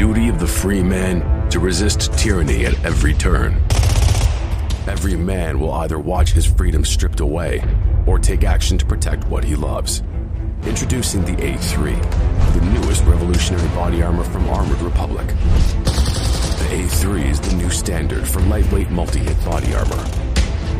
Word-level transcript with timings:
duty 0.00 0.30
of 0.30 0.40
the 0.40 0.46
free 0.46 0.82
man 0.82 1.20
to 1.50 1.60
resist 1.60 2.10
tyranny 2.14 2.64
at 2.64 2.72
every 2.86 3.12
turn. 3.12 3.52
Every 4.88 5.14
man 5.14 5.60
will 5.60 5.74
either 5.74 5.98
watch 5.98 6.32
his 6.32 6.46
freedom 6.46 6.86
stripped 6.86 7.20
away 7.20 7.62
or 8.06 8.18
take 8.18 8.42
action 8.42 8.78
to 8.78 8.86
protect 8.86 9.26
what 9.26 9.44
he 9.44 9.56
loves. 9.56 10.02
Introducing 10.62 11.22
the 11.26 11.32
A3, 11.32 12.54
the 12.54 12.60
newest 12.62 13.04
revolutionary 13.04 13.68
body 13.74 14.00
armor 14.02 14.24
from 14.24 14.48
Armored 14.48 14.80
Republic. 14.80 15.26
The 15.26 16.68
A3 16.70 17.30
is 17.30 17.38
the 17.38 17.56
new 17.56 17.68
standard 17.68 18.26
for 18.26 18.40
lightweight 18.40 18.88
multi-hit 18.88 19.44
body 19.44 19.74
armor. 19.74 20.02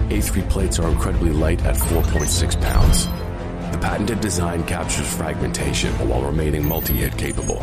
A3 0.08 0.48
plates 0.48 0.78
are 0.78 0.88
incredibly 0.88 1.32
light 1.32 1.62
at 1.66 1.76
4.6 1.76 2.62
pounds. 2.62 3.04
The 3.70 3.78
patented 3.82 4.22
design 4.22 4.64
captures 4.64 5.14
fragmentation 5.14 5.92
while 6.08 6.22
remaining 6.22 6.66
multi-hit 6.66 7.18
capable. 7.18 7.62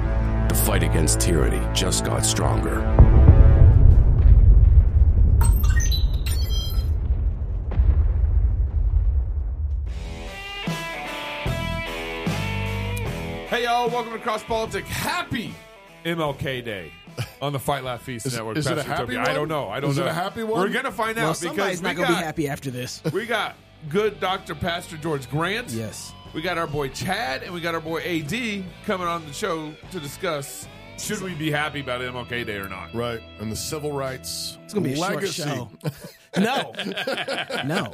The 0.51 0.57
fight 0.57 0.83
against 0.83 1.21
tyranny 1.21 1.65
just 1.73 2.03
got 2.03 2.25
stronger. 2.25 2.81
Hey 13.47 13.63
y'all, 13.63 13.89
welcome 13.89 14.13
to 14.13 14.19
Cross 14.19 14.43
Politic. 14.43 14.85
Happy 14.85 15.53
MLK 16.05 16.63
Day 16.63 16.91
on 17.41 17.51
the 17.53 17.59
Fight 17.59 17.83
Laugh 17.83 18.01
Feast 18.01 18.25
Is- 18.27 18.33
Network. 18.35 18.57
is 18.57 18.67
it 18.67 18.73
a 18.73 18.75
Pastor 18.75 18.89
happy 18.91 19.01
Toby. 19.03 19.17
one? 19.17 19.27
I 19.27 19.33
don't 19.33 19.47
know. 19.47 19.69
I 19.69 19.79
don't 19.79 19.91
Is 19.91 19.97
it 19.97 20.05
a 20.05 20.13
happy 20.13 20.43
one? 20.43 20.59
We're 20.61 20.69
gonna 20.69 20.91
find 20.91 21.15
Well, 21.17 21.29
out 21.29 21.39
because 21.39 21.55
somebody's 21.55 21.81
we 21.81 21.87
not 21.87 21.95
going 21.95 22.07
to 22.07 22.13
got, 22.13 22.19
be 22.19 22.25
happy 22.25 22.47
after 22.49 22.71
this. 22.71 23.01
we 23.13 23.25
got 23.25 23.55
good 23.89 24.19
Dr. 24.19 24.55
Pastor 24.55 24.97
George 24.97 25.29
Grant. 25.29 25.69
Yes. 25.69 26.13
We 26.33 26.41
got 26.41 26.57
our 26.57 26.67
boy 26.67 26.89
Chad 26.89 27.43
and 27.43 27.53
we 27.53 27.59
got 27.59 27.75
our 27.75 27.81
boy 27.81 27.99
AD 28.01 28.63
coming 28.85 29.07
on 29.07 29.25
the 29.25 29.33
show 29.33 29.73
to 29.91 29.99
discuss 29.99 30.67
should 30.97 31.21
we 31.21 31.33
be 31.33 31.49
happy 31.51 31.79
about 31.79 32.01
MLK 32.01 32.45
Day 32.45 32.57
or 32.57 32.69
not. 32.69 32.93
Right. 32.93 33.21
And 33.39 33.51
the 33.51 33.55
civil 33.55 33.91
rights 33.91 34.57
It's 34.63 34.73
going 34.73 34.83
to 34.83 34.89
be 34.91 34.95
a 34.95 34.99
legacy. 35.01 35.41
short 35.41 35.69
show. 36.35 36.39
no. 36.39 36.73
No. 37.65 37.91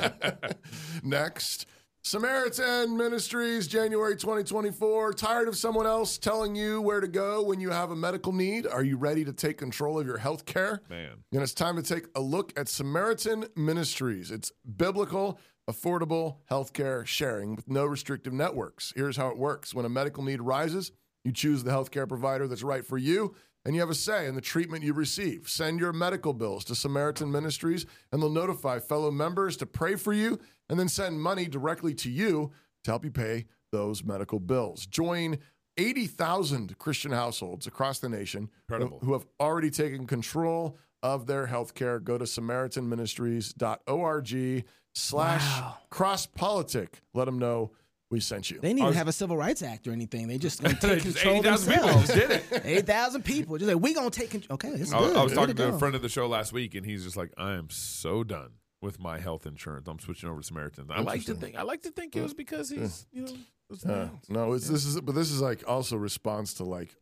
Next. 1.04 1.68
Samaritan 2.08 2.96
Ministries, 2.96 3.68
January 3.68 4.16
2024. 4.16 5.12
Tired 5.12 5.50
of 5.50 5.58
someone 5.58 5.86
else 5.86 6.18
telling 6.18 6.56
you 6.56 6.82
where 6.82 7.02
to 7.02 7.08
go 7.10 7.44
when 7.44 7.60
you 7.60 7.70
have 7.70 7.92
a 7.92 7.98
medical 7.98 8.32
need? 8.32 8.66
Are 8.66 8.82
you 8.82 8.96
ready 8.96 9.26
to 9.26 9.34
take 9.34 9.58
control 9.58 10.00
of 10.00 10.08
your 10.08 10.18
health 10.18 10.46
care? 10.46 10.82
Man. 10.90 11.26
And 11.34 11.42
it's 11.42 11.54
time 11.54 11.76
to 11.76 11.84
take 11.84 12.06
a 12.16 12.22
look 12.22 12.58
at 12.58 12.70
Samaritan 12.70 13.48
Ministries. 13.58 14.32
It's 14.32 14.54
biblical, 14.78 15.38
affordable 15.70 16.38
healthcare 16.50 17.06
sharing 17.06 17.58
with 17.58 17.68
no 17.68 17.84
restrictive 17.84 18.32
networks. 18.32 18.94
Here's 18.96 19.18
how 19.18 19.28
it 19.28 19.38
works 19.38 19.76
when 19.76 19.84
a 19.84 19.90
medical 19.90 20.24
need 20.24 20.40
arises, 20.40 20.94
you 21.26 21.34
choose 21.34 21.66
the 21.66 21.72
healthcare 21.72 22.08
provider 22.08 22.48
that's 22.48 22.64
right 22.64 22.86
for 22.86 22.98
you, 22.98 23.36
and 23.66 23.74
you 23.76 23.82
have 23.82 23.90
a 23.90 23.96
say 23.96 24.28
in 24.28 24.36
the 24.36 24.42
treatment 24.42 24.84
you 24.84 24.94
receive. 24.94 25.50
Send 25.50 25.80
your 25.80 25.94
medical 25.94 26.34
bills 26.34 26.64
to 26.66 26.76
Samaritan 26.76 27.32
Ministries, 27.32 27.86
and 28.12 28.22
they'll 28.22 28.30
notify 28.30 28.80
fellow 28.80 29.10
members 29.12 29.58
to 29.58 29.66
pray 29.66 29.96
for 29.96 30.14
you 30.14 30.40
and 30.70 30.80
then 30.80 30.88
send 30.90 31.22
money 31.22 31.46
directly 31.48 31.94
to 31.96 32.10
you 32.10 32.52
to 32.84 32.92
help 32.92 33.04
you 33.04 33.12
pay 33.12 33.46
those 33.72 34.04
medical 34.04 34.40
bills. 34.40 34.86
Join 34.86 35.38
80,000 35.78 36.78
Christian 36.80 37.12
households 37.12 37.68
across 37.68 38.00
the 38.00 38.10
nation 38.10 38.50
who, 38.68 38.74
Incredible. 38.76 39.00
who 39.04 39.14
have 39.14 39.26
already 39.40 39.70
taken 39.70 40.08
control 40.08 40.78
of 41.04 41.28
their 41.28 41.46
health 41.48 41.74
care. 41.76 42.00
Go 42.00 42.18
to 42.18 42.26
samaritanministries.org 42.26 44.66
slash 44.96 45.62
crosspolitic. 45.92 46.88
Let 47.14 47.26
them 47.26 47.38
know 47.38 47.72
we 48.10 48.20
sent 48.20 48.50
you. 48.50 48.60
They 48.62 48.70
didn't 48.70 48.82
even 48.84 48.94
have 48.94 49.08
a 49.08 49.12
civil 49.12 49.36
rights 49.38 49.62
act 49.62 49.88
or 49.88 49.92
anything. 49.92 50.28
They 50.28 50.38
just 50.38 50.62
going 50.64 50.76
to 50.76 50.82
take 50.82 51.04
Just 51.04 51.18
control 51.18 51.38
80,000 51.40 51.74
people 51.74 51.88
themselves. 51.90 52.08
just 52.30 52.52
did 52.52 52.58
it. 52.58 52.66
8,000 52.66 53.26
people. 53.26 53.58
Just 53.58 53.72
like, 53.74 53.82
we 53.84 53.94
going 53.94 54.10
to 54.10 54.20
take 54.20 54.30
control. 54.30 54.56
Okay, 54.56 54.70
it's 54.70 54.94
I, 54.94 55.00
good. 55.00 55.16
I 55.18 55.24
was 55.24 55.32
Way 55.32 55.36
talking 55.36 55.56
to, 55.56 55.70
go. 55.70 55.76
a 55.76 55.80
friend 55.80 55.96
of 55.96 56.02
the 56.02 56.10
show 56.10 56.28
last 56.28 56.54
week, 56.54 56.76
and 56.76 56.86
he's 56.86 57.04
just 57.04 57.18
like, 57.18 57.32
"I 57.38 57.54
am 57.54 57.70
so 57.70 58.24
done 58.24 58.52
with 58.82 59.00
my 59.00 59.20
health 59.20 59.46
insurance. 59.46 59.88
I'm 59.88 60.00
switching 60.00 60.30
over 60.30 60.40
to 60.40 60.46
Samaritans." 60.46 60.90
I 60.90 61.02
like 61.02 61.26
to 61.26 61.36
think. 61.36 61.58
I 61.58 61.64
like 61.64 61.82
to 61.84 61.92
think 61.92 62.16
it 62.16 62.22
was 62.22 62.34
because 62.34 62.70
he's, 62.70 63.06
you 63.12 63.24
know, 63.24 63.32
it's 63.72 63.86
Uh, 63.86 64.10
no, 64.30 64.54
it's, 64.54 64.70
this 64.70 64.86
is, 64.86 65.02
but 65.02 65.14
this 65.14 65.30
is 65.32 65.42
like 65.42 65.64
also 65.68 65.98
response 65.98 66.54
to 66.56 66.64
like 66.64 66.96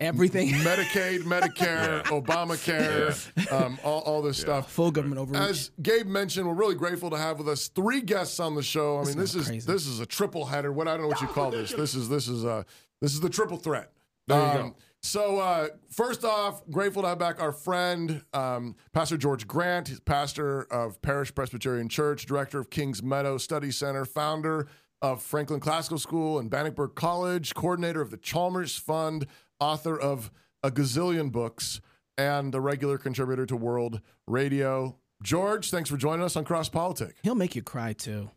Everything. 0.00 0.48
Medicaid, 0.64 1.20
Medicare, 1.24 2.02
Obamacare, 2.04 3.52
um, 3.52 3.78
all, 3.84 4.00
all 4.02 4.22
this 4.22 4.38
stuff. 4.38 4.70
Full 4.72 4.90
government 4.90 5.20
overreach. 5.20 5.40
As 5.42 5.70
Gabe 5.82 6.06
mentioned, 6.06 6.46
we're 6.46 6.54
really 6.54 6.74
grateful 6.74 7.10
to 7.10 7.18
have 7.18 7.38
with 7.38 7.48
us 7.48 7.68
three 7.68 8.00
guests 8.00 8.40
on 8.40 8.54
the 8.54 8.62
show. 8.62 8.98
I 8.98 9.04
mean, 9.04 9.16
this 9.18 9.34
is 9.34 9.42
is 9.42 9.48
crazy. 9.48 9.72
this 9.72 9.86
is 9.86 10.00
a 10.00 10.06
triple 10.06 10.46
header. 10.46 10.72
What 10.72 10.88
I 10.88 10.92
don't 10.92 11.02
know 11.02 11.08
what 11.08 11.20
you 11.20 11.26
call 11.26 11.50
this. 11.50 11.72
This 11.72 11.94
is 11.94 12.08
this 12.08 12.28
is 12.28 12.44
uh 12.44 12.62
this 13.00 13.12
is 13.14 13.20
the 13.20 13.30
triple 13.30 13.56
threat. 13.56 13.92
There 14.26 14.38
you 14.38 14.44
Um, 14.60 14.68
go. 14.70 14.76
So 15.02 15.38
uh, 15.38 15.68
first 15.90 16.24
off, 16.24 16.62
grateful 16.70 17.00
to 17.02 17.08
have 17.08 17.18
back 17.18 17.40
our 17.40 17.52
friend 17.52 18.22
um, 18.34 18.76
Pastor 18.92 19.16
George 19.16 19.46
Grant, 19.46 19.88
he's 19.88 19.98
pastor 19.98 20.64
of 20.70 21.00
Parish 21.00 21.34
Presbyterian 21.34 21.88
Church, 21.88 22.26
director 22.26 22.58
of 22.58 22.68
Kings 22.68 23.02
Meadow 23.02 23.38
Study 23.38 23.70
Center, 23.70 24.04
founder 24.04 24.68
of 25.00 25.22
Franklin 25.22 25.58
Classical 25.58 25.96
School 25.98 26.38
and 26.38 26.50
Bannockburn 26.50 26.90
College, 26.94 27.54
coordinator 27.54 28.02
of 28.02 28.10
the 28.10 28.18
Chalmers 28.18 28.76
Fund, 28.76 29.26
author 29.60 29.98
of 29.98 30.30
a 30.62 30.70
gazillion 30.70 31.30
books, 31.30 31.80
and 32.18 32.54
a 32.54 32.60
regular 32.60 32.98
contributor 32.98 33.46
to 33.46 33.56
World 33.56 34.00
Radio. 34.26 34.96
George, 35.22 35.70
thanks 35.70 35.88
for 35.88 35.96
joining 35.96 36.24
us 36.24 36.36
on 36.36 36.44
Cross 36.44 36.70
Politic. 36.70 37.16
He'll 37.22 37.34
make 37.34 37.54
you 37.54 37.62
cry 37.62 37.92
too. 37.92 38.30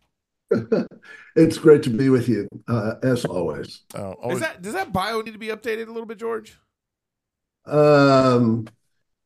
it's 1.36 1.58
great 1.58 1.82
to 1.82 1.90
be 1.90 2.08
with 2.10 2.28
you, 2.28 2.48
uh, 2.68 2.94
as 3.02 3.24
always. 3.24 3.82
Is 3.94 4.00
always- 4.00 4.40
that 4.40 4.62
does 4.62 4.74
that 4.74 4.92
bio 4.92 5.20
need 5.20 5.32
to 5.32 5.38
be 5.38 5.48
updated 5.48 5.88
a 5.88 5.92
little 5.92 6.06
bit, 6.06 6.18
George? 6.18 6.58
Um, 7.66 8.66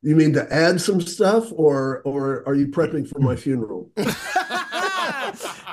you 0.03 0.15
mean 0.15 0.33
to 0.35 0.53
add 0.53 0.81
some 0.81 1.01
stuff, 1.01 1.53
or 1.53 2.03
or 2.05 2.45
are 2.47 2.55
you 2.55 2.69
prepping 2.69 3.09
for 3.09 3.19
my 3.19 3.35
funeral? 3.45 3.91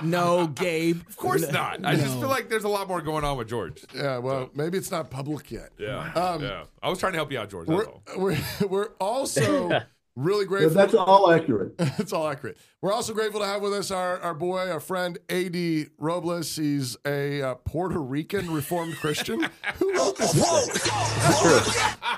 no, 0.03 0.47
Gabe. 0.47 1.01
Of 1.07 1.17
course 1.17 1.49
not. 1.51 1.85
I 1.85 1.95
just 1.95 2.17
feel 2.19 2.29
like 2.29 2.49
there's 2.49 2.63
a 2.63 2.69
lot 2.69 2.87
more 2.87 3.01
going 3.01 3.23
on 3.23 3.37
with 3.37 3.47
George. 3.49 3.83
yeah, 3.95 4.17
well, 4.17 4.49
maybe 4.53 4.77
it's 4.77 4.91
not 4.91 5.09
public 5.09 5.51
yet. 5.51 5.69
Yeah, 5.77 6.11
Um, 6.13 6.41
yeah. 6.41 6.63
I 6.81 6.89
was 6.89 6.99
trying 6.99 7.13
to 7.13 7.17
help 7.17 7.31
you 7.31 7.39
out, 7.39 7.49
George. 7.49 7.67
We're, 7.67 7.85
all. 7.85 8.03
we're, 8.17 8.37
we're 8.67 8.89
also 8.99 9.69
really 10.15 10.45
grateful. 10.45 10.71
that's 10.75 10.93
all 10.93 11.31
accurate. 11.31 11.73
It's 11.97 12.13
all 12.13 12.27
accurate. 12.27 12.57
We're 12.81 12.91
also 12.93 13.13
grateful 13.13 13.39
to 13.41 13.47
have 13.47 13.61
with 13.61 13.73
us 13.73 13.89
our, 13.89 14.19
our 14.19 14.33
boy, 14.35 14.69
our 14.69 14.79
friend 14.79 15.17
AD 15.29 15.87
Robles. 15.97 16.55
He's 16.55 16.95
a 17.05 17.41
uh, 17.41 17.55
Puerto 17.55 17.99
Rican 17.99 18.51
Reformed 18.53 18.95
Christian. 18.97 19.47
Who 19.79 19.93
wrote 19.95 20.17
this? 20.17 20.33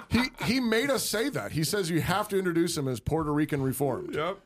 He 0.09 0.23
he 0.45 0.59
made 0.59 0.89
us 0.89 1.07
say 1.07 1.29
that. 1.29 1.51
He 1.53 1.63
says 1.63 1.89
you 1.89 2.01
have 2.01 2.27
to 2.29 2.37
introduce 2.37 2.77
him 2.77 2.87
as 2.87 2.99
Puerto 2.99 3.31
Rican 3.33 3.61
Reformed. 3.61 4.15
Yep. 4.15 4.37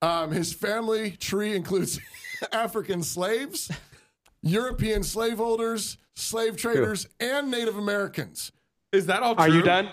Um, 0.00 0.30
his 0.30 0.52
family 0.52 1.12
tree 1.12 1.54
includes 1.54 2.00
African 2.52 3.02
slaves, 3.02 3.70
European 4.42 5.02
slaveholders, 5.02 5.98
slave 6.14 6.56
traders, 6.56 7.08
and 7.20 7.50
Native 7.50 7.76
Americans. 7.76 8.52
Is 8.92 9.06
that 9.06 9.22
all 9.22 9.34
true? 9.34 9.44
Are 9.44 9.48
you 9.48 9.62
done? 9.62 9.90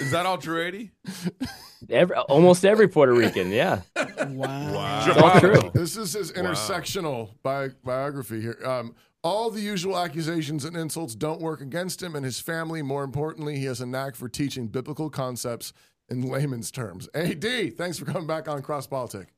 Is 0.00 0.10
that 0.10 0.26
all 0.26 0.38
true, 0.38 0.66
AD? 0.66 1.48
Every, 1.90 2.14
almost 2.16 2.64
every 2.64 2.86
Puerto 2.86 3.12
Rican, 3.12 3.50
yeah. 3.50 3.80
Wow. 4.28 5.04
It's 5.04 5.20
all 5.20 5.40
true. 5.40 5.70
This 5.74 5.96
is 5.96 6.12
his 6.12 6.30
intersectional 6.32 7.30
bi- 7.42 7.70
biography 7.82 8.40
here. 8.40 8.56
Um, 8.64 8.94
all 9.24 9.50
the 9.50 9.60
usual 9.60 9.98
accusations 9.98 10.64
and 10.64 10.76
insults 10.76 11.16
don't 11.16 11.40
work 11.40 11.60
against 11.60 12.00
him 12.00 12.14
and 12.14 12.24
his 12.24 12.38
family. 12.38 12.82
More 12.82 13.02
importantly, 13.02 13.58
he 13.58 13.64
has 13.64 13.80
a 13.80 13.86
knack 13.86 14.14
for 14.14 14.28
teaching 14.28 14.68
biblical 14.68 15.10
concepts 15.10 15.72
in 16.08 16.22
layman's 16.22 16.70
terms. 16.70 17.08
AD, 17.14 17.76
thanks 17.76 17.98
for 17.98 18.04
coming 18.04 18.28
back 18.28 18.48
on 18.48 18.62
Cross 18.62 18.86
Politic. 18.86 19.28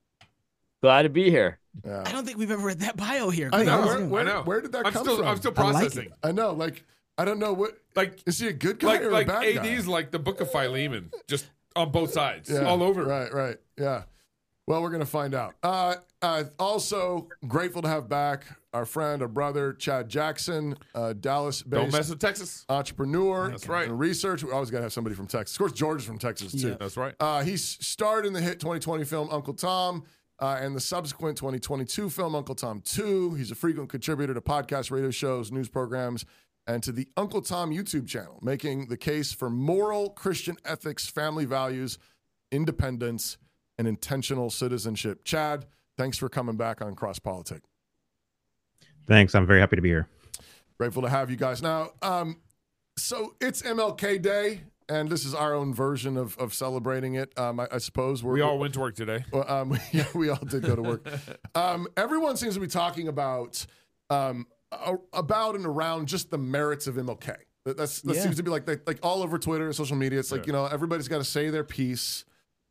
Glad 0.84 1.04
to 1.04 1.08
be 1.08 1.30
here. 1.30 1.58
I 1.82 2.12
don't 2.12 2.26
think 2.26 2.36
we've 2.36 2.50
ever 2.50 2.66
read 2.66 2.80
that 2.80 2.94
bio 2.94 3.30
here. 3.30 3.48
I 3.54 3.64
know. 3.64 3.78
Great. 3.78 3.86
Where, 3.86 3.94
Awesome. 3.94 4.10
where, 4.10 4.20
I 4.20 4.24
know. 4.26 4.42
where 4.42 4.60
did 4.60 4.72
that 4.72 4.86
I'm 4.86 4.92
come 4.92 5.04
still, 5.04 5.16
from? 5.16 5.26
I'm 5.28 5.36
still 5.38 5.54
I 5.56 5.62
like 5.62 5.72
processing. 5.72 6.12
I 6.22 6.30
know. 6.30 6.52
Like, 6.52 6.84
I 7.16 7.24
don't 7.24 7.38
know 7.38 7.54
what. 7.54 7.78
Like, 7.96 8.18
Is 8.26 8.38
he 8.38 8.48
a 8.48 8.52
good 8.52 8.80
guy 8.80 8.88
like, 8.88 9.00
or 9.00 9.10
like 9.10 9.28
a 9.28 9.30
bad 9.30 9.54
guy? 9.54 9.66
AD's 9.66 9.88
like 9.88 10.10
the 10.10 10.18
book 10.18 10.42
of 10.42 10.52
Philemon, 10.52 11.10
just 11.26 11.46
on 11.74 11.90
both 11.90 12.12
sides, 12.12 12.50
Yeah, 12.50 12.64
all 12.66 12.82
over. 12.82 13.02
Right, 13.02 13.32
right. 13.32 13.56
Yeah. 13.78 14.02
Well, 14.66 14.82
we're 14.82 14.90
going 14.90 15.00
to 15.00 15.06
find 15.06 15.34
out. 15.34 15.54
Uh, 15.62 15.94
uh, 16.20 16.44
also, 16.58 17.28
grateful 17.48 17.80
to 17.80 17.88
have 17.88 18.06
back 18.10 18.44
our 18.74 18.84
friend, 18.84 19.22
our 19.22 19.28
brother, 19.28 19.72
Chad 19.72 20.10
Jackson, 20.10 20.76
uh, 20.94 21.14
Dallas 21.14 21.62
Don't 21.62 21.84
based 21.84 21.92
mess 21.96 22.10
with 22.10 22.18
Texas. 22.18 22.66
entrepreneur. 22.68 23.48
That's 23.48 23.68
right. 23.68 23.88
And 23.88 23.98
research. 23.98 24.44
We 24.44 24.50
always 24.52 24.70
got 24.70 24.78
to 24.78 24.82
have 24.82 24.92
somebody 24.92 25.16
from 25.16 25.28
Texas. 25.28 25.54
Of 25.56 25.60
course, 25.60 25.72
George 25.72 26.02
is 26.02 26.06
from 26.06 26.18
Texas, 26.18 26.52
too. 26.52 26.68
Yeah. 26.68 26.76
That's 26.78 26.98
right. 26.98 27.14
Uh, 27.18 27.42
he 27.42 27.56
starred 27.56 28.26
in 28.26 28.34
the 28.34 28.40
hit 28.42 28.60
2020 28.60 29.04
film 29.04 29.28
Uncle 29.30 29.54
Tom 29.54 30.04
uh, 30.38 30.58
and 30.60 30.74
the 30.74 30.80
subsequent 30.80 31.36
2022 31.38 32.10
film 32.10 32.34
Uncle 32.34 32.54
Tom 32.54 32.80
2. 32.84 33.34
He's 33.34 33.50
a 33.50 33.54
frequent 33.54 33.88
contributor 33.88 34.34
to 34.34 34.40
podcasts, 34.40 34.90
radio 34.90 35.10
shows, 35.10 35.52
news 35.52 35.68
programs, 35.68 36.24
and 36.66 36.82
to 36.82 36.92
the 36.92 37.08
Uncle 37.16 37.42
Tom 37.42 37.70
YouTube 37.70 38.06
channel, 38.06 38.38
making 38.42 38.88
the 38.88 38.96
case 38.96 39.32
for 39.32 39.50
moral 39.50 40.10
Christian 40.10 40.56
ethics, 40.64 41.06
family 41.06 41.44
values, 41.44 41.98
independence, 42.50 43.36
and 43.78 43.86
intentional 43.86 44.50
citizenship. 44.50 45.24
Chad, 45.24 45.66
thanks 45.96 46.18
for 46.18 46.28
coming 46.28 46.56
back 46.56 46.80
on 46.80 46.94
Cross 46.94 47.20
Politic. 47.20 47.62
Thanks. 49.06 49.34
I'm 49.34 49.46
very 49.46 49.60
happy 49.60 49.76
to 49.76 49.82
be 49.82 49.90
here. 49.90 50.08
Grateful 50.78 51.02
to 51.02 51.08
have 51.08 51.30
you 51.30 51.36
guys. 51.36 51.62
Now, 51.62 51.90
um, 52.02 52.40
so 52.96 53.34
it's 53.40 53.62
MLK 53.62 54.20
Day, 54.22 54.62
and 54.88 55.08
this 55.08 55.24
is 55.24 55.34
our 55.34 55.54
own 55.54 55.72
version 55.74 56.16
of, 56.16 56.36
of 56.38 56.52
celebrating 56.54 57.14
it. 57.14 57.36
Um, 57.38 57.60
I, 57.60 57.68
I 57.72 57.78
suppose 57.78 58.22
we're, 58.22 58.34
We 58.34 58.40
all 58.42 58.58
went 58.58 58.74
to 58.74 58.80
work 58.80 58.94
today. 58.94 59.24
Well, 59.32 59.50
um, 59.50 59.78
yeah, 59.92 60.04
we 60.14 60.28
all 60.28 60.36
did 60.44 60.62
go 60.62 60.76
to 60.76 60.82
work. 60.82 61.06
Um, 61.54 61.86
everyone 61.96 62.36
seems 62.36 62.54
to 62.54 62.60
be 62.60 62.66
talking 62.66 63.08
about 63.08 63.64
um, 64.10 64.46
a- 64.72 64.96
about 65.12 65.54
and 65.54 65.64
around 65.66 66.08
just 66.08 66.30
the 66.30 66.38
merits 66.38 66.86
of 66.86 66.96
MLK. 66.96 67.36
That, 67.64 67.76
that's, 67.76 68.02
that 68.02 68.16
Yeah. 68.16 68.22
seems 68.22 68.36
to 68.36 68.42
be 68.42 68.50
like 68.50 68.66
like 68.68 68.98
all 69.02 69.22
over 69.22 69.38
Twitter 69.38 69.64
and 69.66 69.74
social 69.74 69.96
media. 69.96 70.18
It's 70.18 70.30
like 70.32 70.42
Yeah. 70.42 70.46
you 70.48 70.52
know 70.52 70.66
everybody's 70.66 71.08
got 71.08 71.18
to 71.18 71.24
say 71.24 71.48
their 71.50 71.64
piece 71.64 72.24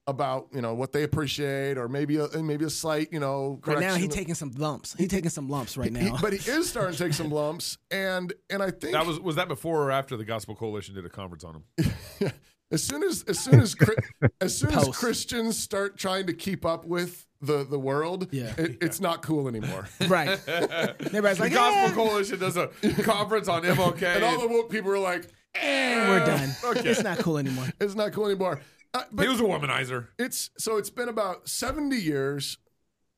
about 0.06 0.48
you 0.54 0.60
know 0.62 0.74
what 0.74 0.92
they 0.92 1.04
appreciate 1.04 1.78
or 1.78 1.88
maybe 1.88 2.18
a, 2.18 2.28
maybe 2.44 2.66
a 2.66 2.70
slight 2.70 3.08
you 3.14 3.20
know 3.22 3.60
Right 3.66 3.76
now, 3.80 3.88
correction. 3.88 4.02
he 4.02 4.08
taking 4.10 4.36
some 4.36 4.52
lumps. 4.58 4.94
He 4.98 5.08
taking 5.08 5.30
some 5.30 5.48
lumps 5.50 5.78
right 5.78 5.96
He- 5.96 6.10
now. 6.10 6.18
but 6.22 6.34
he 6.34 6.40
is 6.52 6.70
starting 6.70 6.94
to 6.96 7.04
take 7.04 7.14
some 7.14 7.30
lumps, 7.30 7.78
and 7.90 8.34
and 8.50 8.62
I 8.62 8.72
think 8.72 8.94
That 8.94 9.06
was 9.06 9.20
was 9.20 9.36
that 9.38 9.48
before 9.48 9.82
or 9.84 9.92
after 9.92 10.18
the 10.18 10.26
Gospel 10.26 10.56
Coalition 10.56 10.94
did 10.96 11.06
a 11.06 11.10
conference 11.10 11.44
on 11.46 11.64
him? 11.78 12.32
as 12.72 12.84
soon 12.84 13.04
as 13.04 13.24
as 13.24 13.40
soon 13.40 13.60
as 13.62 13.76
as 14.42 14.58
soon 14.58 14.72
as 14.74 14.90
Christians 14.90 15.58
start 15.58 15.98
trying 15.98 16.28
to 16.28 16.34
keep 16.34 16.66
up 16.66 16.86
with 16.86 17.26
the 17.40 17.64
the 17.64 17.80
world, 17.80 18.28
Yeah. 18.32 18.54
it, 18.58 18.78
it's 18.82 19.00
not 19.00 19.22
cool 19.22 19.48
anymore. 19.48 19.88
right. 20.08 20.38
Everybody's 20.48 21.38
The 21.38 21.44
like, 21.44 21.54
Gospel 21.54 21.92
"Eh, 22.04 22.08
Coalition 22.08 22.40
does 22.40 22.58
a 22.58 22.68
conference 23.04 23.48
on 23.48 23.64
MLK. 23.64 24.02
and 24.16 24.24
all 24.24 24.40
the 24.40 24.48
woke 24.48 24.70
people 24.70 24.92
are 24.92 25.00
like, 25.00 25.28
eh, 25.56 26.10
we're 26.10 26.26
done. 26.26 26.50
Okay. 26.64 26.90
It's 26.90 27.04
not 27.04 27.20
cool 27.20 27.38
anymore. 27.38 27.68
it's 27.80 27.96
not 27.96 28.12
cool 28.14 28.26
anymore. 28.28 28.60
Uh, 28.94 29.04
but 29.12 29.24
he 29.24 29.30
was 29.30 29.40
a 29.40 29.44
womanizer. 29.44 30.08
it's 30.20 30.52
so 30.58 30.78
it's 30.78 30.90
been 30.90 31.10
about 31.10 31.48
70 31.50 31.96
years 31.96 32.58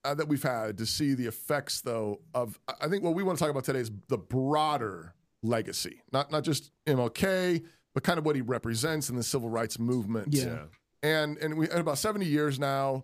uh, 0.05 0.13
that 0.13 0.27
we've 0.27 0.43
had 0.43 0.77
to 0.77 0.85
see 0.85 1.13
the 1.13 1.25
effects 1.27 1.81
though 1.81 2.21
of 2.33 2.59
I- 2.67 2.73
I 2.81 2.87
think 2.87 3.03
what 3.03 3.13
we 3.15 3.23
want 3.23 3.37
to 3.37 3.43
talk 3.43 3.51
about 3.51 3.65
today 3.65 3.79
is 3.79 3.91
the 4.07 4.17
broader 4.17 5.13
legacy. 5.43 6.01
Not 6.13 6.31
not 6.31 6.43
just 6.43 6.71
MLK, 6.87 7.63
but 7.93 8.03
kind 8.03 8.17
of 8.19 8.25
what 8.25 8.35
he 8.35 8.41
represents 8.41 9.09
in 9.09 9.15
the 9.15 9.23
civil 9.23 9.49
rights 9.49 9.77
movement. 9.79 10.29
Yeah. 10.33 10.63
And 11.03 11.37
and 11.39 11.57
we 11.57 11.67
had 11.67 11.79
about 11.79 11.97
70 11.97 12.25
years 12.25 12.57
now. 12.59 13.03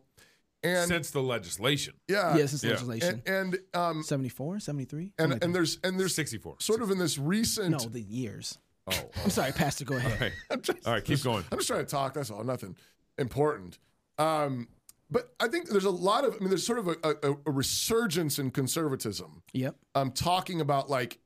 And 0.64 0.88
Since 0.88 1.10
the 1.10 1.24
legislation. 1.24 1.96
yeah. 2.08 2.38
yes, 2.38 2.54
it's 2.54 2.64
yeah. 2.64 2.72
legislation. 2.72 3.24
and 3.26 3.56
and 3.56 3.76
um 3.76 4.04
74, 4.04 4.60
73? 4.60 5.12
and 5.18 5.44
and 5.44 5.56
there's 5.56 5.80
and 5.84 6.00
there's 6.00 6.14
64. 6.14 6.58
sort 6.60 6.82
of 6.84 6.92
in 6.92 7.00
this 7.00 7.18
recent 7.18 7.72
no, 7.72 7.80
the 7.90 8.00
years. 8.00 8.58
Oh, 8.88 9.10
I'm 9.24 9.30
sorry, 9.30 9.52
Pastor. 9.52 9.86
Go 9.86 9.96
ahead. 9.96 10.14
okay. 10.14 10.32
I'm 10.50 10.62
just- 10.62 10.86
All 10.88 10.94
right, 10.94 11.04
keep 11.04 11.22
going. 11.24 11.44
I'm 11.52 11.58
just 11.60 11.68
trying 11.68 11.86
to 11.86 11.90
talk. 11.92 12.14
That's 12.14 12.32
all. 12.32 12.44
Nothing 12.44 12.76
important. 13.18 13.78
Um, 14.18 14.68
but 15.10 15.34
I 15.40 15.48
think 15.48 15.68
there's 15.70 15.86
a 15.86 15.90
lot 15.92 16.24
of. 16.26 16.36
I 16.36 16.40
mean, 16.40 16.50
there's 16.50 16.66
sort 16.66 16.80
of 16.80 16.88
a, 16.88 16.96
a, 17.04 17.34
a 17.46 17.52
resurgence 17.52 18.40
in 18.40 18.50
conservatism. 18.52 19.44
Yep. 19.54 19.76
I'm 19.96 20.02
um, 20.04 20.12
talking 20.12 20.62
about 20.62 20.90
like, 20.90 21.20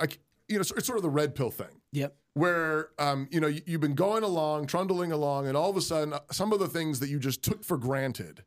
like 0.00 0.18
you 0.48 0.56
know, 0.56 0.60
it's 0.60 0.86
sort 0.86 0.98
of 0.98 1.02
the 1.02 1.08
red 1.10 1.34
pill 1.34 1.50
thing, 1.50 1.80
Yep. 1.92 2.14
where 2.34 2.90
um, 2.98 3.28
you 3.30 3.40
know, 3.40 3.46
you, 3.46 3.62
you've 3.66 3.80
been 3.80 3.94
going 3.94 4.24
along, 4.24 4.66
trundling 4.66 5.10
along, 5.12 5.46
and 5.48 5.56
all 5.56 5.70
of 5.70 5.76
a 5.76 5.80
sudden, 5.80 6.12
uh, 6.12 6.18
some 6.30 6.52
of 6.52 6.58
the 6.58 6.68
things 6.68 7.00
that 7.00 7.08
you 7.08 7.18
just 7.18 7.42
took 7.42 7.64
for 7.64 7.78
granted 7.78 8.44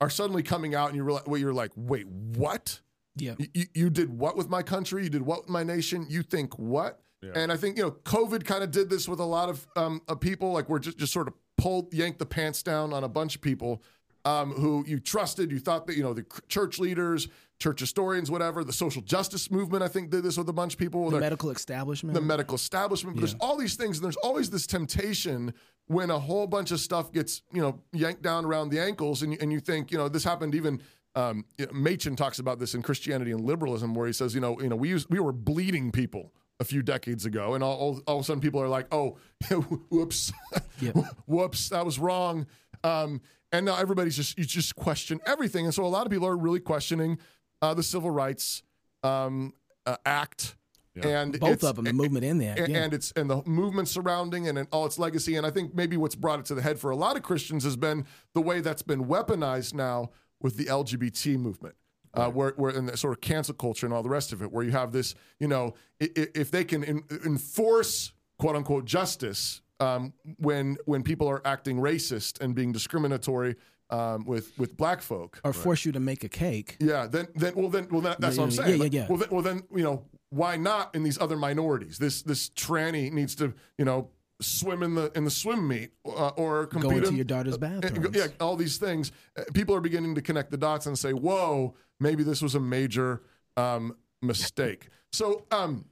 are 0.00 0.10
suddenly 0.10 0.42
coming 0.42 0.74
out, 0.74 0.88
and 0.88 0.96
you 0.96 1.04
realize, 1.04 1.22
well, 1.26 1.38
you're 1.40 1.52
like, 1.54 1.70
wait, 1.76 2.08
what? 2.08 2.80
Yep. 3.16 3.38
You- 3.38 3.48
You, 3.54 3.64
you 3.74 3.90
did 3.90 4.18
what 4.18 4.36
with 4.36 4.48
my 4.48 4.62
country? 4.62 5.04
You 5.04 5.10
did 5.10 5.22
what 5.22 5.42
with 5.42 5.50
my 5.50 5.62
nation? 5.62 6.06
You 6.08 6.22
think 6.24 6.58
what? 6.58 7.00
Yeah. 7.22 7.32
And 7.36 7.52
I 7.52 7.56
think 7.56 7.76
you 7.76 7.84
know, 7.84 7.92
COVID 7.92 8.44
kind 8.44 8.64
of 8.64 8.70
did 8.70 8.90
this 8.90 9.08
with 9.08 9.20
a 9.20 9.24
lot 9.24 9.48
of 9.48 9.66
um, 9.76 10.02
of 10.08 10.20
people. 10.20 10.52
Like 10.52 10.68
we're 10.68 10.80
just 10.80 10.98
just 10.98 11.12
sort 11.12 11.28
of 11.28 11.34
pulled, 11.56 11.94
yanked 11.94 12.18
the 12.18 12.26
pants 12.26 12.62
down 12.62 12.92
on 12.92 13.04
a 13.04 13.08
bunch 13.08 13.36
of 13.36 13.40
people 13.40 13.82
um, 14.24 14.52
who 14.52 14.84
you 14.86 14.98
trusted. 15.00 15.50
You 15.50 15.58
thought 15.60 15.86
that 15.86 15.96
you 15.96 16.02
know 16.02 16.12
the 16.14 16.24
church 16.48 16.78
leaders, 16.78 17.28
church 17.60 17.80
historians, 17.80 18.30
whatever. 18.30 18.64
The 18.64 18.72
social 18.72 19.02
justice 19.02 19.50
movement, 19.50 19.82
I 19.82 19.88
think, 19.88 20.10
did 20.10 20.22
this 20.24 20.36
with 20.36 20.48
a 20.48 20.52
bunch 20.52 20.74
of 20.74 20.78
people. 20.78 21.04
The 21.06 21.12
They're- 21.12 21.20
medical 21.20 21.50
establishment. 21.50 22.14
the 22.14 22.20
medical 22.20 22.56
establishment. 22.56 23.16
But 23.16 23.20
There's 23.20 23.36
all 23.40 23.56
these 23.56 23.76
things, 23.76 23.98
and 23.98 24.04
there's 24.04 24.16
always 24.16 24.50
this 24.50 24.66
temptation 24.66 25.54
when 25.86 26.10
a 26.10 26.18
whole 26.18 26.46
bunch 26.46 26.70
of 26.70 26.80
stuff 26.80 27.12
gets, 27.12 27.42
you 27.52 27.60
know, 27.60 27.80
yanked 27.92 28.22
down 28.22 28.44
around 28.44 28.70
the 28.70 28.78
ankles, 28.80 29.22
and 29.22 29.32
you, 29.32 29.38
and 29.40 29.52
you 29.52 29.60
think, 29.60 29.90
you 29.90 29.98
know, 29.98 30.08
this 30.08 30.24
happened 30.24 30.54
even. 30.54 30.80
Um, 31.14 31.44
Machen 31.72 32.16
talks 32.16 32.38
about 32.38 32.58
this 32.58 32.74
in 32.74 32.80
Christianity 32.80 33.32
and 33.32 33.42
liberalism, 33.42 33.94
where 33.94 34.06
he 34.06 34.14
says, 34.14 34.34
you 34.34 34.40
know, 34.40 34.58
you 34.58 34.70
know, 34.70 34.76
we 34.76 34.88
used, 34.88 35.08
we 35.10 35.20
were 35.20 35.32
bleeding 35.32 35.92
people 35.92 36.32
a 36.62 36.64
few 36.64 36.80
decades 36.82 37.26
ago, 37.26 37.52
and 37.54 37.62
all, 37.62 37.76
all, 37.76 38.02
all 38.06 38.16
of 38.16 38.22
a 38.22 38.24
sudden 38.24 38.40
people 38.40 38.62
are 38.62 38.68
like, 38.68 38.86
oh, 38.92 39.18
whoops, 39.90 40.32
Yep. 40.80 40.96
whoops, 41.26 41.68
that 41.68 41.84
was 41.84 41.98
wrong. 41.98 42.46
Um, 42.82 43.20
and 43.52 43.66
now 43.66 43.76
everybody's 43.76 44.16
just 44.16 44.38
you 44.38 44.44
just 44.46 44.74
question 44.76 45.20
everything, 45.26 45.66
and 45.66 45.74
so 45.74 45.84
a 45.84 45.88
lot 45.88 46.06
of 46.06 46.12
people 46.12 46.26
are 46.26 46.36
really 46.36 46.60
questioning 46.60 47.18
uh, 47.60 47.74
the 47.74 47.82
Civil 47.82 48.10
Rights 48.10 48.62
um, 49.02 49.52
uh, 49.84 49.96
Act. 50.06 50.56
And 51.02 51.40
Both 51.40 51.64
of 51.64 51.76
them, 51.76 51.86
the 51.86 51.92
movement 51.94 52.22
in 52.26 52.36
there. 52.36 52.54
and, 52.58 52.68
yeah. 52.68 52.82
and 52.82 52.92
it's 52.92 53.12
and 53.12 53.30
the 53.30 53.42
movement 53.46 53.88
surrounding 53.88 54.46
and, 54.46 54.58
and 54.58 54.68
all 54.72 54.84
its 54.84 54.98
legacy. 54.98 55.36
And 55.36 55.46
I 55.46 55.50
think 55.50 55.74
maybe 55.74 55.96
what's 55.96 56.14
brought 56.14 56.38
it 56.40 56.44
to 56.46 56.54
the 56.54 56.60
head 56.60 56.78
for 56.78 56.90
a 56.90 56.96
lot 56.96 57.16
of 57.16 57.22
Christians 57.22 57.64
has 57.64 57.76
been 57.76 58.04
the 58.34 58.42
way 58.42 58.60
that's 58.60 58.82
been 58.82 59.06
weaponized 59.06 59.72
now 59.72 60.10
with 60.42 60.58
the 60.58 60.66
LGBT 60.66 61.38
movement. 61.38 61.76
Uh, 62.14 62.28
where, 62.28 62.52
where 62.56 62.70
in 62.72 62.84
the 62.84 62.94
sort 62.96 63.14
of 63.14 63.22
cancel 63.22 63.54
culture 63.54 63.86
and 63.86 63.94
all 63.94 64.02
the 64.02 64.08
rest 64.10 64.34
of 64.34 64.42
it, 64.42 64.52
where 64.52 64.62
you 64.62 64.70
have 64.70 64.92
this, 64.92 65.14
you 65.40 65.48
know, 65.48 65.72
i- 66.02 66.10
i- 66.14 66.26
if 66.34 66.50
they 66.50 66.62
can 66.62 66.84
in, 66.84 67.02
enforce 67.24 68.12
quote 68.38 68.54
unquote 68.54 68.84
justice 68.84 69.62
um, 69.80 70.12
when 70.36 70.76
when 70.84 71.02
people 71.02 71.26
are 71.26 71.40
acting 71.46 71.78
racist 71.78 72.38
and 72.42 72.54
being 72.54 72.70
discriminatory 72.70 73.56
um, 73.90 74.24
with 74.26 74.52
with 74.58 74.76
black 74.76 75.00
folk, 75.00 75.40
or 75.42 75.52
force 75.54 75.86
you 75.86 75.92
to 75.92 76.00
make 76.00 76.22
a 76.22 76.28
cake. 76.28 76.76
yeah, 76.80 77.06
then 77.06 77.28
then 77.34 77.54
well 77.56 77.70
then 77.70 77.88
well 77.90 78.02
that, 78.02 78.20
that's 78.20 78.36
Yeah, 78.36 78.42
what 78.42 78.46
I'm 78.46 78.50
saying. 78.64 78.78
yeah, 78.80 78.84
yeah, 78.84 79.00
yeah. 79.02 79.06
Well 79.08 79.18
then, 79.18 79.28
well 79.30 79.42
then 79.42 79.62
you 79.74 79.82
know 79.82 80.04
why 80.28 80.56
not 80.56 80.94
in 80.94 81.02
these 81.04 81.18
other 81.18 81.36
minorities? 81.36 81.96
This 81.98 82.22
this 82.22 82.50
tranny 82.50 83.10
needs 83.10 83.34
to 83.36 83.54
you 83.78 83.84
know 83.86 84.10
swim 84.40 84.82
in 84.82 84.94
the 84.94 85.10
in 85.14 85.24
the 85.24 85.30
swim 85.30 85.66
meet 85.66 85.90
uh, 86.06 86.28
or 86.36 86.66
compete 86.66 86.90
Go 86.90 86.96
into 86.96 87.08
in- 87.08 87.16
your 87.16 87.24
daughter's 87.24 87.54
uh, 87.54 87.58
bathroom. 87.58 88.12
yeah, 88.14 88.26
all 88.40 88.56
these 88.56 88.76
things. 88.76 89.12
Uh, 89.36 89.42
people 89.54 89.74
are 89.74 89.80
beginning 89.80 90.14
to 90.14 90.22
connect 90.22 90.50
the 90.50 90.56
dots 90.58 90.86
and 90.86 90.98
say, 90.98 91.12
"Whoa, 91.12 91.74
maybe 92.02 92.22
this 92.22 92.42
was 92.42 92.54
a 92.54 92.60
major 92.60 93.22
um, 93.56 93.96
mistake." 94.20 94.88
So. 95.12 95.46
Um, 95.50 95.86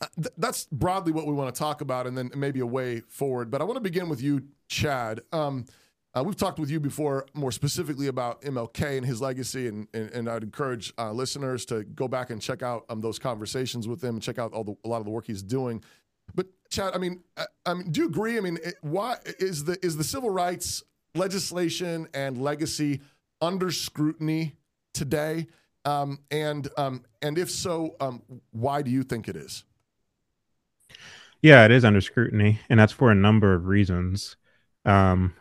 uh, 0.00 0.06
th- 0.16 0.34
that's 0.36 0.64
broadly 0.72 1.12
what 1.12 1.28
we 1.28 1.32
want 1.32 1.54
to 1.54 1.56
talk 1.56 1.80
about, 1.80 2.08
and 2.08 2.18
then 2.18 2.28
maybe 2.34 2.58
a 2.58 2.66
way 2.66 3.00
forward. 3.08 3.52
But 3.52 3.60
I 3.60 3.64
want 3.64 3.76
to 3.76 3.80
begin 3.80 4.08
with 4.08 4.20
you, 4.20 4.42
Chad. 4.66 5.20
Um, 5.32 5.66
uh, 6.14 6.22
we've 6.24 6.36
talked 6.36 6.58
with 6.58 6.70
you 6.70 6.78
before, 6.78 7.26
more 7.32 7.52
specifically 7.52 8.08
about 8.08 8.42
MLK 8.42 8.98
and 8.98 9.06
his 9.06 9.20
legacy, 9.20 9.68
and 9.68 9.86
and, 9.94 10.10
and 10.10 10.28
I'd 10.28 10.42
encourage 10.42 10.92
uh, 10.98 11.12
listeners 11.12 11.64
to 11.66 11.84
go 11.84 12.08
back 12.08 12.30
and 12.30 12.40
check 12.40 12.62
out 12.62 12.84
um, 12.88 13.00
those 13.00 13.18
conversations 13.18 13.88
with 13.88 14.02
him 14.02 14.16
and 14.16 14.22
check 14.22 14.38
out 14.38 14.52
all 14.52 14.64
the, 14.64 14.74
a 14.84 14.88
lot 14.88 14.98
of 14.98 15.04
the 15.04 15.10
work 15.10 15.26
he's 15.26 15.42
doing. 15.42 15.82
But 16.34 16.46
Chad, 16.70 16.94
I 16.94 16.98
mean, 16.98 17.22
I, 17.36 17.46
I 17.64 17.74
mean, 17.74 17.90
do 17.90 18.00
you 18.02 18.08
agree? 18.08 18.36
I 18.36 18.40
mean, 18.40 18.58
it, 18.62 18.74
why 18.82 19.16
is 19.38 19.64
the 19.64 19.78
is 19.84 19.96
the 19.96 20.04
civil 20.04 20.30
rights 20.30 20.82
legislation 21.14 22.08
and 22.12 22.42
legacy 22.42 23.00
under 23.40 23.70
scrutiny 23.70 24.54
today? 24.92 25.46
Um, 25.84 26.20
and 26.30 26.68
um, 26.76 27.04
and 27.22 27.38
if 27.38 27.50
so, 27.50 27.96
um, 28.00 28.22
why 28.52 28.82
do 28.82 28.90
you 28.90 29.02
think 29.02 29.28
it 29.28 29.36
is? 29.36 29.64
Yeah, 31.42 31.64
it 31.64 31.70
is 31.70 31.84
under 31.84 32.00
scrutiny, 32.00 32.60
and 32.68 32.78
that's 32.78 32.92
for 32.92 33.10
a 33.10 33.14
number 33.16 33.52
of 33.54 33.66
reasons. 33.66 34.36
Um, 34.84 35.34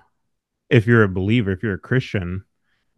if 0.70 0.88
you're 0.88 1.04
a 1.04 1.10
believer, 1.10 1.52
if 1.52 1.64
you're 1.64 1.76
a 1.76 1.80
Christian, 1.80 2.46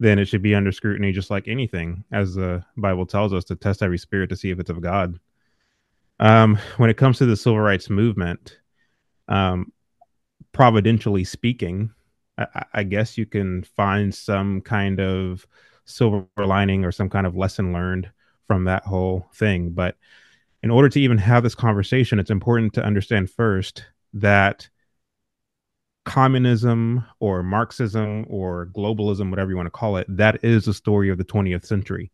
then 0.00 0.18
it 0.18 0.26
should 0.26 0.42
be 0.42 0.54
under 0.54 0.72
scrutiny 0.72 1.12
just 1.12 1.30
like 1.30 1.48
anything, 1.48 2.04
as 2.12 2.34
the 2.34 2.64
Bible 2.76 3.06
tells 3.06 3.32
us 3.34 3.44
to 3.46 3.56
test 3.56 3.82
every 3.82 3.98
spirit 3.98 4.28
to 4.30 4.36
see 4.36 4.50
if 4.50 4.60
it's 4.60 4.70
of 4.70 4.80
God. 4.80 5.18
Um, 6.20 6.58
when 6.76 6.90
it 6.90 6.96
comes 6.96 7.18
to 7.18 7.26
the 7.26 7.36
civil 7.36 7.60
rights 7.60 7.90
movement, 7.90 8.58
um, 9.28 9.72
providentially 10.52 11.24
speaking, 11.24 11.92
I, 12.38 12.46
I- 12.54 12.66
I 12.74 12.82
guess 12.84 13.18
you 13.18 13.26
can 13.26 13.64
find 13.64 14.14
some 14.14 14.60
kind 14.62 15.00
of 15.00 15.46
silver 15.84 16.26
lining 16.36 16.84
or 16.84 16.92
some 16.92 17.10
kind 17.10 17.26
of 17.26 17.36
lesson 17.36 17.72
learned 17.72 18.10
from 18.46 18.64
that 18.64 18.84
whole 18.84 19.26
thing. 19.34 19.70
But 19.70 19.96
in 20.62 20.70
order 20.70 20.88
to 20.88 21.00
even 21.00 21.18
have 21.18 21.42
this 21.42 21.54
conversation, 21.54 22.18
it's 22.18 22.30
important 22.30 22.72
to 22.74 22.84
understand 22.84 23.30
first 23.30 23.84
that 24.14 24.68
communism 26.04 27.04
or 27.20 27.42
Marxism 27.42 28.26
or 28.28 28.66
globalism, 28.74 29.30
whatever 29.30 29.50
you 29.50 29.56
want 29.56 29.66
to 29.66 29.70
call 29.70 29.96
it, 29.96 30.06
that 30.08 30.42
is 30.44 30.66
the 30.66 30.74
story 30.74 31.10
of 31.10 31.18
the 31.18 31.24
20th 31.24 31.64
century. 31.64 32.10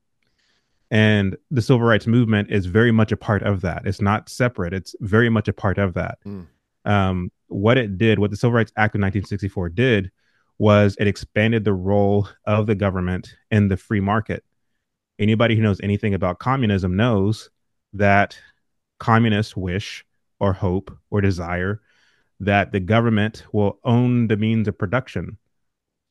And 0.90 1.36
the 1.50 1.62
civil 1.62 1.82
rights 1.82 2.06
movement 2.06 2.50
is 2.50 2.66
very 2.66 2.90
much 2.90 3.12
a 3.12 3.16
part 3.16 3.42
of 3.42 3.60
that. 3.60 3.86
It's 3.86 4.00
not 4.00 4.28
separate, 4.28 4.72
it's 4.72 4.96
very 5.00 5.28
much 5.28 5.46
a 5.46 5.52
part 5.52 5.78
of 5.78 5.94
that. 5.94 6.18
Mm. 6.26 6.46
Um, 6.84 7.30
what 7.48 7.78
it 7.78 7.98
did, 7.98 8.18
what 8.18 8.30
the 8.30 8.36
Civil 8.36 8.54
Rights 8.54 8.72
Act 8.76 8.94
of 8.94 9.00
1964 9.00 9.68
did, 9.70 10.10
was 10.60 10.94
it 11.00 11.08
expanded 11.08 11.64
the 11.64 11.72
role 11.72 12.28
of 12.44 12.66
the 12.66 12.74
government 12.74 13.34
in 13.50 13.68
the 13.68 13.78
free 13.78 13.98
market. 13.98 14.44
Anybody 15.18 15.56
who 15.56 15.62
knows 15.62 15.80
anything 15.82 16.12
about 16.12 16.38
communism 16.38 16.96
knows 16.96 17.48
that 17.94 18.38
communists 18.98 19.56
wish 19.56 20.04
or 20.38 20.52
hope 20.52 20.94
or 21.10 21.22
desire 21.22 21.80
that 22.40 22.72
the 22.72 22.80
government 22.80 23.42
will 23.54 23.78
own 23.84 24.26
the 24.26 24.36
means 24.36 24.68
of 24.68 24.76
production. 24.76 25.38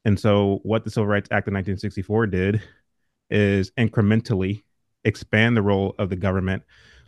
And 0.03 0.19
so, 0.19 0.61
what 0.63 0.83
the 0.83 0.89
Civil 0.89 1.05
Rights 1.05 1.27
Act 1.29 1.47
of 1.47 1.53
1964 1.53 2.27
did 2.27 2.59
is 3.29 3.69
incrementally 3.77 4.63
expand 5.03 5.57
the 5.57 5.61
role 5.61 5.93
of 5.99 6.09
the 6.09 6.15
government 6.15 6.63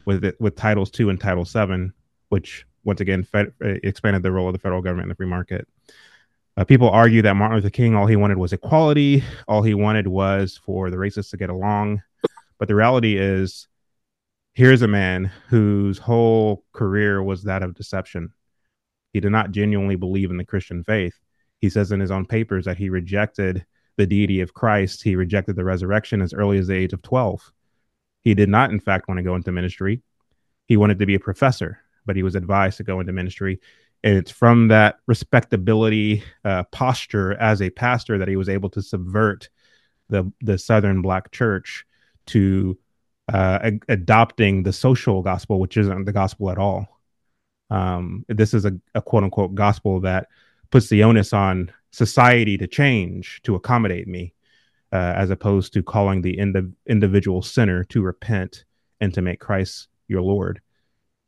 with 0.05 0.23
it, 0.23 0.39
with 0.39 0.55
Titles 0.55 0.91
Two 0.91 1.09
and 1.09 1.19
Title 1.19 1.45
Seven, 1.45 1.91
which 2.29 2.67
once 2.83 3.01
again 3.01 3.23
fed, 3.23 3.51
expanded 3.61 4.21
the 4.21 4.31
role 4.31 4.47
of 4.47 4.53
the 4.53 4.59
federal 4.59 4.83
government 4.83 5.05
in 5.05 5.09
the 5.09 5.15
free 5.15 5.25
market. 5.25 5.67
Uh, 6.57 6.65
people 6.65 6.89
argue 6.89 7.21
that 7.21 7.35
Martin 7.35 7.57
Luther 7.57 7.69
King, 7.69 7.95
all 7.95 8.07
he 8.07 8.15
wanted 8.15 8.37
was 8.37 8.53
equality. 8.53 9.23
All 9.47 9.63
he 9.63 9.73
wanted 9.73 10.07
was 10.07 10.57
for 10.57 10.89
the 10.89 10.97
racists 10.97 11.29
to 11.31 11.37
get 11.37 11.49
along. 11.49 12.01
But 12.59 12.67
the 12.67 12.75
reality 12.75 13.17
is, 13.17 13.67
here's 14.53 14.81
a 14.81 14.87
man 14.87 15.31
whose 15.47 15.97
whole 15.97 16.65
career 16.73 17.23
was 17.23 17.43
that 17.43 17.63
of 17.63 17.73
deception. 17.73 18.33
He 19.13 19.19
did 19.19 19.31
not 19.31 19.51
genuinely 19.51 19.95
believe 19.95 20.29
in 20.29 20.37
the 20.37 20.45
Christian 20.45 20.83
faith. 20.83 21.17
He 21.59 21.69
says 21.69 21.91
in 21.91 21.99
his 21.99 22.11
own 22.11 22.25
papers 22.25 22.65
that 22.65 22.77
he 22.77 22.89
rejected 22.89 23.65
the 23.97 24.07
deity 24.07 24.41
of 24.41 24.53
Christ. 24.53 25.03
He 25.03 25.15
rejected 25.15 25.55
the 25.55 25.63
resurrection 25.63 26.21
as 26.21 26.33
early 26.33 26.57
as 26.57 26.67
the 26.67 26.75
age 26.75 26.93
of 26.93 27.01
12. 27.01 27.51
He 28.21 28.33
did 28.33 28.49
not, 28.49 28.71
in 28.71 28.79
fact, 28.79 29.07
want 29.07 29.17
to 29.19 29.23
go 29.23 29.35
into 29.35 29.51
ministry. 29.51 30.01
He 30.65 30.77
wanted 30.77 30.99
to 30.99 31.05
be 31.05 31.15
a 31.15 31.19
professor, 31.19 31.79
but 32.05 32.15
he 32.15 32.23
was 32.23 32.35
advised 32.35 32.77
to 32.77 32.83
go 32.83 32.99
into 32.99 33.13
ministry. 33.13 33.59
And 34.03 34.17
it's 34.17 34.31
from 34.31 34.69
that 34.69 34.97
respectability 35.07 36.23
uh, 36.43 36.63
posture 36.71 37.33
as 37.33 37.61
a 37.61 37.69
pastor 37.69 38.17
that 38.17 38.27
he 38.27 38.35
was 38.35 38.49
able 38.49 38.69
to 38.71 38.81
subvert 38.81 39.49
the 40.09 40.31
the 40.41 40.57
Southern 40.57 41.01
Black 41.01 41.31
Church 41.31 41.85
to 42.27 42.77
uh, 43.31 43.59
a- 43.63 43.93
adopting 43.93 44.63
the 44.63 44.73
social 44.73 45.21
gospel, 45.21 45.59
which 45.59 45.77
isn't 45.77 46.05
the 46.05 46.11
gospel 46.11 46.49
at 46.49 46.57
all. 46.57 46.99
Um, 47.69 48.25
this 48.27 48.53
is 48.53 48.65
a, 48.65 48.73
a 48.93 49.01
quote 49.01 49.23
unquote 49.23 49.55
gospel 49.55 50.01
that 50.01 50.27
puts 50.71 50.89
the 50.89 51.03
onus 51.03 51.33
on 51.33 51.71
society 51.91 52.57
to 52.57 52.67
change 52.67 53.41
to 53.43 53.55
accommodate 53.55 54.07
me, 54.07 54.33
uh, 54.91 55.13
as 55.15 55.29
opposed 55.29 55.73
to 55.73 55.83
calling 55.83 56.21
the 56.21 56.37
ind- 56.37 56.75
individual 56.87 57.41
sinner 57.41 57.83
to 57.85 58.01
repent 58.01 58.65
and 58.99 59.13
to 59.13 59.21
make 59.21 59.39
Christ 59.39 59.87
your 60.07 60.21
Lord. 60.21 60.61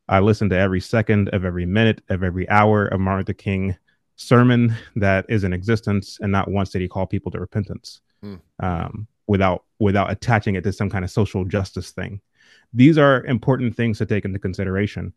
I 0.09 0.19
listened 0.19 0.49
to 0.51 0.57
every 0.57 0.81
second 0.81 1.29
of 1.29 1.45
every 1.45 1.65
minute 1.65 2.01
of 2.09 2.23
every 2.23 2.47
hour 2.49 2.85
of 2.85 2.99
Martin 2.99 3.19
Luther 3.19 3.33
King 3.33 3.75
sermon 4.15 4.75
that 4.95 5.25
is 5.29 5.43
in 5.43 5.53
existence, 5.53 6.17
and 6.21 6.31
not 6.31 6.49
once 6.51 6.69
did 6.69 6.81
he 6.81 6.87
call 6.87 7.05
people 7.07 7.31
to 7.31 7.39
repentance 7.39 8.01
Hmm. 8.21 8.35
um, 8.59 9.07
without 9.27 9.63
without 9.79 10.11
attaching 10.11 10.55
it 10.55 10.63
to 10.63 10.71
some 10.73 10.89
kind 10.89 11.03
of 11.03 11.11
social 11.11 11.43
justice 11.45 11.91
thing. 11.91 12.21
These 12.73 12.97
are 12.97 13.25
important 13.25 13.75
things 13.75 13.97
to 13.97 14.05
take 14.05 14.23
into 14.25 14.39
consideration. 14.39 15.13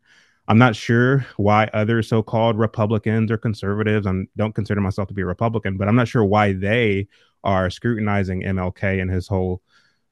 I'm 0.49 0.57
not 0.57 0.75
sure 0.75 1.25
why 1.37 1.69
other 1.73 2.01
so-called 2.01 2.57
Republicans 2.57 3.31
or 3.31 3.37
conservatives, 3.37 4.07
I 4.07 4.13
don't 4.37 4.55
consider 4.55 4.79
myself 4.79 5.07
to 5.09 5.13
be 5.13 5.21
a 5.21 5.25
Republican, 5.25 5.77
but 5.77 5.87
I'm 5.87 5.95
not 5.95 6.07
sure 6.07 6.23
why 6.23 6.53
they 6.53 7.07
are 7.43 7.69
scrutinizing 7.69 8.43
MLK 8.43 9.01
and 9.01 9.11
his 9.11 9.27
whole 9.27 9.61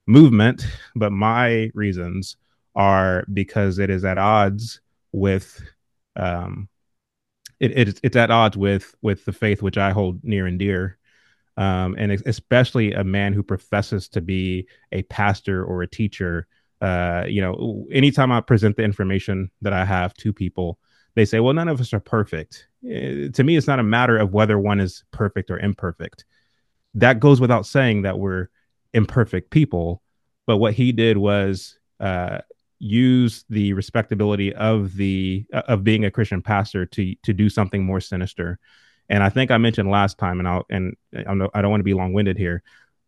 movement. 0.07 0.65
But 0.95 1.11
my 1.11 1.71
reasons 1.73 2.37
are 2.75 3.25
because 3.31 3.79
it 3.79 3.89
is 3.89 4.03
at 4.03 4.17
odds 4.17 4.81
with 5.11 5.61
um, 6.15 6.67
it, 7.59 7.77
it's 7.77 7.99
it's 8.03 8.15
at 8.15 8.31
odds 8.31 8.57
with 8.57 8.95
with 9.01 9.25
the 9.25 9.33
faith 9.33 9.61
which 9.61 9.77
I 9.77 9.91
hold 9.91 10.23
near 10.23 10.45
and 10.45 10.59
dear, 10.59 10.97
um, 11.57 11.95
and 11.97 12.11
especially 12.11 12.93
a 12.93 13.03
man 13.03 13.33
who 13.33 13.43
professes 13.43 14.09
to 14.09 14.21
be 14.21 14.67
a 14.91 15.03
pastor 15.03 15.63
or 15.63 15.81
a 15.81 15.87
teacher. 15.87 16.47
Uh, 16.81 17.23
you 17.27 17.41
know, 17.41 17.87
anytime 17.91 18.31
I 18.31 18.41
present 18.41 18.75
the 18.75 18.83
information 18.83 19.49
that 19.61 19.73
I 19.73 19.85
have 19.85 20.13
to 20.15 20.33
people, 20.33 20.77
they 21.15 21.25
say, 21.25 21.39
"Well, 21.39 21.53
none 21.53 21.69
of 21.69 21.79
us 21.79 21.93
are 21.93 21.99
perfect." 22.01 22.67
Eh, 22.87 23.29
to 23.29 23.43
me, 23.43 23.55
it's 23.55 23.67
not 23.67 23.79
a 23.79 23.83
matter 23.83 24.17
of 24.17 24.33
whether 24.33 24.59
one 24.59 24.81
is 24.81 25.03
perfect 25.11 25.49
or 25.49 25.57
imperfect. 25.57 26.25
That 26.93 27.19
goes 27.19 27.39
without 27.39 27.65
saying 27.65 28.03
that 28.03 28.19
we're 28.19 28.47
imperfect 28.93 29.49
people. 29.49 30.01
But 30.45 30.57
what 30.57 30.73
he 30.73 30.91
did 30.91 31.17
was 31.17 31.79
uh, 31.99 32.39
use 32.79 33.45
the 33.49 33.73
respectability 33.73 34.53
of 34.55 34.95
the 34.95 35.45
uh, 35.53 35.63
of 35.67 35.83
being 35.83 36.05
a 36.05 36.11
Christian 36.11 36.41
pastor 36.41 36.85
to 36.85 37.15
to 37.23 37.33
do 37.33 37.49
something 37.49 37.83
more 37.83 38.01
sinister. 38.01 38.59
And 39.09 39.23
I 39.23 39.29
think 39.29 39.51
I 39.51 39.57
mentioned 39.57 39.89
last 39.89 40.17
time, 40.17 40.39
and 40.39 40.47
I'll 40.47 40.65
and 40.69 40.95
I'm 41.27 41.37
no, 41.37 41.49
I 41.53 41.61
don't 41.61 41.71
want 41.71 41.81
to 41.81 41.85
be 41.85 41.93
long 41.93 42.13
winded 42.13 42.37
here, 42.37 42.63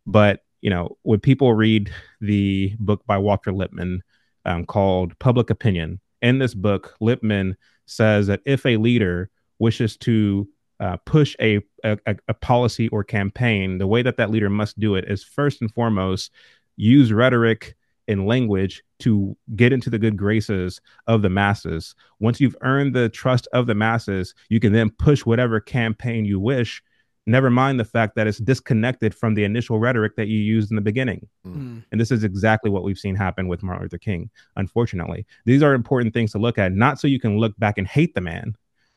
but 0.06 0.44
you 0.60 0.70
know 0.70 0.96
when 1.02 1.20
people 1.20 1.52
read 1.52 1.92
the 2.20 2.74
book 2.78 3.04
by 3.06 3.18
Walter 3.18 3.52
Lippmann 3.52 4.02
um, 4.44 4.64
called 4.64 5.18
Public 5.18 5.50
Opinion, 5.50 6.00
in 6.22 6.38
this 6.38 6.54
book, 6.54 6.96
Lippmann 7.00 7.56
says 7.86 8.26
that 8.28 8.40
if 8.44 8.64
a 8.64 8.76
leader 8.76 9.30
wishes 9.58 9.96
to 9.98 10.48
uh, 10.80 10.96
push 11.04 11.34
a, 11.40 11.60
a 11.84 11.98
a 12.28 12.34
policy 12.34 12.88
or 12.88 13.02
campaign, 13.04 13.78
the 13.78 13.86
way 13.86 14.02
that 14.02 14.16
that 14.16 14.30
leader 14.30 14.50
must 14.50 14.78
do 14.78 14.94
it 14.94 15.04
is 15.08 15.24
first 15.24 15.60
and 15.60 15.72
foremost 15.74 16.30
use 16.76 17.12
rhetoric 17.12 17.76
and 18.08 18.26
language 18.26 18.82
to 19.00 19.36
get 19.54 19.72
into 19.72 19.90
the 19.90 19.98
good 19.98 20.16
graces 20.16 20.80
of 21.06 21.22
the 21.22 21.28
masses. 21.28 21.94
Once 22.18 22.40
you've 22.40 22.56
earned 22.62 22.94
the 22.94 23.08
trust 23.08 23.46
of 23.52 23.66
the 23.66 23.74
masses, 23.74 24.34
you 24.48 24.58
can 24.58 24.72
then 24.72 24.90
push 24.90 25.24
whatever 25.24 25.60
campaign 25.60 26.24
you 26.24 26.40
wish. 26.40 26.82
Never 27.26 27.50
mind 27.50 27.78
the 27.78 27.84
fact 27.84 28.16
that 28.16 28.26
it's 28.26 28.38
disconnected 28.38 29.14
from 29.14 29.34
the 29.34 29.44
initial 29.44 29.78
rhetoric 29.78 30.16
that 30.16 30.28
you 30.28 30.38
used 30.38 30.70
in 30.70 30.76
the 30.76 30.82
beginning. 30.82 31.28
Mm. 31.46 31.84
And 31.92 32.00
this 32.00 32.10
is 32.10 32.24
exactly 32.24 32.70
what 32.70 32.84
we've 32.84 32.98
seen 32.98 33.14
happen 33.14 33.48
with 33.48 33.62
Martin 33.62 33.82
Luther 33.82 33.98
King, 33.98 34.30
unfortunately. 34.56 35.26
These 35.44 35.62
are 35.62 35.74
important 35.74 36.14
things 36.14 36.32
to 36.32 36.38
look 36.38 36.56
at, 36.56 36.72
not 36.72 36.98
so 36.98 37.06
you 37.06 37.20
can 37.20 37.38
look 37.38 37.56
back 37.58 37.76
and 37.76 37.86
hate 37.86 38.14
the 38.14 38.22
man, 38.22 38.54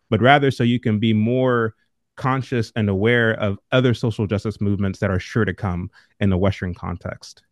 but 0.10 0.22
rather 0.22 0.50
so 0.50 0.64
you 0.64 0.80
can 0.80 0.98
be 0.98 1.14
more 1.14 1.76
conscious 2.16 2.72
and 2.76 2.90
aware 2.90 3.34
of 3.34 3.60
other 3.72 3.94
social 3.94 4.28
justice 4.28 4.62
movements 4.62 5.00
that 5.00 5.12
are 5.12 5.20
sure 5.20 5.44
to 5.44 5.54
come 5.54 5.90
in 6.20 6.30
the 6.30 6.38
Western 6.38 6.74
context. 6.74 7.44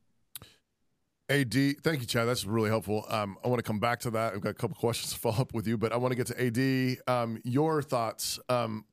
AD, 1.29 1.53
thank 1.83 2.01
you, 2.01 2.07
Chad. 2.07 2.27
That's 2.27 2.45
really 2.45 2.69
helpful. 2.69 3.05
Um, 3.07 3.38
I 3.43 3.48
want 3.48 3.59
to 3.59 3.63
come 3.63 3.79
back 3.79 4.00
to 4.01 4.12
that. 4.12 4.33
I've 4.33 4.41
got 4.41 4.50
a 4.50 4.53
couple 4.55 4.75
questions 4.75 5.13
to 5.13 5.19
follow 5.19 5.38
up 5.38 5.53
with 5.53 5.67
you, 5.67 5.77
but 5.77 5.93
I 5.93 5.98
want 5.98 6.12
to 6.12 6.15
get 6.15 6.27
to 6.27 6.98
AD. 7.07 7.07
Um, 7.07 7.39
your 7.43 7.83
thoughts. 7.83 8.39
Um, 8.50 8.86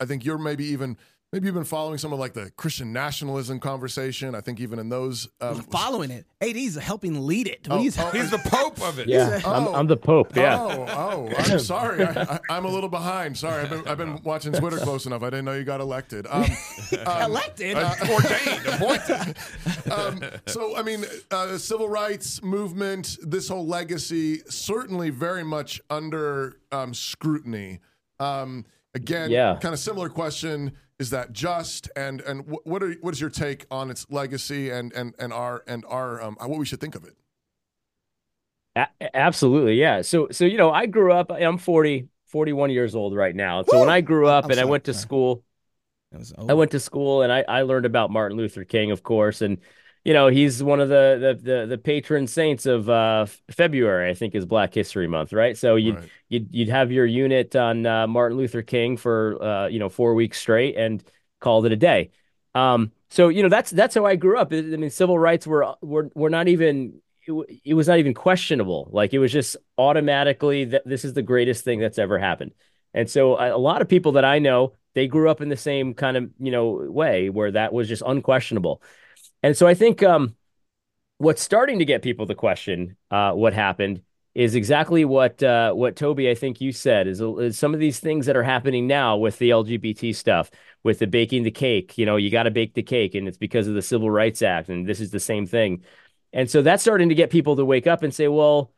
I 0.00 0.06
think 0.06 0.24
you're 0.24 0.38
maybe 0.38 0.64
even 0.66 0.96
maybe 1.32 1.46
you've 1.46 1.54
been 1.54 1.64
following 1.64 1.98
some 1.98 2.12
of 2.12 2.18
like 2.18 2.32
the 2.32 2.50
Christian 2.56 2.92
nationalism 2.92 3.60
conversation. 3.60 4.34
I 4.34 4.40
think 4.40 4.60
even 4.60 4.78
in 4.78 4.88
those. 4.88 5.28
Um, 5.40 5.62
Following 5.62 6.10
it, 6.10 6.26
AD's 6.40 6.76
helping 6.76 7.26
lead 7.26 7.46
it. 7.48 7.66
What 7.68 7.76
Oh, 7.76 7.78
are 7.80 7.82
you 7.84 7.90
oh, 7.98 8.10
He's 8.10 8.30
the 8.30 8.38
pope 8.38 8.80
of 8.82 8.98
it. 8.98 9.08
Yeah, 9.08 9.40
Oh. 9.44 9.52
I'm, 9.52 9.74
I'm 9.74 9.86
the 9.86 9.96
Pope. 9.96 10.34
Yeah. 10.34 10.58
Oh, 10.60 10.86
oh, 10.88 11.34
I'm 11.36 11.58
sorry. 11.74 12.02
I, 12.04 12.22
I, 12.22 12.40
I'm 12.50 12.64
a 12.64 12.68
little 12.68 12.88
behind. 12.88 13.36
Sorry, 13.36 13.62
I've 13.62 13.70
been, 13.70 13.86
I've 13.88 13.98
been 13.98 14.22
watching 14.22 14.52
Twitter 14.52 14.78
close 14.78 15.06
enough. 15.06 15.22
I 15.22 15.30
didn't 15.30 15.44
know 15.44 15.52
you 15.54 15.64
got 15.64 15.80
elected. 15.80 16.26
Um, 16.30 16.44
um, 17.06 17.22
Elected? 17.22 17.76
Ordained, 18.10 18.66
appointed. 18.66 19.36
um, 19.92 20.20
so, 20.46 20.76
I 20.76 20.82
mean, 20.82 21.04
uh, 21.30 21.58
civil 21.58 21.88
rights 21.88 22.42
movement, 22.42 23.18
this 23.22 23.48
whole 23.48 23.66
legacy, 23.66 24.42
certainly 24.48 25.10
very 25.10 25.44
much 25.44 25.80
under 25.90 26.56
um, 26.72 26.94
scrutiny. 26.94 27.80
Um, 28.20 28.64
again, 28.94 29.30
Yeah. 29.30 29.58
kind 29.60 29.72
of 29.74 29.78
similar 29.78 30.08
question: 30.08 30.72
Is 30.98 31.10
that 31.10 31.32
just? 31.32 31.90
And 31.94 32.20
and 32.22 32.42
wh- 32.42 32.66
what 32.66 32.82
are 32.82 32.92
what 33.00 33.14
is 33.14 33.20
your 33.20 33.30
take 33.30 33.66
on 33.70 33.90
its 33.90 34.06
legacy 34.10 34.70
and 34.70 34.92
and 34.92 35.14
and 35.18 35.32
our 35.32 35.62
and 35.66 35.84
our 35.88 36.20
um, 36.20 36.36
what 36.40 36.58
we 36.58 36.66
should 36.66 36.80
think 36.80 36.94
of 36.94 37.04
it? 37.04 37.14
A- 38.76 39.16
absolutely. 39.16 39.74
Yeah. 39.74 40.02
So, 40.02 40.28
so, 40.30 40.44
you 40.44 40.56
know, 40.56 40.70
I 40.70 40.86
grew 40.86 41.12
up, 41.12 41.30
I'm 41.32 41.58
40, 41.58 42.08
41 42.26 42.70
years 42.70 42.94
old 42.94 43.14
right 43.14 43.34
now. 43.34 43.62
So 43.64 43.80
when 43.80 43.88
I 43.88 44.00
grew 44.00 44.28
up 44.28 44.44
I'm 44.44 44.50
and 44.52 44.60
I 44.60 44.64
went 44.64 44.84
to 44.84 44.94
sorry. 44.94 45.02
school, 45.02 45.44
was 46.12 46.32
I 46.36 46.54
went 46.54 46.70
to 46.72 46.80
school 46.80 47.22
and 47.22 47.32
I, 47.32 47.44
I 47.48 47.62
learned 47.62 47.86
about 47.86 48.10
Martin 48.10 48.36
Luther 48.38 48.64
King, 48.64 48.90
of 48.90 49.02
course, 49.02 49.42
and 49.42 49.58
you 50.08 50.14
know 50.14 50.28
he's 50.28 50.62
one 50.62 50.80
of 50.80 50.88
the 50.88 51.36
the 51.42 51.50
the, 51.50 51.66
the 51.66 51.78
patron 51.78 52.26
saints 52.26 52.64
of 52.64 52.88
uh, 52.88 53.26
February, 53.50 54.08
I 54.08 54.14
think, 54.14 54.34
is 54.34 54.46
Black 54.46 54.72
History 54.72 55.06
Month, 55.06 55.34
right? 55.34 55.54
So 55.54 55.76
you'd 55.76 55.96
Right. 55.96 56.10
you'd 56.30 56.48
you'd 56.54 56.70
have 56.70 56.90
your 56.90 57.04
unit 57.04 57.54
on 57.54 57.84
uh, 57.84 58.06
Martin 58.06 58.38
Luther 58.38 58.62
King 58.62 58.96
for 58.96 59.42
uh, 59.42 59.66
you 59.68 59.78
know 59.78 59.90
four 59.90 60.14
weeks 60.14 60.38
straight 60.38 60.76
and 60.78 61.04
called 61.40 61.66
it 61.66 61.72
a 61.72 61.76
day. 61.76 62.10
Um, 62.54 62.90
so 63.10 63.28
you 63.28 63.42
know 63.42 63.50
that's 63.50 63.70
that's 63.70 63.94
how 63.94 64.06
I 64.06 64.16
grew 64.16 64.38
up. 64.38 64.50
I 64.50 64.62
mean, 64.62 64.88
civil 64.88 65.18
rights 65.18 65.46
were 65.46 65.74
were 65.82 66.10
were 66.14 66.30
not 66.30 66.48
even 66.48 67.02
it, 67.26 67.60
it 67.66 67.74
was 67.74 67.86
not 67.88 67.98
even 67.98 68.14
questionable. 68.14 68.88
Like 68.90 69.12
it 69.12 69.18
was 69.18 69.30
just 69.30 69.58
automatically 69.76 70.64
that 70.66 70.84
this 70.86 71.04
is 71.04 71.12
the 71.12 71.22
greatest 71.22 71.64
thing 71.64 71.80
that's 71.80 71.98
ever 71.98 72.18
happened. 72.18 72.52
And 72.94 73.10
so 73.10 73.36
a, 73.36 73.54
a 73.54 73.58
lot 73.58 73.82
of 73.82 73.88
people 73.88 74.12
that 74.12 74.24
I 74.24 74.38
know, 74.38 74.72
they 74.94 75.06
grew 75.06 75.28
up 75.28 75.42
in 75.42 75.50
the 75.50 75.56
same 75.56 75.92
kind 75.92 76.16
of, 76.16 76.30
you 76.38 76.50
know, 76.50 76.70
way 76.70 77.28
where 77.28 77.50
that 77.52 77.74
was 77.74 77.88
just 77.88 78.02
unquestionable. 78.06 78.82
And 79.42 79.56
so 79.56 79.66
I 79.66 79.74
think 79.74 80.02
um 80.02 80.34
what's 81.18 81.42
starting 81.42 81.80
to 81.80 81.84
get 81.84 82.02
people 82.02 82.26
to 82.26 82.34
question 82.34 82.96
uh, 83.10 83.32
what 83.32 83.52
happened 83.52 84.02
is 84.34 84.54
exactly 84.54 85.04
what 85.04 85.42
uh, 85.42 85.72
what 85.72 85.96
Toby 85.96 86.30
I 86.30 86.34
think 86.34 86.60
you 86.60 86.70
said 86.70 87.08
is, 87.08 87.20
is, 87.20 87.58
some 87.58 87.74
of 87.74 87.80
these 87.80 87.98
things 87.98 88.26
that 88.26 88.36
are 88.36 88.42
happening 88.44 88.86
now 88.86 89.16
with 89.16 89.36
the 89.38 89.50
LGBT 89.50 90.14
stuff, 90.14 90.50
with 90.84 91.00
the 91.00 91.08
baking 91.08 91.42
the 91.42 91.50
cake. 91.50 91.98
You 91.98 92.06
know, 92.06 92.16
you 92.16 92.30
got 92.30 92.44
to 92.44 92.52
bake 92.52 92.74
the 92.74 92.82
cake, 92.82 93.16
and 93.16 93.26
it's 93.26 93.36
because 93.36 93.66
of 93.66 93.74
the 93.74 93.82
Civil 93.82 94.10
Rights 94.10 94.40
Act, 94.42 94.68
and 94.68 94.86
this 94.86 95.00
is 95.00 95.10
the 95.10 95.18
same 95.18 95.46
thing. 95.46 95.82
And 96.32 96.48
so 96.48 96.62
that's 96.62 96.82
starting 96.82 97.08
to 97.08 97.16
get 97.16 97.30
people 97.30 97.56
to 97.56 97.64
wake 97.64 97.86
up 97.88 98.02
and 98.04 98.14
say, 98.14 98.28
well, 98.28 98.72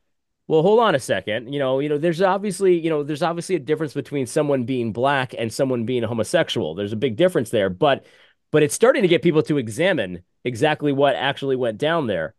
well, 0.46 0.62
hold 0.62 0.80
on 0.80 0.94
a 0.94 1.00
second. 1.00 1.52
You 1.52 1.58
know, 1.58 1.80
you 1.80 1.88
know, 1.88 1.98
there's 1.98 2.22
obviously, 2.22 2.78
you 2.78 2.88
know, 2.88 3.02
there's 3.02 3.22
obviously 3.22 3.56
a 3.56 3.60
difference 3.60 3.92
between 3.92 4.26
someone 4.26 4.64
being 4.64 4.92
black 4.92 5.34
and 5.36 5.52
someone 5.52 5.84
being 5.84 6.04
homosexual. 6.04 6.74
There's 6.74 6.92
a 6.92 6.96
big 6.96 7.16
difference 7.16 7.50
there, 7.50 7.68
but 7.68 8.06
but 8.50 8.62
it's 8.62 8.74
starting 8.74 9.02
to 9.02 9.08
get 9.08 9.22
people 9.22 9.42
to 9.42 9.58
examine 9.58 10.22
exactly 10.44 10.92
what 10.92 11.16
actually 11.16 11.56
went 11.56 11.78
down 11.78 12.06
there. 12.06 12.34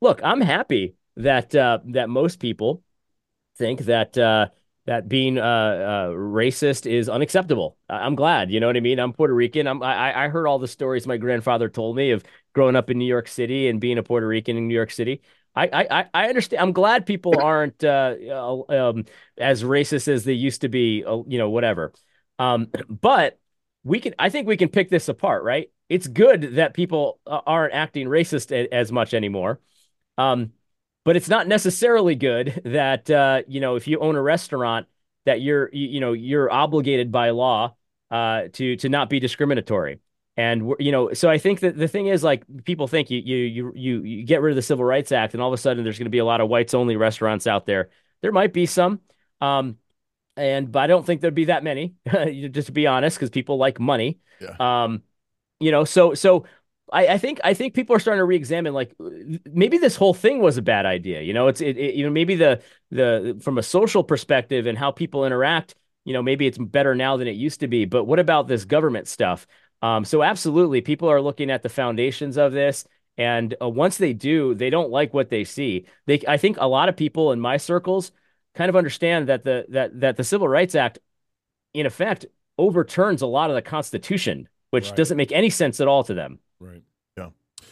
Look, 0.00 0.20
I'm 0.22 0.40
happy 0.40 0.96
that 1.16 1.54
uh, 1.54 1.80
that 1.86 2.08
most 2.08 2.40
people 2.40 2.82
think 3.56 3.80
that 3.82 4.16
uh, 4.16 4.48
that 4.86 5.08
being 5.08 5.38
uh, 5.38 5.42
uh, 5.42 6.08
racist 6.10 6.90
is 6.90 7.08
unacceptable. 7.08 7.76
I'm 7.88 8.14
glad, 8.14 8.50
you 8.50 8.60
know 8.60 8.66
what 8.66 8.76
I 8.76 8.80
mean. 8.80 8.98
I'm 8.98 9.12
Puerto 9.12 9.34
Rican. 9.34 9.66
I'm, 9.66 9.82
I 9.82 10.26
I 10.26 10.28
heard 10.28 10.46
all 10.46 10.58
the 10.58 10.68
stories 10.68 11.06
my 11.06 11.16
grandfather 11.16 11.68
told 11.68 11.96
me 11.96 12.12
of 12.12 12.24
growing 12.54 12.76
up 12.76 12.90
in 12.90 12.98
New 12.98 13.06
York 13.06 13.28
City 13.28 13.68
and 13.68 13.80
being 13.80 13.98
a 13.98 14.02
Puerto 14.02 14.26
Rican 14.26 14.56
in 14.56 14.68
New 14.68 14.74
York 14.74 14.90
City. 14.90 15.22
I 15.54 15.86
I 15.90 16.06
I 16.14 16.28
understand. 16.28 16.62
I'm 16.62 16.72
glad 16.72 17.06
people 17.06 17.38
aren't 17.40 17.82
uh, 17.84 18.14
um, 18.68 19.04
as 19.38 19.62
racist 19.62 20.08
as 20.08 20.24
they 20.24 20.32
used 20.32 20.62
to 20.62 20.68
be. 20.68 21.04
Uh, 21.04 21.22
you 21.26 21.38
know, 21.38 21.50
whatever. 21.50 21.92
Um, 22.38 22.68
but 22.88 23.38
we 23.84 24.00
can. 24.00 24.14
I 24.18 24.30
think 24.30 24.46
we 24.46 24.56
can 24.56 24.68
pick 24.68 24.90
this 24.90 25.08
apart, 25.08 25.42
right? 25.44 25.70
It's 25.90 26.06
good 26.06 26.54
that 26.54 26.72
people 26.72 27.18
aren't 27.26 27.74
acting 27.74 28.06
racist 28.06 28.52
as 28.72 28.90
much 28.90 29.12
anymore. 29.12 29.60
Um, 30.16 30.52
but 31.04 31.16
it's 31.16 31.28
not 31.28 31.48
necessarily 31.48 32.14
good 32.14 32.62
that 32.64 33.10
uh, 33.10 33.42
you 33.48 33.60
know 33.60 33.74
if 33.76 33.88
you 33.88 33.98
own 33.98 34.16
a 34.16 34.22
restaurant 34.22 34.86
that 35.26 35.40
you're 35.40 35.68
you, 35.72 35.88
you 35.88 36.00
know 36.00 36.12
you're 36.12 36.50
obligated 36.50 37.10
by 37.10 37.30
law 37.30 37.74
uh, 38.10 38.44
to 38.52 38.76
to 38.76 38.88
not 38.88 39.10
be 39.10 39.20
discriminatory. 39.20 40.00
And 40.36 40.72
you 40.78 40.92
know, 40.92 41.12
so 41.12 41.28
I 41.28 41.38
think 41.38 41.60
that 41.60 41.76
the 41.76 41.88
thing 41.88 42.06
is, 42.06 42.22
like, 42.22 42.44
people 42.64 42.86
think 42.86 43.10
you 43.10 43.18
you 43.18 43.72
you 43.74 44.02
you 44.02 44.24
get 44.24 44.40
rid 44.40 44.52
of 44.52 44.56
the 44.56 44.62
Civil 44.62 44.84
Rights 44.84 45.12
Act, 45.12 45.34
and 45.34 45.42
all 45.42 45.52
of 45.52 45.58
a 45.58 45.60
sudden 45.60 45.84
there's 45.84 45.98
going 45.98 46.06
to 46.06 46.10
be 46.10 46.18
a 46.18 46.24
lot 46.24 46.40
of 46.40 46.48
whites 46.48 46.72
only 46.72 46.96
restaurants 46.96 47.46
out 47.46 47.66
there. 47.66 47.90
There 48.22 48.32
might 48.32 48.52
be 48.52 48.66
some, 48.66 49.00
um, 49.40 49.76
and 50.36 50.70
but 50.70 50.80
I 50.80 50.86
don't 50.86 51.04
think 51.04 51.20
there'd 51.20 51.34
be 51.34 51.46
that 51.46 51.64
many. 51.64 51.94
just 52.52 52.66
to 52.66 52.72
be 52.72 52.86
honest, 52.86 53.16
because 53.16 53.30
people 53.30 53.58
like 53.58 53.80
money. 53.80 54.20
Yeah. 54.40 54.54
Um, 54.84 55.02
you 55.60 55.70
know, 55.70 55.84
so 55.84 56.14
so 56.14 56.44
I, 56.92 57.06
I, 57.08 57.18
think 57.18 57.40
I 57.44 57.54
think 57.54 57.74
people 57.74 57.94
are 57.94 58.00
starting 58.00 58.20
to 58.20 58.24
re-examine 58.24 58.74
like 58.74 58.94
maybe 59.44 59.78
this 59.78 59.96
whole 59.96 60.14
thing 60.14 60.40
was 60.40 60.56
a 60.56 60.62
bad 60.62 60.86
idea. 60.86 61.20
You 61.22 61.32
know, 61.32 61.48
it's 61.48 61.60
it, 61.60 61.76
it, 61.76 61.94
you 61.94 62.04
know 62.04 62.10
maybe 62.10 62.34
the 62.34 62.62
the 62.90 63.38
from 63.42 63.58
a 63.58 63.62
social 63.62 64.02
perspective 64.02 64.66
and 64.66 64.76
how 64.76 64.90
people 64.90 65.24
interact. 65.24 65.74
You 66.04 66.14
know, 66.14 66.22
maybe 66.22 66.46
it's 66.46 66.58
better 66.58 66.94
now 66.94 67.16
than 67.18 67.28
it 67.28 67.36
used 67.36 67.60
to 67.60 67.68
be. 67.68 67.84
But 67.84 68.04
what 68.04 68.18
about 68.18 68.48
this 68.48 68.64
government 68.64 69.06
stuff? 69.06 69.46
Um, 69.82 70.04
so 70.04 70.22
absolutely, 70.22 70.80
people 70.80 71.08
are 71.08 71.20
looking 71.20 71.50
at 71.50 71.62
the 71.62 71.68
foundations 71.68 72.36
of 72.36 72.52
this, 72.52 72.86
and 73.16 73.54
uh, 73.60 73.68
once 73.68 73.98
they 73.98 74.12
do, 74.12 74.54
they 74.54 74.70
don't 74.70 74.90
like 74.90 75.14
what 75.14 75.30
they 75.30 75.44
see. 75.44 75.86
They, 76.06 76.22
I 76.26 76.36
think, 76.38 76.56
a 76.58 76.66
lot 76.66 76.88
of 76.88 76.96
people 76.96 77.32
in 77.32 77.40
my 77.40 77.58
circles 77.58 78.12
kind 78.54 78.68
of 78.68 78.76
understand 78.76 79.28
that 79.28 79.44
the 79.44 79.66
that 79.68 80.00
that 80.00 80.16
the 80.16 80.24
Civil 80.24 80.48
Rights 80.48 80.74
Act, 80.74 80.98
in 81.74 81.86
effect, 81.86 82.26
overturns 82.58 83.22
a 83.22 83.26
lot 83.26 83.50
of 83.50 83.56
the 83.56 83.62
Constitution, 83.62 84.48
which 84.70 84.88
right. 84.88 84.96
doesn't 84.96 85.16
make 85.16 85.32
any 85.32 85.50
sense 85.50 85.80
at 85.80 85.88
all 85.88 86.04
to 86.04 86.14
them. 86.14 86.38
Right. 86.58 86.82
Yeah. 87.16 87.30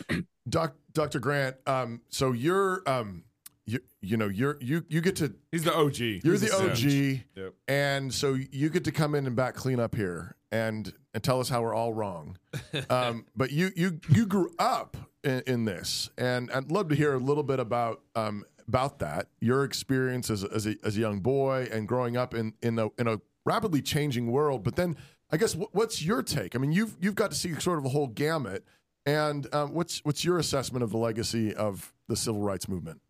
Doc, 0.49 0.75
Dr. 0.93 1.19
Grant, 1.21 1.57
um, 1.67 2.01
so 2.09 2.33
you're, 2.33 2.83
um, 2.87 3.25
you, 3.67 3.81
you 4.01 4.17
know, 4.17 4.29
you're, 4.29 4.57
you, 4.61 4.85
you 4.89 5.01
get 5.01 5.17
to, 5.17 5.35
he's 5.53 5.65
the 5.65 5.75
OG. 5.75 5.99
You're 5.99 6.35
he's 6.35 6.41
the 6.41 6.57
OG. 6.57 7.21
Yep. 7.37 7.55
And 7.69 8.13
so 8.13 8.35
you 8.51 8.71
get 8.71 8.85
to 8.85 8.93
come 8.93 9.15
in 9.15 9.27
and 9.27 9.37
back 9.37 9.55
clean 9.55 9.79
up 9.79 9.95
here 9.95 10.37
and, 10.51 10.93
and 11.13 11.23
tell 11.23 11.39
us 11.41 11.51
how 11.51 11.61
we're 11.63 11.75
all 11.75 11.93
wrong. 11.93 12.39
um, 12.91 13.27
but 13.37 13.53
you, 13.53 13.71
you, 13.77 14.01
you 14.09 14.27
grew 14.27 14.55
up 14.59 14.97
in, 15.23 15.43
in, 15.47 15.65
this 15.67 16.09
and 16.17 16.51
I'd 16.51 16.73
love 16.73 16.89
to 16.89 16.95
hear 16.95 17.13
a 17.13 17.19
little 17.19 17.43
bit 17.43 17.61
about, 17.61 18.01
um, 18.15 18.45
about 18.67 19.01
that, 19.01 19.29
your 19.41 19.65
experience 19.65 20.31
as, 20.31 20.45
as 20.45 20.67
a, 20.67 20.77
as 20.83 20.97
a 20.97 21.01
young 21.01 21.21
boy 21.21 21.69
and 21.71 21.87
growing 21.87 22.17
up 22.17 22.33
in, 22.33 22.55
in 22.63 22.79
a, 22.79 22.89
in 22.99 23.07
a 23.07 23.21
rapidly 23.45 23.83
changing 23.83 24.31
world. 24.31 24.63
But 24.63 24.77
then 24.77 24.97
I 25.31 25.37
guess 25.37 25.55
what's 25.55 26.03
your 26.03 26.23
take? 26.23 26.57
I 26.57 26.59
mean, 26.59 26.73
you've, 26.73 26.97
you've 27.01 27.15
got 27.15 27.31
to 27.31 27.37
see 27.37 27.55
sort 27.61 27.79
of 27.79 27.85
a 27.85 27.91
whole 27.91 28.07
gamut 28.07 28.65
and 29.09 29.53
um, 29.55 29.73
what's 29.73 30.05
what's 30.05 30.23
your 30.23 30.39
assessment 30.39 30.83
of 30.83 30.91
the 30.91 30.99
legacy 30.99 31.55
of 31.55 31.95
the 32.09 32.17
civil 32.17 32.43
rights 32.43 32.69
movement? 32.69 33.01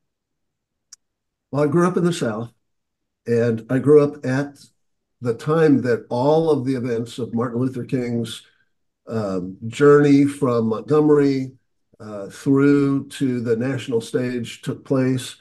Well, 1.50 1.64
I 1.64 1.66
grew 1.66 1.88
up 1.88 1.96
in 1.96 2.04
the 2.04 2.12
South, 2.12 2.52
and 3.26 3.66
I 3.68 3.80
grew 3.80 4.04
up 4.04 4.24
at 4.24 4.58
the 5.20 5.34
time 5.34 5.82
that 5.82 6.06
all 6.08 6.50
of 6.50 6.64
the 6.64 6.76
events 6.76 7.18
of 7.18 7.34
Martin 7.34 7.60
Luther 7.60 7.84
King's 7.84 8.46
um, 9.08 9.56
journey 9.66 10.24
from 10.24 10.68
Montgomery 10.68 11.52
uh, 11.98 12.28
through 12.28 13.08
to 13.08 13.40
the 13.40 13.56
national 13.56 14.00
stage 14.00 14.62
took 14.62 14.84
place. 14.84 15.34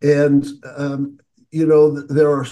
And, 0.00 0.46
um, 0.78 1.18
you 1.50 1.66
know, 1.66 2.00
there 2.00 2.30
are 2.30 2.46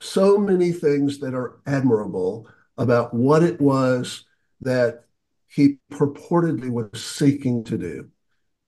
so 0.00 0.38
many 0.38 0.72
things 0.72 1.20
that 1.20 1.34
are 1.34 1.60
admirable 1.66 2.48
about 2.78 3.12
what 3.14 3.42
it 3.42 3.60
was 3.60 4.24
that 4.60 5.04
he 5.48 5.78
purportedly 5.92 6.70
was 6.70 7.04
seeking 7.04 7.64
to 7.64 7.76
do. 7.78 8.08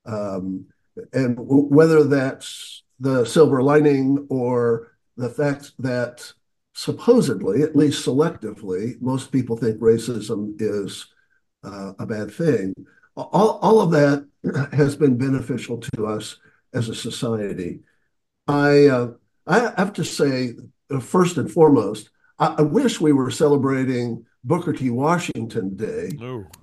Um, 0.05 0.65
and 1.13 1.37
w- 1.37 1.67
whether 1.67 2.03
that's 2.03 2.83
the 2.99 3.25
silver 3.25 3.63
lining 3.63 4.27
or 4.29 4.91
the 5.17 5.29
fact 5.29 5.71
that 5.79 6.33
supposedly, 6.73 7.61
at 7.61 7.75
least 7.75 8.05
selectively, 8.05 8.99
most 9.01 9.31
people 9.31 9.55
think 9.55 9.79
racism 9.79 10.55
is 10.59 11.07
uh, 11.63 11.93
a 11.99 12.05
bad 12.05 12.31
thing. 12.31 12.73
All, 13.15 13.59
all 13.61 13.81
of 13.81 13.91
that 13.91 14.27
has 14.73 14.95
been 14.95 15.17
beneficial 15.17 15.77
to 15.77 16.07
us 16.07 16.37
as 16.73 16.89
a 16.89 16.95
society. 16.95 17.81
I, 18.47 18.87
uh, 18.87 19.11
I 19.47 19.73
have 19.77 19.93
to 19.93 20.03
say, 20.03 20.53
uh, 20.91 20.99
first 20.99 21.37
and 21.37 21.49
foremost, 21.49 22.09
I, 22.39 22.55
I 22.59 22.61
wish 22.61 22.99
we 22.99 23.13
were 23.13 23.31
celebrating 23.31 24.25
Booker 24.43 24.73
T. 24.73 24.89
Washington 24.89 25.75
Day 25.75 26.11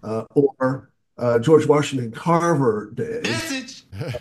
uh, 0.03 0.25
or 0.35 0.91
uh, 1.19 1.39
George 1.39 1.67
Washington 1.67 2.11
Carver 2.13 2.91
Day. 2.95 3.23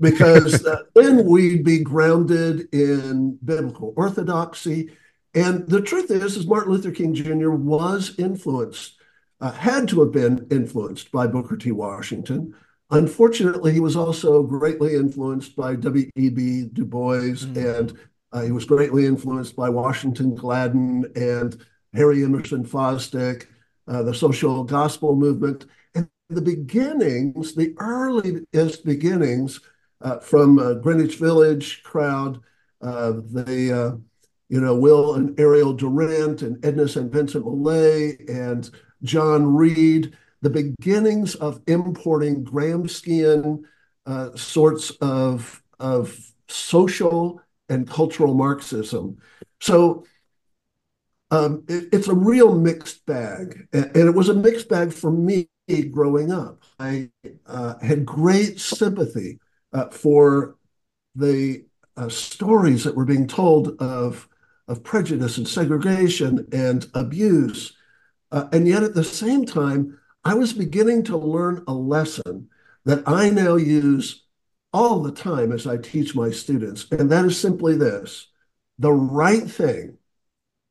because 0.00 0.64
uh, 0.64 0.82
then 0.94 1.24
we'd 1.26 1.62
be 1.62 1.80
grounded 1.80 2.72
in 2.72 3.38
biblical 3.44 3.92
orthodoxy. 3.96 4.90
And 5.34 5.68
the 5.68 5.82
truth 5.82 6.10
is, 6.10 6.36
is 6.36 6.46
Martin 6.46 6.72
Luther 6.72 6.90
King 6.90 7.14
Jr. 7.14 7.50
was 7.50 8.18
influenced, 8.18 8.96
uh, 9.40 9.52
had 9.52 9.88
to 9.88 10.00
have 10.00 10.10
been 10.10 10.46
influenced 10.50 11.12
by 11.12 11.26
Booker 11.26 11.56
T. 11.56 11.70
Washington. 11.70 12.54
Unfortunately, 12.90 13.72
he 13.72 13.78
was 13.78 13.94
also 13.94 14.42
greatly 14.42 14.96
influenced 14.96 15.54
by 15.54 15.76
W.E.B. 15.76 16.70
Du 16.72 16.84
Bois, 16.84 17.20
mm-hmm. 17.20 17.58
and 17.58 17.98
he 18.44 18.52
was 18.52 18.64
greatly 18.64 19.06
influenced 19.06 19.56
by 19.56 19.68
Washington 19.68 20.34
Gladden 20.34 21.04
and 21.16 21.60
Harry 21.94 22.22
Emerson 22.24 22.64
Fosdick, 22.64 23.46
uh, 23.88 24.02
the 24.02 24.14
social 24.14 24.64
gospel 24.64 25.16
movement. 25.16 25.66
And 25.94 26.08
the 26.28 26.40
beginnings, 26.40 27.54
the 27.54 27.74
earliest 27.78 28.84
beginnings 28.84 29.60
uh, 30.00 30.18
from 30.18 30.58
uh, 30.58 30.74
Greenwich 30.74 31.16
Village 31.16 31.82
crowd, 31.82 32.40
uh, 32.80 33.12
the, 33.32 33.72
uh, 33.72 33.96
you 34.48 34.60
know, 34.60 34.74
Will 34.74 35.14
and 35.14 35.38
Ariel 35.38 35.72
Durant 35.72 36.42
and 36.42 36.64
Edna 36.64 36.88
St. 36.88 37.12
Vincent 37.12 37.44
Millay 37.44 38.16
and 38.28 38.70
John 39.02 39.54
Reed, 39.54 40.16
the 40.42 40.50
beginnings 40.50 41.34
of 41.34 41.60
importing 41.66 42.44
Gramscian 42.44 43.62
uh, 44.06 44.34
sorts 44.36 44.90
of, 45.02 45.62
of 45.78 46.18
social 46.48 47.40
and 47.70 47.88
cultural 47.88 48.34
Marxism. 48.34 49.16
So 49.60 50.04
um, 51.30 51.64
it, 51.68 51.88
it's 51.92 52.08
a 52.08 52.14
real 52.14 52.58
mixed 52.58 53.06
bag. 53.06 53.68
And, 53.72 53.96
it 53.96 54.14
was 54.14 54.28
a 54.28 54.34
mixed 54.34 54.68
bag 54.68 54.92
for 54.92 55.10
me 55.10 55.48
growing 55.90 56.32
up. 56.32 56.64
I 56.78 57.10
uh, 57.46 57.78
had 57.78 58.04
great 58.04 58.60
sympathy 58.60 59.38
uh, 59.72 59.88
for 59.88 60.56
the 61.14 61.64
uh, 61.96 62.08
stories 62.08 62.84
that 62.84 62.96
were 62.96 63.04
being 63.04 63.28
told 63.28 63.80
of, 63.80 64.28
of 64.66 64.82
prejudice 64.82 65.38
and 65.38 65.46
segregation 65.46 66.46
and 66.52 66.88
abuse. 66.94 67.76
Uh, 68.32 68.48
and 68.52 68.66
yet 68.66 68.82
at 68.82 68.94
the 68.94 69.04
same 69.04 69.44
time, 69.44 69.98
I 70.24 70.34
was 70.34 70.52
beginning 70.52 71.04
to 71.04 71.16
learn 71.16 71.64
a 71.66 71.72
lesson 71.72 72.48
that 72.84 73.02
I 73.06 73.30
now 73.30 73.56
use 73.56 74.24
all 74.72 75.00
the 75.00 75.12
time 75.12 75.52
as 75.52 75.66
I 75.66 75.76
teach 75.76 76.14
my 76.14 76.30
students. 76.30 76.86
And 76.90 77.10
that 77.10 77.24
is 77.24 77.38
simply 77.38 77.76
this 77.76 78.28
the 78.78 78.92
right 78.92 79.48
thing 79.48 79.98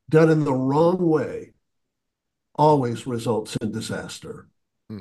done 0.10 0.30
in 0.30 0.44
the 0.44 0.54
wrong 0.54 0.98
way 1.08 1.54
always 2.56 3.08
results 3.08 3.56
in 3.58 3.72
disaster. 3.72 4.48
Hmm. 4.90 5.00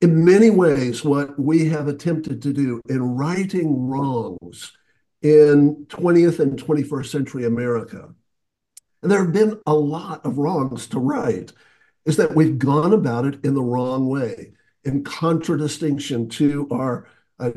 in 0.00 0.24
many 0.24 0.50
ways, 0.50 1.04
what 1.04 1.38
we 1.38 1.66
have 1.66 1.88
attempted 1.88 2.42
to 2.42 2.52
do 2.52 2.80
in 2.88 3.16
righting 3.16 3.88
wrongs 3.88 4.72
in 5.22 5.86
20th 5.88 6.38
and 6.38 6.62
21st 6.62 7.06
century 7.06 7.44
America, 7.44 8.14
and 9.02 9.10
there 9.10 9.24
have 9.24 9.32
been 9.32 9.58
a 9.66 9.74
lot 9.74 10.24
of 10.26 10.38
wrongs 10.38 10.86
to 10.88 10.98
right, 10.98 11.50
is 12.04 12.16
that 12.18 12.34
we've 12.34 12.58
gone 12.58 12.92
about 12.92 13.24
it 13.24 13.44
in 13.44 13.54
the 13.54 13.62
wrong 13.62 14.08
way, 14.08 14.52
in 14.84 15.02
contradistinction 15.02 16.28
to 16.28 16.68
our 16.70 17.08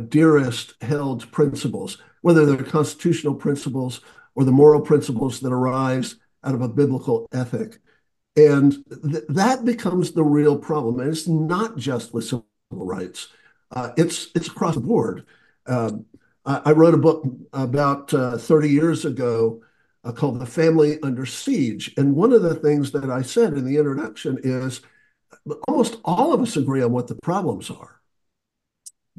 dearest 0.08 0.74
held 0.82 1.32
principles, 1.32 1.98
whether 2.22 2.46
they're 2.46 2.64
constitutional 2.64 3.36
principles 3.36 4.02
or 4.36 4.44
the 4.44 4.52
moral 4.52 4.82
principles 4.82 5.40
that 5.40 5.52
arise 5.52 6.16
out 6.44 6.56
of 6.56 6.62
a 6.62 6.70
biblical 6.70 7.28
ethic. 7.34 7.80
And 8.36 8.84
th- 9.12 9.24
that 9.30 9.66
becomes 9.66 10.12
the 10.12 10.24
real 10.24 10.58
problem. 10.58 11.00
And 11.00 11.10
it's 11.10 11.28
not 11.28 11.78
just 11.78 12.14
with 12.14 12.26
civil 12.26 12.46
rights, 12.72 13.30
uh, 13.72 13.92
it's, 13.98 14.30
it's 14.36 14.48
across 14.48 14.76
the 14.76 14.82
board. 14.82 15.26
Um, 15.66 16.06
I, 16.46 16.62
I, 16.66 16.72
wrote 16.72 16.94
a 16.94 16.98
book 16.98 17.26
about 17.54 18.14
uh, 18.14 18.38
30 18.38 18.70
years 18.70 19.06
ago 19.06 19.62
uh, 20.04 20.12
called 20.12 20.40
The 20.40 20.46
Family 20.46 21.00
Under 21.04 21.26
Siege. 21.26 21.94
And 21.98 22.16
one 22.16 22.34
of 22.34 22.42
the 22.42 22.56
things 22.56 22.92
that 22.92 23.10
I 23.10 23.22
said 23.22 23.54
in 23.54 23.66
the 23.66 23.78
introduction 23.78 24.40
is 24.44 24.82
almost 25.68 25.98
all 26.04 26.34
of 26.34 26.42
us 26.42 26.58
agree 26.58 26.82
on 26.82 26.92
what 26.92 27.08
the 27.08 27.16
problems 27.16 27.70
are. 27.70 27.99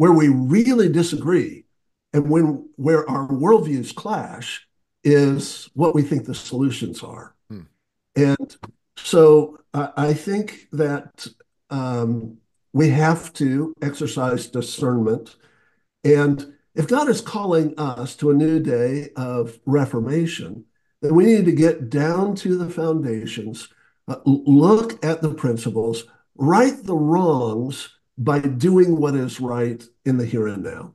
Where 0.00 0.12
we 0.12 0.28
really 0.28 0.88
disagree 0.88 1.66
and 2.14 2.30
when 2.30 2.66
where 2.76 3.06
our 3.06 3.28
worldviews 3.28 3.94
clash 3.94 4.66
is 5.04 5.68
what 5.74 5.94
we 5.94 6.00
think 6.00 6.24
the 6.24 6.34
solutions 6.34 7.02
are. 7.02 7.34
Hmm. 7.50 7.64
And 8.16 8.56
so 8.96 9.58
I, 9.74 9.90
I 10.08 10.12
think 10.14 10.68
that 10.72 11.26
um, 11.68 12.38
we 12.72 12.88
have 12.88 13.34
to 13.34 13.74
exercise 13.82 14.46
discernment. 14.46 15.36
And 16.02 16.54
if 16.74 16.88
God 16.88 17.10
is 17.10 17.20
calling 17.20 17.74
us 17.76 18.16
to 18.16 18.30
a 18.30 18.34
new 18.34 18.58
day 18.58 19.10
of 19.16 19.58
reformation, 19.66 20.64
then 21.02 21.14
we 21.14 21.26
need 21.26 21.44
to 21.44 21.52
get 21.52 21.90
down 21.90 22.36
to 22.36 22.56
the 22.56 22.70
foundations, 22.70 23.68
uh, 24.08 24.16
look 24.24 25.04
at 25.04 25.20
the 25.20 25.34
principles, 25.34 26.04
right 26.36 26.82
the 26.84 26.96
wrongs 26.96 27.99
by 28.20 28.38
doing 28.38 28.98
what 28.98 29.14
is 29.14 29.40
right 29.40 29.82
in 30.04 30.18
the 30.18 30.26
here 30.26 30.46
and 30.46 30.62
now. 30.62 30.94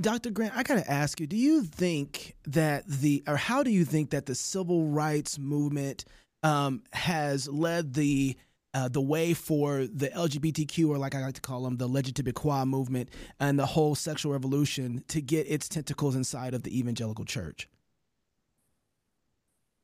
Dr. 0.00 0.30
Grant, 0.30 0.56
I 0.56 0.62
got 0.62 0.76
to 0.76 0.90
ask 0.90 1.20
you, 1.20 1.26
do 1.26 1.36
you 1.36 1.64
think 1.64 2.36
that 2.46 2.86
the, 2.86 3.22
or 3.26 3.36
how 3.36 3.62
do 3.62 3.70
you 3.70 3.84
think 3.84 4.10
that 4.10 4.26
the 4.26 4.34
civil 4.34 4.86
rights 4.86 5.38
movement 5.38 6.04
um, 6.42 6.82
has 6.92 7.48
led 7.48 7.94
the 7.94 8.36
uh, 8.74 8.88
the 8.88 9.02
way 9.02 9.34
for 9.34 9.84
the 9.84 10.08
LGBTQ, 10.08 10.88
or 10.88 10.96
like 10.96 11.14
I 11.14 11.20
like 11.20 11.34
to 11.34 11.42
call 11.42 11.62
them, 11.64 11.76
the 11.76 11.86
LGBTQI 11.86 12.66
movement 12.66 13.10
and 13.38 13.58
the 13.58 13.66
whole 13.66 13.94
sexual 13.94 14.32
revolution 14.32 15.04
to 15.08 15.20
get 15.20 15.46
its 15.50 15.68
tentacles 15.68 16.16
inside 16.16 16.54
of 16.54 16.62
the 16.62 16.78
evangelical 16.78 17.26
church? 17.26 17.68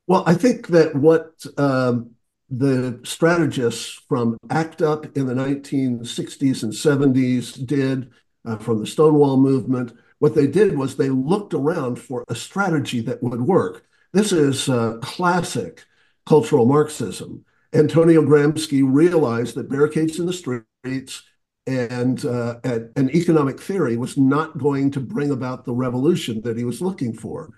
Well, 0.07 0.25
I 0.27 0.33
think 0.33 0.69
that 0.69 0.97
what 0.97 1.45
um, 1.59 2.13
the 2.51 3.01
strategists 3.05 4.01
from 4.09 4.39
ACT 4.51 4.83
UP 4.83 5.17
in 5.17 5.27
the 5.27 5.35
1960s 5.35 6.63
and 6.63 6.73
70s 6.73 7.67
did 7.67 8.11
uh, 8.45 8.57
from 8.57 8.81
the 8.81 8.87
Stonewall 8.87 9.37
movement, 9.37 9.93
what 10.19 10.35
they 10.35 10.47
did 10.47 10.77
was 10.77 10.97
they 10.97 11.11
looked 11.11 11.55
around 11.55 11.97
for 11.97 12.25
a 12.29 12.35
strategy 12.35 13.01
that 13.01 13.23
would 13.23 13.43
work. 13.43 13.85
This 14.13 14.33
is 14.33 14.69
uh, 14.69 14.99
classic 15.03 15.85
cultural 16.27 16.65
Marxism. 16.67 17.45
Antonio 17.73 18.23
Gramsci 18.23 18.83
realized 18.85 19.55
that 19.55 19.69
barricades 19.69 20.19
in 20.19 20.27
the 20.27 20.33
streets 20.33 21.23
and 21.67 22.25
uh, 22.25 22.61
an 22.65 23.11
economic 23.15 23.61
theory 23.61 23.99
was 23.99 24.17
not 24.17 24.57
going 24.57 24.91
to 24.91 25.01
bring 25.01 25.31
about 25.31 25.67
the 25.67 25.75
revolution 25.75 26.41
that 26.43 26.57
he 26.57 26.65
was 26.65 26.81
looking 26.81 27.13
for. 27.13 27.51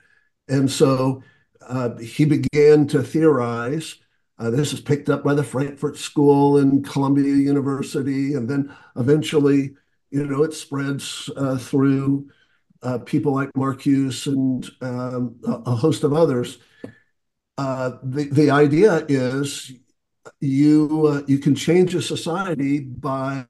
And 0.48 0.68
so 0.68 1.22
uh, 1.60 1.96
he 1.98 2.24
began 2.24 2.88
to 2.88 3.04
theorize. 3.04 3.96
Uh, 4.40 4.48
this 4.48 4.72
is 4.72 4.80
picked 4.80 5.10
up 5.10 5.22
by 5.22 5.34
the 5.34 5.44
Frankfurt 5.44 5.98
School 5.98 6.56
and 6.56 6.82
Columbia 6.82 7.34
University, 7.34 8.32
and 8.32 8.48
then 8.48 8.74
eventually, 8.96 9.74
you 10.10 10.24
know, 10.24 10.42
it 10.44 10.54
spreads 10.54 11.28
uh, 11.36 11.58
through 11.58 12.30
uh, 12.82 12.96
people 12.98 13.34
like 13.34 13.52
Marcuse 13.52 14.26
and 14.26 14.66
um, 14.80 15.36
a 15.44 15.74
host 15.74 16.04
of 16.04 16.14
others. 16.14 16.58
The 17.58 18.28
the 18.32 18.50
idea 18.50 19.04
is 19.10 19.72
you 20.40 21.22
you 21.28 21.38
can 21.38 21.54
change 21.54 21.94
a 21.94 22.00
society 22.00 22.80
by 22.80 23.46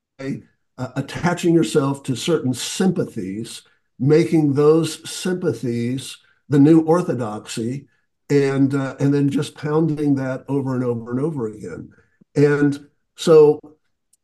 attaching 0.76 1.54
yourself 1.54 2.02
to 2.02 2.16
certain 2.16 2.52
sympathies, 2.52 3.62
making 4.00 4.54
those 4.54 5.08
sympathies 5.08 6.16
the 6.48 6.58
new 6.58 6.80
orthodoxy, 6.80 7.86
and 8.30 8.74
uh, 8.74 8.96
and 9.00 9.12
then 9.12 9.28
just 9.28 9.54
pounding 9.54 10.14
that 10.14 10.44
over 10.48 10.74
and 10.74 10.84
over 10.84 11.10
and 11.10 11.20
over 11.20 11.48
again. 11.48 11.90
And 12.36 12.88
so 13.16 13.60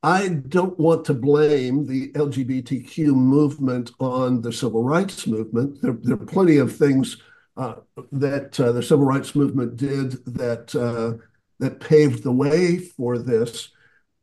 I 0.03 0.29
don't 0.29 0.79
want 0.79 1.05
to 1.07 1.15
blame 1.15 1.87
the 1.87 2.13
LGBTQ 2.13 3.09
movement 3.09 3.91
on 3.99 4.41
the 4.41 4.53
civil 4.53 4.85
rights 4.85 5.27
movement. 5.27 5.83
There, 5.83 5.99
there 6.01 6.15
are 6.15 6.27
plenty 6.27 6.59
of 6.59 6.75
things 6.77 7.17
uh, 7.57 7.77
that 8.13 8.59
uh, 8.61 8.73
the 8.73 8.83
civil 8.83 9.05
rights 9.05 9.35
movement 9.35 9.77
did 9.77 10.25
that 10.27 10.75
uh, 10.75 11.23
that 11.59 11.81
paved 11.81 12.23
the 12.23 12.33
way 12.33 12.79
for 12.79 13.19
this. 13.19 13.71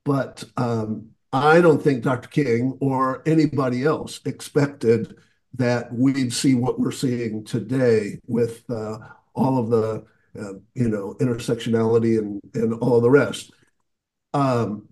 But 0.06 0.44
um, 0.58 1.10
I 1.34 1.62
don't 1.62 1.82
think 1.82 2.04
Dr. 2.04 2.30
King 2.30 2.78
or 2.80 3.24
anybody 3.26 3.84
else 3.84 4.22
expected 4.26 5.18
that 5.56 5.94
we'd 5.94 6.34
see 6.34 6.56
what 6.56 6.80
we're 6.80 6.92
seeing 6.92 7.44
today 7.44 8.20
with 8.28 8.70
uh, 8.70 8.98
all 9.34 9.58
of 9.58 9.70
the 9.70 10.06
uh, 10.40 10.54
you 10.74 10.90
know 10.90 11.16
intersectionality 11.20 12.18
and 12.18 12.42
and 12.54 12.74
all 12.76 13.02
the 13.02 13.10
rest. 13.10 13.52
Um, 14.34 14.90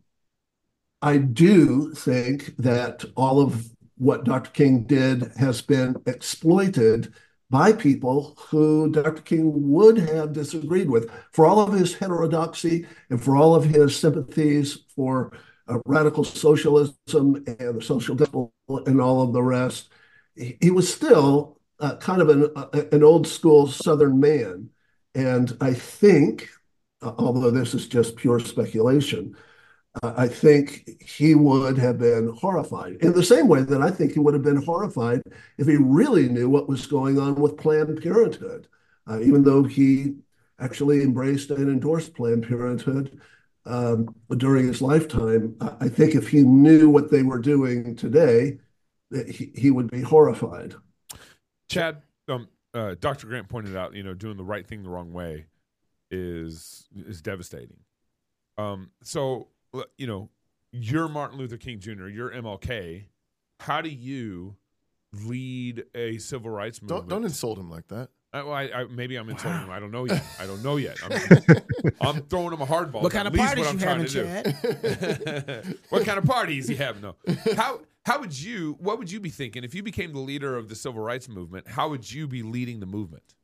I 1.02 1.18
do 1.18 1.94
think 1.94 2.56
that 2.58 3.04
all 3.16 3.42
of 3.42 3.72
what 3.98 4.24
Dr. 4.24 4.52
King 4.52 4.84
did 4.84 5.32
has 5.38 5.62
been 5.62 5.96
exploited 6.06 7.14
by 7.50 7.74
people 7.74 8.38
who 8.50 8.90
Dr. 8.92 9.22
King 9.22 9.72
would 9.72 9.98
have 9.98 10.34
disagreed 10.34 10.90
with. 10.90 11.12
For 11.34 11.46
all 11.46 11.60
of 11.60 11.74
his 11.74 11.96
heterodoxy 11.96 12.88
and 13.10 13.22
for 13.22 13.36
all 13.36 13.56
of 13.56 13.66
his 13.66 13.96
sympathies 13.96 14.80
for 14.96 15.34
uh, 15.68 15.80
radical 15.86 16.24
socialism 16.24 17.44
and 17.46 17.76
the 17.76 17.82
social 17.82 18.16
gospel 18.16 18.54
and 18.86 19.02
all 19.02 19.22
of 19.22 19.34
the 19.34 19.44
rest, 19.44 19.90
he, 20.36 20.58
he 20.62 20.72
was 20.72 20.92
still 20.92 21.60
uh, 21.82 21.98
kind 21.98 22.22
of 22.22 22.30
an, 22.30 22.52
uh, 22.56 22.84
an 22.92 23.04
old 23.04 23.28
school 23.28 23.68
Southern 23.68 24.20
man. 24.20 24.70
And 25.14 25.58
I 25.60 25.74
think, 25.74 26.50
uh, 27.02 27.14
although 27.18 27.52
this 27.52 27.74
is 27.74 27.88
just 27.88 28.16
pure 28.16 28.40
speculation, 28.40 29.36
I 30.04 30.28
think 30.30 31.02
he 31.02 31.36
would 31.36 31.78
have 31.78 32.00
been 32.00 32.30
horrified 32.30 32.94
in 33.02 33.12
the 33.12 33.24
same 33.24 33.50
way 33.50 33.64
that 33.64 33.82
I 33.82 33.92
think 33.92 34.14
he 34.14 34.20
would 34.20 34.34
have 34.34 34.44
been 34.44 34.64
horrified 34.64 35.22
if 35.58 35.68
he 35.68 35.76
really 35.76 36.30
knew 36.30 36.50
what 36.50 36.70
was 36.70 36.88
going 36.88 37.20
on 37.20 37.36
with 37.36 37.58
Planned 37.58 38.02
Parenthood, 38.02 38.68
uh, 39.10 39.20
even 39.20 39.44
though 39.44 39.64
he 39.64 40.16
actually 40.60 41.02
embraced 41.02 41.50
and 41.50 41.68
endorsed 41.68 42.14
Planned 42.14 42.48
Parenthood 42.48 43.20
um, 43.66 44.16
during 44.38 44.68
his 44.68 44.82
lifetime. 44.82 45.58
I 45.60 45.90
think 45.90 46.16
if 46.16 46.30
he 46.30 46.44
knew 46.44 46.90
what 46.90 47.12
they 47.12 47.24
were 47.24 47.40
doing 47.40 47.96
today, 47.96 48.60
he, 49.28 49.52
he 49.56 49.72
would 49.72 49.92
be 49.92 50.02
horrified. 50.02 50.74
Chad, 51.72 52.02
um, 52.28 52.48
uh, 52.74 52.96
Dr. 53.00 53.28
Grant 53.28 53.50
pointed 53.50 53.76
out, 53.76 53.96
you 53.96 54.04
know, 54.04 54.14
doing 54.14 54.38
the 54.38 54.44
right 54.44 54.66
thing 54.66 54.84
the 54.84 54.90
wrong 54.90 55.14
way 55.14 55.46
is 56.10 56.88
is 56.96 57.22
devastating. 57.22 57.80
Um, 58.58 58.92
so 59.04 59.48
you 59.98 60.08
know, 60.08 60.30
you're 60.72 61.08
Martin 61.08 61.38
Luther 61.38 61.58
King 61.58 61.80
Jr., 61.80 62.08
you're 62.08 62.32
MLK. 62.32 63.06
How 63.60 63.82
do 63.82 63.90
you 63.90 64.56
lead 65.14 65.86
a 65.96 66.18
civil 66.18 66.52
rights 66.52 66.82
movement? 66.82 67.10
Don't, 67.10 67.22
don't 67.22 67.26
insult 67.26 67.58
him 67.58 67.70
like 67.70 67.88
that. 67.88 68.10
I, 68.34 68.44
well, 68.44 68.54
I, 68.54 68.64
I, 68.64 68.84
maybe 68.86 69.18
I'm 69.18 69.30
insulting 69.30 69.60
wow. 69.60 69.66
him. 69.66 69.70
I 69.72 69.80
don't 69.80 69.92
know 69.92 70.06
yet. 70.06 70.24
I 70.40 70.46
don't 70.46 70.64
know 70.64 70.78
yet. 70.78 70.98
I'm, 71.04 71.94
I'm 72.02 72.22
throwing 72.24 72.54
him 72.54 72.62
a 72.62 72.66
hardball. 72.66 73.02
What 73.02 73.12
kind 73.12 73.28
of 73.28 73.34
parties 73.34 73.74
you 73.74 73.80
having, 73.80 74.08
Chad? 74.08 75.78
what 75.90 76.06
kind 76.06 76.18
of 76.18 76.24
parties 76.24 76.70
you 76.70 76.78
having? 76.78 77.02
No. 77.02 77.16
How 77.56 77.82
how 78.04 78.20
would 78.20 78.40
you? 78.40 78.78
What 78.80 78.98
would 78.98 79.12
you 79.12 79.20
be 79.20 79.30
thinking 79.30 79.64
if 79.64 79.76
you 79.76 79.84
became 79.84 80.14
the 80.14 80.20
leader 80.20 80.56
of 80.58 80.70
the 80.70 80.76
civil 80.76 81.02
rights 81.02 81.30
movement? 81.30 81.68
How 81.68 81.90
would 81.90 82.12
you 82.12 82.28
be 82.28 82.42
leading 82.42 82.80
the 82.80 82.86
movement? 82.88 83.36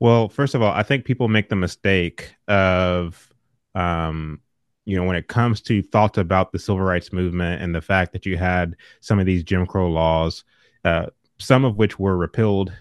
Well, 0.00 0.28
first 0.28 0.54
of 0.54 0.62
all, 0.62 0.72
I 0.72 0.82
think 0.82 1.04
people 1.04 1.28
make 1.28 1.48
the 1.48 1.54
mistake 1.54 2.34
of 2.48 3.32
um, 3.74 4.40
you 4.84 4.96
know, 4.96 5.04
when 5.04 5.16
it 5.16 5.28
comes 5.28 5.60
to 5.62 5.82
thoughts 5.82 6.18
about 6.18 6.52
the 6.52 6.58
civil 6.58 6.80
rights 6.80 7.12
movement 7.12 7.62
and 7.62 7.74
the 7.74 7.80
fact 7.80 8.12
that 8.12 8.26
you 8.26 8.36
had 8.36 8.76
some 9.00 9.18
of 9.20 9.26
these 9.26 9.44
Jim 9.44 9.66
Crow 9.66 9.88
laws, 9.88 10.44
uh, 10.84 11.06
some 11.38 11.64
of 11.64 11.76
which 11.76 11.98
were 11.98 12.16
repealed 12.16 12.72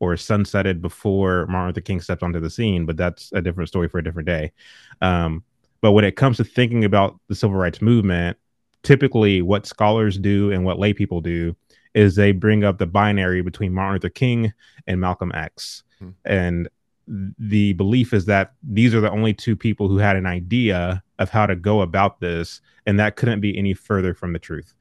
or 0.00 0.14
sunsetted 0.14 0.80
before 0.80 1.46
Martin 1.46 1.68
Luther 1.68 1.80
King 1.80 2.00
stepped 2.00 2.22
onto 2.22 2.40
the 2.40 2.50
scene, 2.50 2.86
but 2.86 2.96
that's 2.96 3.32
a 3.32 3.42
different 3.42 3.68
story 3.68 3.88
for 3.88 3.98
a 3.98 4.04
different 4.04 4.26
day. 4.26 4.52
Um, 5.00 5.42
But 5.80 5.92
when 5.92 6.04
it 6.04 6.16
comes 6.16 6.36
to 6.38 6.44
thinking 6.44 6.84
about 6.84 7.18
the 7.28 7.34
civil 7.34 7.56
rights 7.56 7.80
movement, 7.80 8.36
typically 8.82 9.42
what 9.42 9.66
scholars 9.66 10.18
do 10.18 10.50
and 10.52 10.64
what 10.64 10.78
lay 10.78 10.92
people 10.92 11.20
do 11.20 11.54
is 11.94 12.14
they 12.14 12.32
bring 12.32 12.64
up 12.64 12.78
the 12.78 12.86
binary 12.86 13.42
between 13.42 13.72
Martin 13.72 13.94
Luther 13.94 14.08
King 14.08 14.52
and 14.86 15.00
Malcolm 15.00 15.32
X. 15.34 15.84
Hmm. 15.98 16.10
And 16.24 16.68
the 17.38 17.72
belief 17.72 18.12
is 18.12 18.26
that 18.26 18.52
these 18.62 18.94
are 18.94 19.00
the 19.00 19.10
only 19.10 19.32
two 19.32 19.56
people 19.56 19.88
who 19.88 19.98
had 19.98 20.16
an 20.16 20.26
idea 20.26 21.02
of 21.18 21.30
how 21.30 21.46
to 21.46 21.56
go 21.56 21.80
about 21.80 22.20
this, 22.20 22.60
and 22.86 22.98
that 23.00 23.16
couldn't 23.16 23.40
be 23.40 23.56
any 23.56 23.74
further 23.74 24.14
from 24.14 24.32
the 24.32 24.38
truth. 24.38 24.74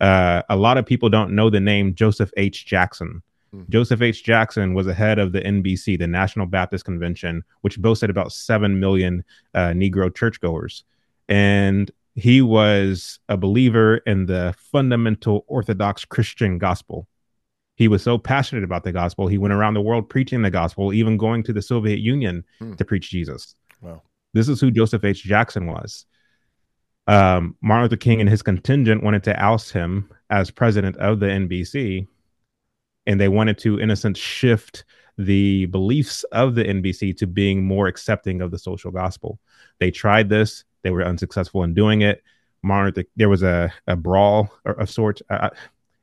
Uh, 0.00 0.42
a 0.48 0.56
lot 0.56 0.78
of 0.78 0.86
people 0.86 1.08
don't 1.08 1.34
know 1.34 1.50
the 1.50 1.60
name 1.60 1.94
Joseph 1.94 2.30
H. 2.36 2.66
Jackson. 2.66 3.22
Hmm. 3.52 3.62
Joseph 3.68 4.02
H. 4.02 4.24
Jackson 4.24 4.74
was 4.74 4.86
the 4.86 4.94
head 4.94 5.18
of 5.18 5.32
the 5.32 5.40
NBC, 5.40 5.98
the 5.98 6.06
National 6.06 6.46
Baptist 6.46 6.84
Convention, 6.84 7.42
which 7.62 7.80
boasted 7.80 8.10
about 8.10 8.32
7 8.32 8.78
million 8.78 9.24
uh, 9.54 9.68
Negro 9.68 10.14
churchgoers. 10.14 10.84
And 11.28 11.90
he 12.14 12.42
was 12.42 13.18
a 13.28 13.36
believer 13.36 13.98
in 13.98 14.26
the 14.26 14.54
fundamental 14.58 15.44
Orthodox 15.48 16.04
Christian 16.04 16.58
gospel. 16.58 17.06
He 17.76 17.88
was 17.88 18.02
so 18.02 18.18
passionate 18.18 18.64
about 18.64 18.84
the 18.84 18.92
gospel, 18.92 19.26
he 19.26 19.38
went 19.38 19.54
around 19.54 19.74
the 19.74 19.80
world 19.80 20.08
preaching 20.08 20.42
the 20.42 20.50
gospel, 20.50 20.92
even 20.92 21.16
going 21.16 21.42
to 21.44 21.52
the 21.52 21.62
Soviet 21.62 22.00
Union 22.00 22.44
hmm. 22.58 22.74
to 22.74 22.84
preach 22.84 23.10
Jesus. 23.10 23.54
Wow. 23.80 24.02
This 24.32 24.48
is 24.48 24.60
who 24.60 24.70
Joseph 24.70 25.04
H. 25.04 25.24
Jackson 25.24 25.66
was. 25.66 26.06
Um, 27.06 27.56
Martin 27.60 27.84
Luther 27.84 27.96
King 27.96 28.20
and 28.20 28.30
his 28.30 28.42
contingent 28.42 29.02
wanted 29.02 29.24
to 29.24 29.42
oust 29.42 29.72
him 29.72 30.08
as 30.28 30.50
president 30.50 30.96
of 30.98 31.18
the 31.18 31.26
NBC, 31.26 32.06
and 33.06 33.20
they 33.20 33.28
wanted 33.28 33.58
to, 33.58 33.78
in 33.78 33.90
a 33.90 33.96
sense, 33.96 34.18
shift 34.18 34.84
the 35.18 35.66
beliefs 35.66 36.24
of 36.32 36.54
the 36.54 36.64
NBC 36.64 37.16
to 37.18 37.26
being 37.26 37.64
more 37.64 37.86
accepting 37.86 38.40
of 38.40 38.50
the 38.50 38.58
social 38.58 38.90
gospel. 38.90 39.38
They 39.78 39.90
tried 39.90 40.28
this; 40.28 40.64
they 40.82 40.90
were 40.90 41.04
unsuccessful 41.04 41.62
in 41.62 41.74
doing 41.74 42.02
it. 42.02 42.22
Martin, 42.62 43.04
there 43.16 43.28
was 43.28 43.42
a, 43.42 43.72
a 43.86 43.96
brawl 43.96 44.50
of 44.64 44.90
sorts. 44.90 45.22
Uh, 45.30 45.50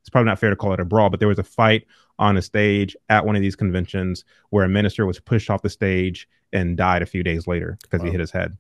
it's 0.01 0.09
probably 0.09 0.27
not 0.27 0.39
fair 0.39 0.49
to 0.49 0.55
call 0.55 0.73
it 0.73 0.79
a 0.79 0.85
brawl, 0.85 1.09
but 1.09 1.19
there 1.19 1.27
was 1.27 1.39
a 1.39 1.43
fight 1.43 1.85
on 2.17 2.37
a 2.37 2.41
stage 2.41 2.95
at 3.09 3.25
one 3.25 3.35
of 3.35 3.41
these 3.41 3.55
conventions 3.55 4.23
where 4.49 4.63
a 4.63 4.69
minister 4.69 5.05
was 5.05 5.19
pushed 5.19 5.49
off 5.49 5.61
the 5.61 5.69
stage 5.69 6.27
and 6.53 6.77
died 6.77 7.01
a 7.01 7.05
few 7.05 7.23
days 7.23 7.45
later 7.45 7.77
because 7.83 7.99
wow. 7.99 8.05
he 8.05 8.11
hit 8.11 8.19
his 8.19 8.31
head. 8.31 8.57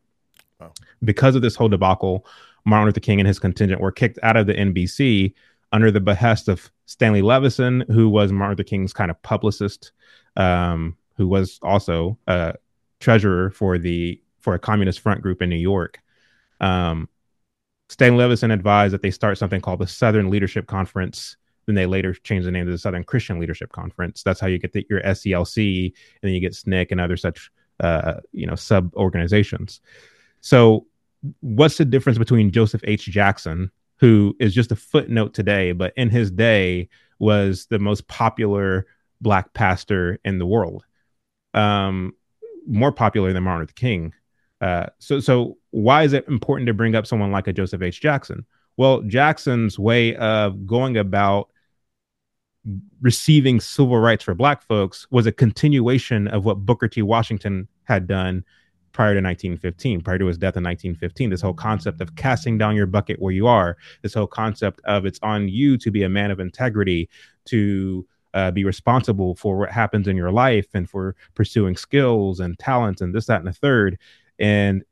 Wow. 0.59 0.73
Because 1.03 1.35
of 1.35 1.41
this 1.41 1.55
whole 1.55 1.69
debacle, 1.69 2.25
Martin 2.65 2.87
Luther 2.87 2.99
King 2.99 3.19
and 3.19 3.27
his 3.27 3.39
contingent 3.39 3.81
were 3.81 3.91
kicked 3.91 4.19
out 4.23 4.35
of 4.35 4.45
the 4.45 4.53
NBC 4.53 5.33
under 5.71 5.91
the 5.91 5.99
behest 5.99 6.47
of 6.47 6.71
Stanley 6.85 7.21
Levison, 7.21 7.83
who 7.89 8.09
was 8.09 8.31
Martin 8.31 8.57
Luther 8.57 8.67
King's 8.67 8.93
kind 8.93 9.11
of 9.11 9.21
publicist, 9.21 9.91
um, 10.35 10.95
who 11.15 11.27
was 11.27 11.59
also 11.61 12.17
a 12.27 12.55
treasurer 12.99 13.51
for 13.51 13.77
the 13.77 14.21
for 14.39 14.53
a 14.53 14.59
communist 14.59 15.01
front 15.01 15.21
group 15.21 15.41
in 15.41 15.49
New 15.49 15.57
York. 15.57 15.99
Um, 16.61 17.09
Stanley 17.89 18.19
Levison 18.19 18.51
advised 18.51 18.93
that 18.93 19.01
they 19.01 19.11
start 19.11 19.37
something 19.37 19.61
called 19.61 19.79
the 19.79 19.87
Southern 19.87 20.29
Leadership 20.29 20.67
Conference. 20.67 21.37
Then 21.65 21.75
they 21.75 21.85
later 21.85 22.13
changed 22.13 22.47
the 22.47 22.51
name 22.51 22.65
to 22.65 22.71
the 22.71 22.77
Southern 22.77 23.03
Christian 23.03 23.39
Leadership 23.39 23.71
Conference. 23.71 24.23
That's 24.23 24.39
how 24.39 24.47
you 24.47 24.57
get 24.57 24.73
the, 24.73 24.85
your 24.89 25.01
SCLC, 25.01 25.85
and 25.87 25.93
then 26.21 26.31
you 26.31 26.39
get 26.39 26.53
SNCC 26.53 26.91
and 26.91 27.01
other 27.01 27.17
such 27.17 27.51
uh, 27.79 28.15
you 28.31 28.47
know 28.47 28.55
sub 28.55 28.93
organizations. 28.95 29.81
So, 30.41 30.85
what's 31.41 31.77
the 31.77 31.85
difference 31.85 32.17
between 32.17 32.51
Joseph 32.51 32.81
H. 32.85 33.05
Jackson, 33.05 33.71
who 33.99 34.35
is 34.39 34.53
just 34.53 34.71
a 34.71 34.75
footnote 34.75 35.33
today, 35.33 35.71
but 35.71 35.93
in 35.97 36.09
his 36.09 36.31
day 36.31 36.89
was 37.19 37.65
the 37.67 37.79
most 37.79 38.07
popular 38.07 38.85
black 39.21 39.53
pastor 39.53 40.19
in 40.23 40.37
the 40.37 40.45
world, 40.45 40.85
um, 41.53 42.13
more 42.67 42.91
popular 42.91 43.33
than 43.33 43.43
Martin 43.43 43.61
Luther 43.61 43.73
King. 43.73 44.13
Uh, 44.61 44.87
so, 44.99 45.19
so 45.19 45.57
why 45.71 46.03
is 46.03 46.13
it 46.13 46.27
important 46.27 46.67
to 46.67 46.73
bring 46.73 46.95
up 46.95 47.07
someone 47.07 47.31
like 47.31 47.47
a 47.47 47.53
Joseph 47.53 47.81
H. 47.81 48.01
Jackson? 48.01 48.45
Well, 48.75 49.01
Jackson's 49.01 49.79
way 49.79 50.15
of 50.15 50.67
going 50.67 50.97
about 50.97 51.49
receiving 53.01 53.59
civil 53.59 53.97
rights 53.97 54.23
for 54.23 54.35
black 54.35 54.61
folks 54.61 55.07
was 55.09 55.25
a 55.25 55.31
continuation 55.31 56.27
of 56.27 56.45
what 56.45 56.65
Booker 56.65 56.87
T. 56.87 57.01
Washington 57.01 57.67
had 57.83 58.07
done 58.07 58.43
prior 58.91 59.13
to 59.13 59.21
1915, 59.21 60.01
prior 60.01 60.17
to 60.17 60.25
his 60.25 60.37
death 60.37 60.57
in 60.57 60.63
1915. 60.63 61.29
This 61.29 61.41
whole 61.41 61.53
concept 61.53 62.01
of 62.01 62.15
casting 62.15 62.57
down 62.57 62.75
your 62.75 62.87
bucket 62.87 63.21
where 63.21 63.33
you 63.33 63.47
are, 63.47 63.77
this 64.01 64.13
whole 64.13 64.27
concept 64.27 64.81
of 64.85 65.05
it's 65.05 65.19
on 65.21 65.47
you 65.47 65.77
to 65.77 65.91
be 65.91 66.03
a 66.03 66.09
man 66.09 66.31
of 66.31 66.39
integrity, 66.39 67.09
to 67.45 68.05
uh, 68.33 68.51
be 68.51 68.63
responsible 68.63 69.35
for 69.35 69.57
what 69.57 69.71
happens 69.71 70.07
in 70.07 70.15
your 70.15 70.31
life 70.31 70.67
and 70.73 70.89
for 70.89 71.15
pursuing 71.33 71.75
skills 71.75 72.39
and 72.39 72.59
talents 72.59 73.01
and 73.01 73.13
this, 73.13 73.25
that, 73.25 73.39
and 73.39 73.47
the 73.47 73.53
third 73.53 73.97
and 74.39 74.83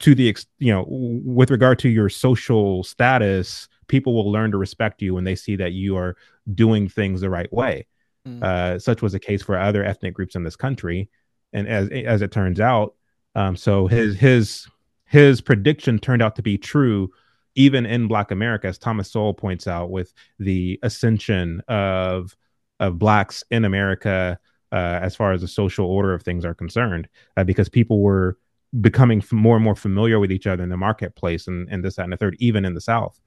to 0.00 0.14
the 0.14 0.28
ex- 0.28 0.46
you 0.58 0.72
know 0.72 0.84
with 0.88 1.50
regard 1.50 1.78
to 1.78 1.88
your 1.88 2.08
social 2.08 2.82
status 2.82 3.68
people 3.86 4.14
will 4.14 4.30
learn 4.30 4.50
to 4.50 4.56
respect 4.56 5.02
you 5.02 5.14
when 5.14 5.24
they 5.24 5.34
see 5.34 5.56
that 5.56 5.72
you 5.72 5.96
are 5.96 6.16
doing 6.54 6.88
things 6.88 7.20
the 7.20 7.30
right 7.30 7.52
way 7.52 7.86
mm. 8.26 8.42
uh, 8.42 8.78
such 8.78 9.02
was 9.02 9.12
the 9.12 9.20
case 9.20 9.42
for 9.42 9.56
other 9.56 9.84
ethnic 9.84 10.14
groups 10.14 10.34
in 10.34 10.42
this 10.42 10.56
country 10.56 11.08
and 11.52 11.68
as 11.68 11.88
as 11.90 12.22
it 12.22 12.32
turns 12.32 12.60
out 12.60 12.94
um, 13.34 13.56
so 13.56 13.86
his 13.86 14.16
his 14.16 14.66
his 15.06 15.40
prediction 15.40 15.98
turned 15.98 16.22
out 16.22 16.36
to 16.36 16.42
be 16.42 16.58
true 16.58 17.10
even 17.54 17.84
in 17.86 18.08
black 18.08 18.30
america 18.30 18.66
as 18.66 18.78
thomas 18.78 19.10
sowell 19.10 19.34
points 19.34 19.66
out 19.66 19.90
with 19.90 20.12
the 20.38 20.78
ascension 20.82 21.60
of 21.68 22.36
of 22.78 22.98
blacks 22.98 23.44
in 23.50 23.64
america 23.64 24.38
uh, 24.72 24.98
as 25.02 25.16
far 25.16 25.32
as 25.32 25.40
the 25.40 25.48
social 25.48 25.86
order 25.86 26.14
of 26.14 26.22
things 26.22 26.44
are 26.44 26.54
concerned, 26.54 27.08
uh, 27.36 27.44
because 27.44 27.68
people 27.68 28.00
were 28.00 28.38
becoming 28.80 29.22
more 29.32 29.56
and 29.56 29.64
more 29.64 29.74
familiar 29.74 30.20
with 30.20 30.30
each 30.30 30.46
other 30.46 30.62
in 30.62 30.68
the 30.68 30.76
marketplace 30.76 31.48
and, 31.48 31.68
and 31.70 31.84
this, 31.84 31.96
that, 31.96 32.04
and 32.04 32.12
the 32.12 32.16
third, 32.16 32.36
even 32.38 32.64
in 32.64 32.74
the 32.74 32.80
South. 32.80 33.20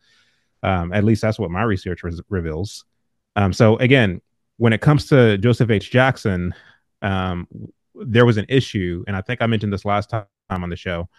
Um, 0.62 0.94
at 0.94 1.04
least 1.04 1.22
that's 1.22 1.38
what 1.38 1.52
my 1.52 1.64
research 1.64 2.04
res- 2.04 2.22
reveals. 2.30 2.86
Um, 3.36 3.52
so 3.52 3.76
again, 3.78 4.22
when 4.58 4.72
it 4.72 4.80
comes 4.80 5.08
to 5.08 5.38
Joseph 5.38 5.70
H. 5.70 5.92
Jackson, 5.92 6.54
um, 7.02 7.48
there 7.96 8.26
was 8.26 8.38
an 8.38 8.46
issue, 8.50 9.04
and 9.08 9.16
I 9.16 9.22
think 9.22 9.42
I 9.42 9.48
mentioned 9.48 9.74
this 9.74 9.86
last 9.86 10.10
time 10.10 10.26
on 10.50 10.70
the 10.70 10.76
show. 10.76 11.10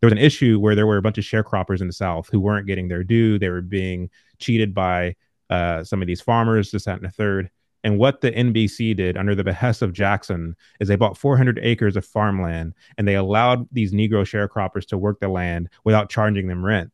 There 0.00 0.06
was 0.06 0.12
an 0.12 0.18
issue 0.18 0.58
where 0.58 0.74
there 0.74 0.86
were 0.86 0.96
a 0.96 1.02
bunch 1.02 1.18
of 1.18 1.24
sharecroppers 1.24 1.80
in 1.80 1.86
the 1.86 1.92
South 1.92 2.28
who 2.30 2.40
weren't 2.40 2.66
getting 2.66 2.88
their 2.88 3.04
due. 3.04 3.38
They 3.38 3.50
were 3.50 3.60
being 3.60 4.08
cheated 4.38 4.74
by 4.74 5.16
uh, 5.50 5.84
some 5.84 6.00
of 6.00 6.06
these 6.06 6.20
farmers, 6.20 6.70
this, 6.70 6.84
that, 6.84 6.96
and 6.96 7.04
the 7.04 7.10
third. 7.10 7.50
And 7.82 7.98
what 7.98 8.20
the 8.20 8.30
NBC 8.30 8.96
did 8.96 9.16
under 9.16 9.34
the 9.34 9.44
behest 9.44 9.82
of 9.82 9.92
Jackson 9.92 10.54
is 10.80 10.88
they 10.88 10.96
bought 10.96 11.16
400 11.16 11.58
acres 11.62 11.96
of 11.96 12.04
farmland 12.04 12.74
and 12.98 13.08
they 13.08 13.14
allowed 13.14 13.66
these 13.72 13.92
Negro 13.92 14.22
sharecroppers 14.22 14.86
to 14.88 14.98
work 14.98 15.18
the 15.20 15.28
land 15.28 15.68
without 15.84 16.10
charging 16.10 16.46
them 16.46 16.64
rent. 16.64 16.90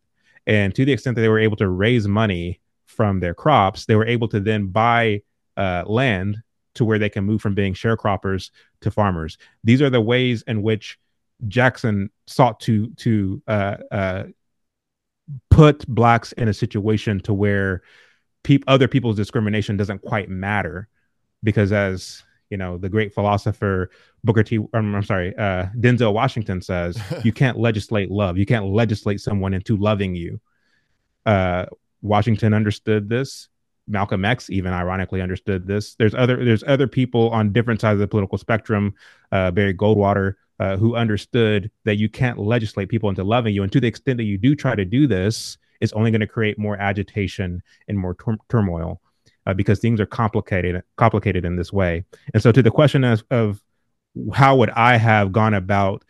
And 0.46 0.74
to 0.76 0.84
the 0.84 0.92
extent 0.92 1.16
that 1.16 1.22
they 1.22 1.28
were 1.28 1.40
able 1.40 1.56
to 1.56 1.68
raise 1.68 2.06
money 2.06 2.60
from 2.86 3.18
their 3.18 3.34
crops, 3.34 3.86
they 3.86 3.96
were 3.96 4.06
able 4.06 4.28
to 4.28 4.38
then 4.38 4.68
buy 4.68 5.22
uh, 5.56 5.82
land 5.86 6.36
to 6.76 6.84
where 6.84 6.98
they 6.98 7.08
can 7.08 7.24
move 7.24 7.42
from 7.42 7.54
being 7.54 7.74
sharecroppers 7.74 8.50
to 8.80 8.90
farmers. 8.90 9.38
These 9.64 9.82
are 9.82 9.90
the 9.90 10.00
ways 10.00 10.42
in 10.46 10.62
which 10.62 10.98
Jackson 11.48 12.10
sought 12.26 12.60
to 12.60 12.88
to 12.96 13.42
uh, 13.46 13.76
uh, 13.90 14.24
put 15.50 15.86
blacks 15.86 16.32
in 16.32 16.48
a 16.48 16.54
situation 16.54 17.20
to 17.20 17.34
where 17.34 17.82
pe- 18.42 18.58
other 18.66 18.88
people's 18.88 19.16
discrimination 19.16 19.76
doesn't 19.76 20.02
quite 20.02 20.28
matter 20.28 20.88
because 21.42 21.72
as 21.72 22.22
you 22.50 22.56
know 22.56 22.78
the 22.78 22.88
great 22.88 23.12
philosopher 23.12 23.90
booker 24.22 24.42
t 24.42 24.58
i'm, 24.72 24.94
I'm 24.94 25.02
sorry 25.02 25.36
uh, 25.36 25.66
denzel 25.78 26.12
washington 26.12 26.62
says 26.62 26.98
you 27.24 27.32
can't 27.32 27.58
legislate 27.58 28.10
love. 28.10 28.38
You 28.38 28.46
can't 28.46 28.66
legislate 28.66 29.20
someone 29.20 29.52
into 29.52 29.76
loving 29.76 30.14
you. 30.14 30.40
Uh, 31.24 31.66
washington 32.02 32.54
understood 32.54 33.08
this 33.08 33.48
malcolm 33.88 34.24
x 34.24 34.50
even 34.50 34.72
ironically 34.72 35.20
understood 35.20 35.66
this 35.66 35.94
there's 35.94 36.14
other 36.14 36.44
there's 36.44 36.64
other 36.66 36.86
people 36.86 37.30
on 37.30 37.52
different 37.52 37.80
sides 37.80 37.94
of 37.94 38.00
the 38.00 38.08
political 38.08 38.38
spectrum 38.38 38.94
uh, 39.32 39.50
barry 39.50 39.74
goldwater 39.74 40.34
uh, 40.58 40.76
who 40.76 40.96
understood 40.96 41.70
that 41.84 41.96
you 41.96 42.08
can't 42.08 42.38
legislate 42.38 42.88
people 42.88 43.08
into 43.08 43.22
loving 43.22 43.54
you 43.54 43.62
and 43.62 43.72
to 43.72 43.80
the 43.80 43.86
extent 43.86 44.16
that 44.16 44.24
you 44.24 44.38
do 44.38 44.54
try 44.54 44.74
to 44.74 44.84
do 44.84 45.06
this 45.06 45.58
it's 45.80 45.92
only 45.92 46.10
going 46.10 46.20
to 46.20 46.26
create 46.26 46.58
more 46.58 46.76
agitation 46.78 47.62
and 47.88 47.98
more 47.98 48.14
tur- 48.14 48.38
turmoil 48.48 49.00
uh, 49.46 49.54
because 49.54 49.78
things 49.78 50.00
are 50.00 50.06
complicated 50.06 50.82
complicated 50.96 51.44
in 51.44 51.56
this 51.56 51.72
way. 51.72 52.04
And 52.34 52.42
so, 52.42 52.52
to 52.52 52.62
the 52.62 52.70
question 52.70 53.04
of, 53.04 53.24
of 53.30 53.62
how 54.34 54.56
would 54.56 54.70
I 54.70 54.96
have 54.96 55.32
gone 55.32 55.54
about 55.54 56.04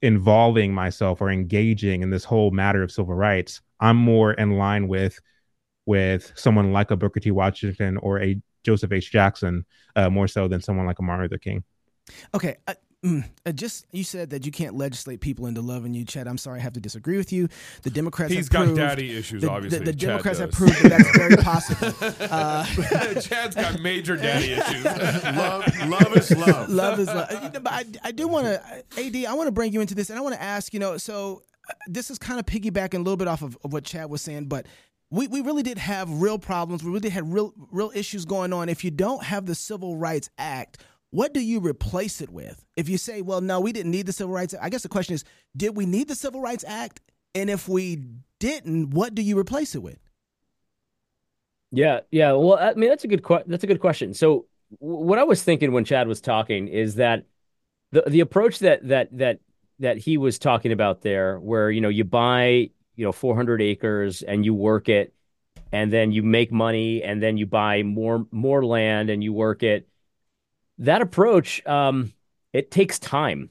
involving 0.00 0.74
myself 0.74 1.20
or 1.20 1.30
engaging 1.30 2.02
in 2.02 2.10
this 2.10 2.24
whole 2.24 2.50
matter 2.50 2.82
of 2.82 2.90
civil 2.90 3.14
rights, 3.14 3.60
I'm 3.80 3.96
more 3.96 4.32
in 4.32 4.52
line 4.52 4.88
with 4.88 5.20
with 5.86 6.32
someone 6.36 6.72
like 6.72 6.90
a 6.90 6.96
Booker 6.96 7.20
T. 7.20 7.30
Washington 7.30 7.96
or 7.98 8.20
a 8.20 8.40
Joseph 8.64 8.92
H. 8.92 9.10
Jackson, 9.10 9.64
uh, 9.96 10.08
more 10.08 10.28
so 10.28 10.48
than 10.48 10.60
someone 10.60 10.86
like 10.86 10.98
a 10.98 11.02
Martin 11.02 11.24
Luther 11.24 11.38
King. 11.38 11.64
Okay, 12.34 12.56
uh, 12.66 12.74
Mm, 13.04 13.28
uh, 13.44 13.50
just 13.50 13.84
you 13.90 14.04
said 14.04 14.30
that 14.30 14.46
you 14.46 14.52
can't 14.52 14.76
legislate 14.76 15.20
people 15.20 15.46
into 15.46 15.60
loving 15.60 15.92
you, 15.92 16.04
Chad. 16.04 16.28
I'm 16.28 16.38
sorry, 16.38 16.60
I 16.60 16.62
have 16.62 16.74
to 16.74 16.80
disagree 16.80 17.16
with 17.16 17.32
you. 17.32 17.48
The 17.82 17.90
Democrats 17.90 18.32
He's 18.32 18.46
have 18.46 18.50
got 18.50 18.64
proved, 18.66 18.76
daddy 18.76 19.16
issues, 19.16 19.42
the, 19.42 19.50
obviously. 19.50 19.80
The, 19.80 19.84
the 19.86 19.92
Chad 19.92 20.08
Democrats 20.08 20.38
have 20.38 20.52
proved 20.52 20.80
that 20.84 20.88
that's 20.90 21.18
very 21.18 21.36
possible. 21.42 21.92
Uh, 22.30 22.64
Chad's 23.20 23.56
got 23.56 23.80
major 23.80 24.16
daddy 24.16 24.52
issues. 24.52 24.84
love, 24.84 25.88
love 25.88 26.16
is 26.16 26.30
love. 26.30 26.70
love 26.70 27.00
is 27.00 27.08
love. 27.08 27.52
But 27.54 27.72
I, 27.72 27.84
I 28.04 28.12
do 28.12 28.28
want 28.28 28.46
to, 28.46 28.62
Ad, 28.96 29.16
I 29.26 29.34
want 29.34 29.48
to 29.48 29.52
bring 29.52 29.72
you 29.72 29.80
into 29.80 29.96
this, 29.96 30.08
and 30.08 30.16
I 30.16 30.22
want 30.22 30.36
to 30.36 30.42
ask, 30.42 30.72
you 30.72 30.78
know, 30.78 30.96
so 30.96 31.42
uh, 31.68 31.72
this 31.88 32.08
is 32.08 32.20
kind 32.20 32.38
of 32.38 32.46
piggybacking 32.46 32.94
a 32.94 32.98
little 32.98 33.16
bit 33.16 33.26
off 33.26 33.42
of, 33.42 33.58
of 33.64 33.72
what 33.72 33.82
Chad 33.82 34.10
was 34.10 34.22
saying, 34.22 34.44
but 34.44 34.66
we, 35.12 35.28
we 35.28 35.42
really 35.42 35.62
did 35.62 35.76
have 35.76 36.22
real 36.22 36.38
problems. 36.38 36.82
We 36.82 36.90
really 36.90 37.10
had 37.10 37.30
real 37.30 37.52
real 37.70 37.92
issues 37.94 38.24
going 38.24 38.52
on. 38.52 38.70
If 38.70 38.82
you 38.82 38.90
don't 38.90 39.22
have 39.22 39.44
the 39.44 39.54
Civil 39.54 39.98
Rights 39.98 40.30
Act, 40.38 40.78
what 41.10 41.34
do 41.34 41.40
you 41.40 41.60
replace 41.60 42.22
it 42.22 42.30
with? 42.30 42.64
If 42.76 42.88
you 42.88 42.96
say, 42.96 43.20
well, 43.20 43.42
no, 43.42 43.60
we 43.60 43.72
didn't 43.72 43.92
need 43.92 44.06
the 44.06 44.12
Civil 44.12 44.34
Rights 44.34 44.54
Act, 44.54 44.64
I 44.64 44.70
guess 44.70 44.82
the 44.82 44.88
question 44.88 45.14
is, 45.14 45.24
did 45.54 45.76
we 45.76 45.84
need 45.84 46.08
the 46.08 46.14
Civil 46.14 46.40
Rights 46.40 46.64
Act? 46.66 47.02
And 47.34 47.50
if 47.50 47.68
we 47.68 48.02
didn't, 48.40 48.90
what 48.90 49.14
do 49.14 49.20
you 49.20 49.38
replace 49.38 49.74
it 49.74 49.82
with? 49.82 49.98
Yeah, 51.70 52.00
yeah. 52.10 52.32
Well, 52.32 52.58
I 52.58 52.72
mean, 52.72 52.88
that's 52.88 53.04
a 53.04 53.08
good 53.08 53.22
que- 53.22 53.44
that's 53.46 53.64
a 53.64 53.66
good 53.66 53.80
question. 53.80 54.14
So, 54.14 54.46
w- 54.80 55.04
what 55.04 55.18
I 55.18 55.24
was 55.24 55.42
thinking 55.42 55.72
when 55.72 55.84
Chad 55.84 56.08
was 56.08 56.22
talking 56.22 56.68
is 56.68 56.94
that 56.94 57.26
the 57.90 58.02
the 58.06 58.20
approach 58.20 58.60
that 58.60 58.88
that 58.88 59.16
that 59.18 59.40
that 59.78 59.98
he 59.98 60.16
was 60.16 60.38
talking 60.38 60.72
about 60.72 61.02
there, 61.02 61.38
where 61.38 61.70
you 61.70 61.82
know 61.82 61.90
you 61.90 62.04
buy 62.04 62.70
you 62.96 63.04
know 63.04 63.12
400 63.12 63.62
acres 63.62 64.22
and 64.22 64.44
you 64.44 64.54
work 64.54 64.88
it, 64.88 65.14
and 65.72 65.92
then 65.92 66.12
you 66.12 66.22
make 66.22 66.52
money, 66.52 67.02
and 67.02 67.22
then 67.22 67.36
you 67.36 67.46
buy 67.46 67.82
more 67.82 68.26
more 68.30 68.64
land 68.64 69.10
and 69.10 69.22
you 69.22 69.32
work 69.32 69.62
it. 69.62 69.88
That 70.78 71.02
approach, 71.02 71.64
um, 71.66 72.12
it 72.52 72.70
takes 72.70 72.98
time. 72.98 73.50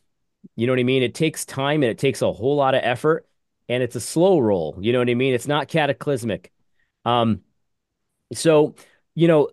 You 0.55 0.67
know 0.67 0.73
what 0.73 0.79
I 0.79 0.83
mean? 0.83 1.03
It 1.03 1.13
takes 1.13 1.45
time 1.45 1.83
and 1.83 1.91
it 1.91 1.97
takes 1.97 2.21
a 2.21 2.31
whole 2.31 2.55
lot 2.55 2.75
of 2.75 2.81
effort, 2.83 3.27
and 3.69 3.83
it's 3.83 3.95
a 3.95 4.01
slow 4.01 4.39
roll. 4.39 4.77
You 4.79 4.93
know 4.93 4.99
what 4.99 5.09
I 5.09 5.15
mean? 5.15 5.33
It's 5.33 5.47
not 5.47 5.67
cataclysmic. 5.67 6.51
Um, 7.05 7.41
so, 8.33 8.75
you 9.15 9.27
know, 9.27 9.49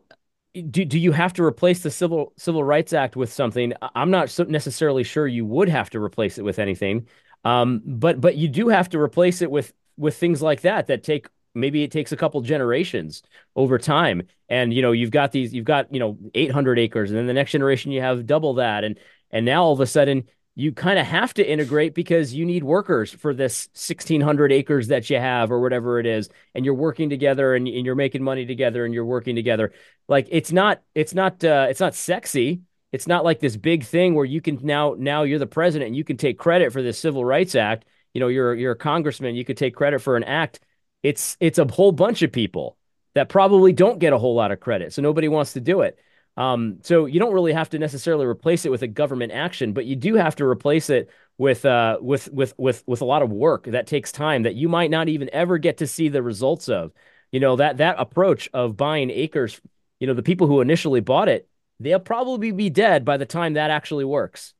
do 0.55 0.85
do 0.85 0.99
you 0.99 1.13
have 1.13 1.33
to 1.35 1.45
replace 1.45 1.83
the 1.83 1.91
Civil 1.91 2.33
Civil 2.37 2.65
Rights 2.65 2.93
Act 2.93 3.17
with 3.17 3.33
something? 3.33 3.73
I'm 3.95 4.11
not 4.11 4.31
so 4.31 4.45
necessarily 4.45 5.05
sure 5.05 5.27
you 5.27 5.45
would 5.45 5.69
have 5.69 5.91
to 5.91 6.03
replace 6.03 6.39
it 6.39 6.43
with 6.43 6.59
anything, 6.59 7.07
um, 7.45 7.83
but 7.85 8.21
but 8.21 8.37
you 8.37 8.49
do 8.49 8.69
have 8.69 8.89
to 8.91 9.01
replace 9.01 9.43
it 9.43 9.51
with 9.51 9.73
with 9.99 10.17
things 10.17 10.41
like 10.41 10.63
that 10.63 10.87
that 10.87 11.03
take 11.03 11.29
maybe 11.55 11.83
it 11.83 11.91
takes 11.91 12.13
a 12.13 12.17
couple 12.17 12.41
generations 12.41 13.23
over 13.57 13.79
time. 13.79 14.23
And 14.49 14.73
you 14.73 14.83
know, 14.83 14.93
you've 14.93 15.11
got 15.11 15.33
these, 15.33 15.53
you've 15.53 15.65
got 15.65 15.93
you 15.93 16.01
know 16.01 16.19
800 16.35 16.79
acres, 16.79 17.11
and 17.11 17.19
then 17.19 17.27
the 17.27 17.35
next 17.35 17.53
generation 17.53 17.93
you 17.93 18.01
have 18.01 18.27
double 18.27 18.55
that, 18.55 18.85
and 18.85 18.99
and 19.31 19.45
now 19.45 19.65
all 19.65 19.73
of 19.73 19.81
a 19.81 19.87
sudden 19.87 20.25
you 20.59 20.73
kind 20.73 20.99
of 20.99 21.07
have 21.07 21.33
to 21.33 21.49
integrate 21.49 21.95
because 21.95 22.35
you 22.35 22.45
need 22.45 22.65
workers 22.65 23.13
for 23.13 23.33
this 23.33 23.69
1600 23.75 24.51
acres 24.51 24.89
that 24.89 25.09
you 25.09 25.17
have 25.17 25.53
or 25.53 25.61
whatever 25.61 26.01
it 26.01 26.07
is. 26.07 26.29
And 26.53 26.65
you're 26.65 26.75
working 26.75 27.09
together 27.09 27.55
and, 27.55 27.69
and 27.69 27.87
you're 27.87 27.95
making 27.95 28.25
money 28.25 28.45
together 28.45 28.85
and 28.85 28.93
you're 28.93 29.05
working 29.05 29.37
together. 29.37 29.73
Like 30.09 30.27
it's 30.33 30.51
not 30.51 30.83
it's 30.97 31.15
not 31.15 31.45
uh, 31.45 31.69
it's 31.71 31.79
not 31.79 31.95
sexy. 31.95 32.63
It's 32.91 33.07
not 33.07 33.23
like 33.23 33.39
this 33.39 33.57
big 33.57 33.85
thing 33.85 34.17
where 34.17 34.25
you 34.25 34.41
can 34.41 34.59
now 34.63 34.97
now 34.99 35.23
you're 35.23 35.39
the 35.39 35.47
president 35.47 35.89
and 35.89 35.97
you 35.97 36.03
can 36.03 36.17
take 36.17 36.39
credit 36.39 36.73
for 36.73 36.83
this 36.83 36.99
civil 36.99 37.25
rights 37.25 37.55
act 37.55 37.85
you 38.15 38.21
know 38.21 38.29
you're 38.29 38.55
you're 38.55 38.73
a 38.73 38.77
congressman 38.77 39.35
you 39.35 39.45
could 39.45 39.57
take 39.57 39.75
credit 39.75 40.01
for 40.01 40.17
an 40.17 40.25
act 40.25 40.61
it's 41.03 41.37
it's 41.41 41.59
a 41.59 41.67
whole 41.67 41.93
bunch 41.93 42.23
of 42.23 42.33
people 42.33 42.77
that 43.15 43.29
probably 43.29 43.73
don't 43.73 43.99
get 43.99 44.13
a 44.13 44.19
whole 44.19 44.35
lot 44.35 44.51
of 44.51 44.61
credit 44.61 44.93
so 44.93 45.03
nobody 45.03 45.29
wants 45.29 45.53
to 45.53 45.61
do 45.61 45.81
it 45.83 45.99
um, 46.39 46.79
so 46.83 47.07
you 47.07 47.19
don't 47.19 47.35
really 47.35 47.53
have 47.53 47.71
to 47.71 47.81
necessarily 47.81 48.25
replace 48.25 48.65
it 48.65 48.71
with 48.71 48.83
a 48.83 48.87
government 48.87 49.33
action, 49.33 49.73
but 49.73 49.87
you 49.87 49.97
do 49.97 50.15
have 50.15 50.37
to 50.37 50.45
replace 50.45 50.89
it 50.89 51.11
with 51.37 51.65
uh, 51.65 51.99
with 52.01 52.33
with 52.33 52.55
with 52.57 52.85
with 52.87 53.01
a 53.01 53.05
lot 53.05 53.23
of 53.23 53.33
work 53.33 53.65
that 53.65 53.89
takes 53.89 54.13
time 54.13 54.45
that 54.45 54.55
you 54.55 54.69
might 54.69 54.89
not 54.89 55.09
even 55.09 55.29
ever 55.33 55.59
get 55.59 55.79
to 55.79 55.89
see 55.89 56.09
the 56.09 56.23
results 56.23 56.69
of. 56.69 56.93
You 57.33 57.41
know 57.41 57.57
that 57.57 57.79
that 57.79 57.97
approach 57.99 58.49
of 58.55 58.77
buying 58.77 59.11
acres. 59.11 59.61
You 59.99 60.07
know 60.07 60.15
the 60.15 60.23
people 60.23 60.47
who 60.47 60.61
initially 60.61 61.01
bought 61.01 61.29
it, 61.29 61.49
they'll 61.81 61.99
probably 61.99 62.53
be 62.53 62.71
dead 62.71 63.05
by 63.05 63.17
the 63.17 63.27
time 63.27 63.55
that 63.55 63.73
actually 63.73 64.05
works. 64.05 64.55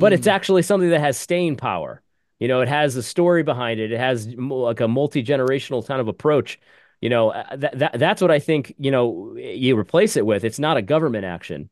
But 0.00 0.12
it's 0.12 0.26
actually 0.26 0.62
something 0.62 0.90
that 0.90 1.00
has 1.00 1.16
staying 1.16 1.56
power. 1.56 2.02
You 2.40 2.48
know, 2.48 2.60
it 2.60 2.68
has 2.68 2.96
a 2.96 3.02
story 3.02 3.42
behind 3.42 3.80
it. 3.80 3.92
It 3.92 3.98
has 3.98 4.26
like 4.34 4.80
a 4.80 4.88
multi 4.88 5.22
generational 5.24 5.86
kind 5.86 6.00
of 6.00 6.08
approach 6.08 6.58
you 7.00 7.10
know 7.10 7.30
uh, 7.30 7.56
that, 7.56 7.78
that 7.80 7.98
that's 7.98 8.22
what 8.22 8.30
i 8.30 8.38
think 8.38 8.72
you 8.78 8.90
know 8.90 9.34
you 9.36 9.76
replace 9.76 10.16
it 10.16 10.24
with 10.24 10.44
it's 10.44 10.60
not 10.60 10.76
a 10.76 10.82
government 10.82 11.24
action 11.24 11.68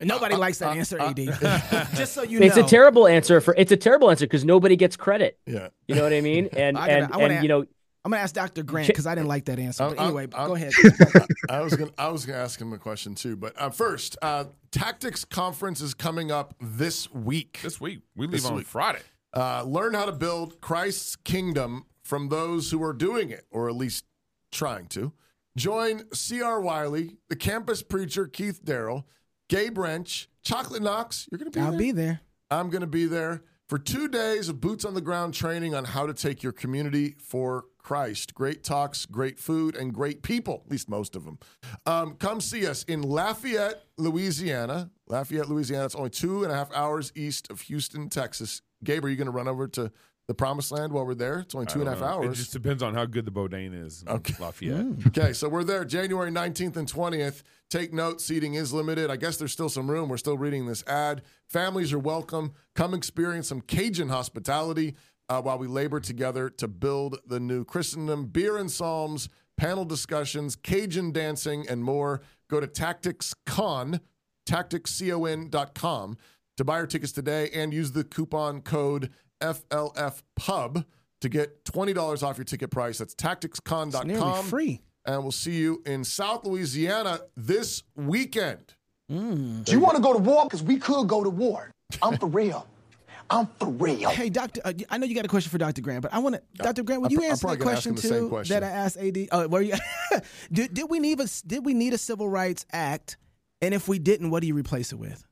Nobody 0.00 0.34
likes 0.34 0.58
that 0.58 0.76
answer, 0.76 0.98
AD. 1.00 1.16
Just 1.94 2.12
so 2.12 2.22
you 2.24 2.40
it's 2.42 2.56
know, 2.56 2.64
a 2.64 2.68
terrible 2.68 3.06
answer 3.06 3.40
for 3.40 3.54
it's 3.56 3.70
a 3.70 3.76
terrible 3.76 4.10
answer 4.10 4.24
because 4.24 4.44
nobody 4.44 4.74
gets 4.74 4.96
credit 4.96 5.38
Yeah. 5.46 5.68
you 5.86 5.94
know 5.94 6.02
what 6.02 6.12
i 6.12 6.20
mean 6.22 6.48
and 6.56 6.76
I 6.76 6.88
gotta- 6.88 7.04
and 7.04 7.12
I 7.12 7.16
wanna 7.18 7.34
and 7.34 7.42
you 7.44 7.48
know 7.48 7.64
I'm 8.04 8.10
gonna 8.10 8.22
ask 8.22 8.34
Dr. 8.34 8.62
Grant 8.64 8.86
because 8.88 9.06
I 9.06 9.14
didn't 9.14 9.28
like 9.28 9.44
that 9.46 9.58
answer. 9.58 9.88
But 9.88 9.98
I'm- 9.98 10.08
anyway, 10.08 10.26
I'm- 10.34 10.48
go 10.48 10.54
ahead. 10.56 10.72
I 11.48 11.60
was 11.60 11.74
gonna 11.74 11.90
I 11.96 12.08
was 12.08 12.26
gonna 12.26 12.38
ask 12.38 12.60
him 12.60 12.72
a 12.74 12.78
question 12.78 13.14
too, 13.14 13.34
but 13.36 13.54
uh, 13.58 13.70
first, 13.70 14.18
uh, 14.20 14.44
Tactics 14.70 15.24
Conference 15.24 15.80
is 15.80 15.94
coming 15.94 16.30
up 16.30 16.54
this 16.60 17.10
week. 17.14 17.60
this 17.62 17.80
week 17.80 18.00
we 18.14 18.26
leave 18.26 18.32
This 18.32 18.44
on 18.44 18.56
week. 18.56 18.66
Friday. 18.66 18.98
Uh, 19.34 19.62
learn 19.64 19.94
how 19.94 20.04
to 20.04 20.12
build 20.12 20.60
Christ's 20.60 21.16
kingdom 21.16 21.86
from 22.02 22.28
those 22.28 22.70
who 22.70 22.82
are 22.82 22.92
doing 22.92 23.30
it, 23.30 23.46
or 23.50 23.68
at 23.68 23.74
least 23.74 24.04
trying 24.52 24.86
to. 24.88 25.12
Join 25.56 26.12
C.R. 26.12 26.60
Wiley, 26.60 27.16
the 27.28 27.36
campus 27.36 27.82
preacher 27.82 28.26
Keith 28.26 28.64
Darrell, 28.64 29.06
Gabe 29.48 29.78
Rench, 29.78 30.28
Chocolate 30.42 30.82
Knox. 30.82 31.28
You're 31.30 31.38
gonna 31.38 31.50
be 31.50 31.60
there. 31.60 31.64
I'll 31.64 31.70
there. 31.70 31.78
be 31.78 31.92
there. 31.92 32.20
I'm 32.50 32.70
going 32.70 32.82
to 32.82 32.86
be 32.86 33.06
there 33.06 33.42
for 33.68 33.78
two 33.78 34.08
days 34.08 34.48
of 34.48 34.60
boots 34.60 34.84
on 34.84 34.94
the 34.94 35.00
ground 35.00 35.34
training 35.34 35.74
on 35.74 35.84
how 35.84 36.06
to 36.06 36.14
take 36.14 36.42
your 36.42 36.52
community 36.52 37.16
for 37.18 37.64
Christ. 37.78 38.34
Great 38.34 38.62
talks, 38.62 39.06
great 39.06 39.38
food, 39.38 39.76
and 39.76 39.92
great 39.92 40.22
people, 40.22 40.62
at 40.64 40.70
least 40.70 40.88
most 40.88 41.16
of 41.16 41.24
them. 41.24 41.38
Um, 41.86 42.14
come 42.14 42.40
see 42.40 42.66
us 42.66 42.84
in 42.84 43.02
Lafayette, 43.02 43.82
Louisiana. 43.98 44.90
Lafayette, 45.08 45.48
Louisiana. 45.48 45.86
It's 45.86 45.94
only 45.94 46.10
two 46.10 46.44
and 46.44 46.52
a 46.52 46.54
half 46.54 46.72
hours 46.74 47.12
east 47.14 47.50
of 47.50 47.62
Houston, 47.62 48.08
Texas. 48.08 48.62
Gabe, 48.84 49.04
are 49.04 49.08
you 49.08 49.16
going 49.16 49.26
to 49.26 49.32
run 49.32 49.48
over 49.48 49.66
to 49.68 49.90
the 50.26 50.34
promised 50.34 50.72
land 50.72 50.92
while 50.92 51.04
we're 51.04 51.14
there? 51.14 51.40
It's 51.40 51.54
only 51.54 51.66
two 51.66 51.80
and 51.80 51.88
a 51.88 51.92
half 51.92 52.02
I 52.02 52.12
don't. 52.12 52.24
It 52.24 52.26
hours. 52.28 52.38
just 52.38 52.52
depends 52.52 52.82
on 52.82 52.94
how 52.94 53.04
good 53.04 53.24
the 53.24 53.30
boudin 53.30 53.74
is. 53.74 54.04
Okay. 54.08 54.34
Lafayette. 54.38 55.06
Okay, 55.08 55.32
so 55.32 55.48
we're 55.48 55.64
there 55.64 55.84
January 55.84 56.30
19th 56.30 56.76
and 56.76 56.90
20th. 56.90 57.42
Take 57.70 57.92
note, 57.92 58.20
seating 58.20 58.54
is 58.54 58.72
limited. 58.72 59.10
I 59.10 59.16
guess 59.16 59.36
there's 59.36 59.52
still 59.52 59.68
some 59.68 59.90
room. 59.90 60.08
We're 60.08 60.16
still 60.16 60.38
reading 60.38 60.66
this 60.66 60.84
ad. 60.86 61.22
Families 61.48 61.92
are 61.92 61.98
welcome. 61.98 62.52
Come 62.74 62.94
experience 62.94 63.48
some 63.48 63.60
Cajun 63.60 64.08
hospitality 64.08 64.94
uh, 65.28 65.42
while 65.42 65.58
we 65.58 65.66
labor 65.66 66.00
together 66.00 66.48
to 66.50 66.68
build 66.68 67.18
the 67.26 67.40
new 67.40 67.64
Christendom. 67.64 68.26
Beer 68.26 68.56
and 68.56 68.70
Psalms, 68.70 69.28
panel 69.56 69.84
discussions, 69.84 70.56
Cajun 70.56 71.12
dancing, 71.12 71.66
and 71.68 71.82
more. 71.82 72.20
Go 72.48 72.60
to 72.60 72.66
TacticsCon, 72.66 74.00
tacticscon.com 74.46 76.16
to 76.56 76.64
buy 76.64 76.78
your 76.78 76.86
tickets 76.86 77.12
today 77.12 77.50
and 77.54 77.72
use 77.72 77.92
the 77.92 78.04
coupon 78.04 78.60
code 78.60 79.10
FLFPUB 79.40 80.84
to 81.20 81.28
get 81.28 81.64
$20 81.64 82.22
off 82.22 82.38
your 82.38 82.44
ticket 82.44 82.70
price. 82.70 82.98
That's 82.98 83.14
tacticscon.com 83.14 84.10
It's 84.10 84.20
nearly 84.20 84.42
free. 84.42 84.82
and 85.06 85.22
we'll 85.22 85.32
see 85.32 85.54
you 85.56 85.82
in 85.86 86.04
South 86.04 86.44
Louisiana 86.44 87.20
this 87.36 87.82
weekend. 87.96 88.74
Mm. 89.10 89.64
Do 89.64 89.72
you 89.72 89.80
want 89.80 89.96
to 89.96 90.02
go 90.02 90.12
to 90.12 90.18
war? 90.18 90.44
Because 90.44 90.62
we 90.62 90.78
could 90.78 91.06
go 91.08 91.22
to 91.24 91.30
war. 91.30 91.70
I'm 92.02 92.16
for 92.16 92.26
real. 92.26 92.66
I'm 93.30 93.46
for 93.58 93.68
real. 93.68 94.10
Hey, 94.10 94.28
Doctor, 94.28 94.60
uh, 94.64 94.72
I 94.90 94.98
know 94.98 95.06
you 95.06 95.14
got 95.14 95.24
a 95.24 95.28
question 95.28 95.50
for 95.50 95.56
Dr. 95.56 95.80
Grant, 95.80 96.02
but 96.02 96.12
I 96.12 96.18
want 96.18 96.34
to, 96.36 96.42
Dr. 96.62 96.82
Grant, 96.82 97.02
would 97.02 97.10
you 97.12 97.18
I'm 97.24 97.30
answer 97.30 97.46
probably 97.46 97.58
that 97.58 97.64
question 97.64 97.90
him 97.90 97.96
the 97.96 98.02
same 98.02 98.10
too 98.20 98.28
question. 98.28 98.60
that 98.60 98.62
I 98.62 98.70
asked 98.70 98.98
AD? 98.98 99.16
Oh, 99.32 99.48
were 99.48 99.62
you? 99.62 99.74
did, 100.52 100.74
did 100.74 100.90
we 100.90 100.98
need 101.00 101.20
a 101.20 101.26
did 101.46 101.64
we 101.64 101.72
need 101.72 101.94
a 101.94 101.98
civil 101.98 102.28
rights 102.28 102.66
act? 102.72 103.16
And 103.62 103.72
if 103.72 103.88
we 103.88 103.98
didn't, 103.98 104.30
what 104.30 104.42
do 104.42 104.46
you 104.46 104.54
replace 104.54 104.92
it 104.92 104.96
with? 104.96 105.24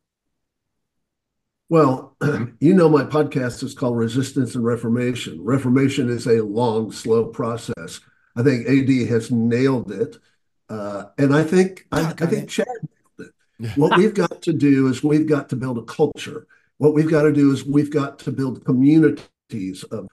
Well, 1.73 2.15
you 2.61 2.75
know, 2.75 2.91
my 2.91 3.05
podcast 3.05 3.63
is 3.63 3.73
called 3.73 3.97
Resistance 3.97 4.55
and 4.55 4.63
Reformation. 4.63 5.43
Reformation 5.43 6.11
is 6.11 6.27
a 6.27 6.45
long, 6.45 6.93
slow 6.93 7.25
process. 7.25 7.99
I 8.37 8.43
think 8.43 8.69
AD 8.69 9.09
has 9.09 9.31
nailed 9.31 9.91
it. 9.91 10.19
Uh, 10.69 11.05
and 11.17 11.35
I 11.35 11.43
think 11.43 11.87
I, 11.91 12.11
I 12.11 12.27
think 12.27 12.43
it. 12.43 12.49
Chad 12.51 12.67
nailed 12.67 13.31
it. 13.31 13.79
What 13.79 13.97
we've 13.97 14.13
got 14.13 14.43
to 14.43 14.53
do 14.53 14.89
is 14.89 15.03
we've 15.03 15.27
got 15.27 15.49
to 15.49 15.57
build 15.57 15.79
a 15.79 15.85
culture. 15.85 16.47
What 16.77 16.93
we've 16.93 17.11
got 17.11 17.23
to 17.23 17.33
do 17.33 17.51
is 17.53 17.65
we've 17.65 17.91
got 17.91 18.19
to 18.19 18.33
build 18.33 18.67
communities 18.67 19.83
of, 19.85 20.09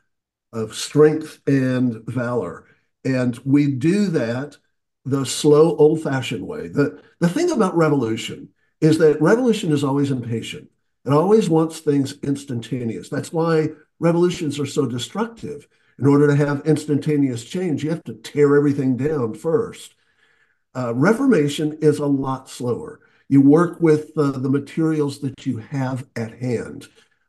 of 0.53 0.73
strength 0.73 1.41
and 1.45 2.05
valor. 2.07 2.67
And 3.03 3.37
we 3.43 3.67
do 3.67 4.05
that 4.07 4.55
the 5.03 5.25
slow, 5.25 5.75
old 5.75 6.03
fashioned 6.03 6.47
way. 6.47 6.69
The, 6.69 7.01
the 7.19 7.27
thing 7.27 7.51
about 7.51 7.75
revolution 7.75 8.47
is 8.79 8.97
that 8.99 9.21
revolution 9.21 9.73
is 9.73 9.83
always 9.83 10.09
impatient. 10.09 10.69
It 11.05 11.13
always 11.13 11.49
wants 11.49 11.79
things 11.79 12.17
instantaneous. 12.23 13.09
That's 13.09 13.31
why 13.31 13.69
revolutions 13.99 14.59
are 14.59 14.65
so 14.65 14.85
destructive. 14.85 15.67
In 15.97 16.07
order 16.07 16.27
to 16.27 16.35
have 16.35 16.65
instantaneous 16.65 17.43
change, 17.43 17.83
you 17.83 17.89
have 17.89 18.03
to 18.05 18.13
tear 18.13 18.55
everything 18.55 18.95
down 18.95 19.33
first. 19.33 19.95
Uh, 20.75 20.93
Reformation 20.95 21.77
is 21.81 21.99
a 21.99 22.05
lot 22.05 22.49
slower. 22.49 23.01
You 23.27 23.41
work 23.41 23.79
with 23.81 24.11
uh, 24.17 24.31
the 24.31 24.49
materials 24.49 25.19
that 25.19 25.45
you 25.45 25.57
have 25.57 26.07
at 26.15 26.39
hand. 26.39 26.87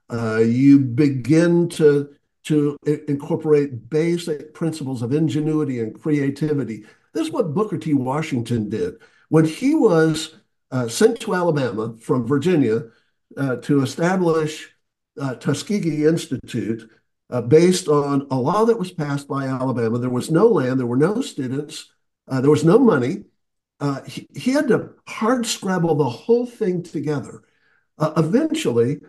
Uh, 0.09 0.39
you 0.39 0.79
begin 0.79 1.68
to 1.71 2.11
to 2.43 2.77
incorporate 3.07 3.91
basic 3.91 4.55
principles 4.55 5.03
of 5.03 5.12
ingenuity 5.12 5.81
and 5.81 6.01
creativity. 6.01 6.85
This 7.12 7.27
is 7.27 7.33
what 7.33 7.53
Booker 7.53 7.77
T. 7.77 7.93
Washington 7.93 8.71
did 8.71 8.95
when 9.29 9.45
he 9.45 9.75
was 9.75 10.37
uh, 10.71 10.89
sent 10.89 11.21
to 11.21 11.35
Alabama 11.35 11.95
from 12.01 12.27
Virginia 12.27 12.85
to 13.37 13.83
establish 13.83 14.70
uh, 15.20 15.35
Tuskegee 15.37 16.07
Institute 16.07 16.89
uh, 17.31 17.41
based 17.41 17.89
on 17.89 18.26
a 18.31 18.37
law 18.37 18.64
that 18.64 18.78
was 18.78 18.91
passed 18.91 19.28
by 19.28 19.47
Alabama. 19.47 19.99
There 19.99 20.11
was 20.11 20.31
no 20.31 20.47
land, 20.49 20.78
there 20.78 20.87
were 20.87 20.97
no 20.97 21.20
students, 21.20 21.93
uh, 22.28 22.41
there 22.41 22.51
was 22.51 22.64
no 22.64 22.78
money. 22.78 23.24
Uh, 23.78 24.03
he, 24.03 24.26
he, 24.35 24.51
had 24.51 24.68
to 24.68 24.91
hard 25.09 25.47
scrabble 25.47 25.95
the 25.95 26.09
whole 26.09 26.45
thing 26.45 26.83
together. 26.83 27.43
Uh, 27.99 28.12
eventually, 28.16 29.01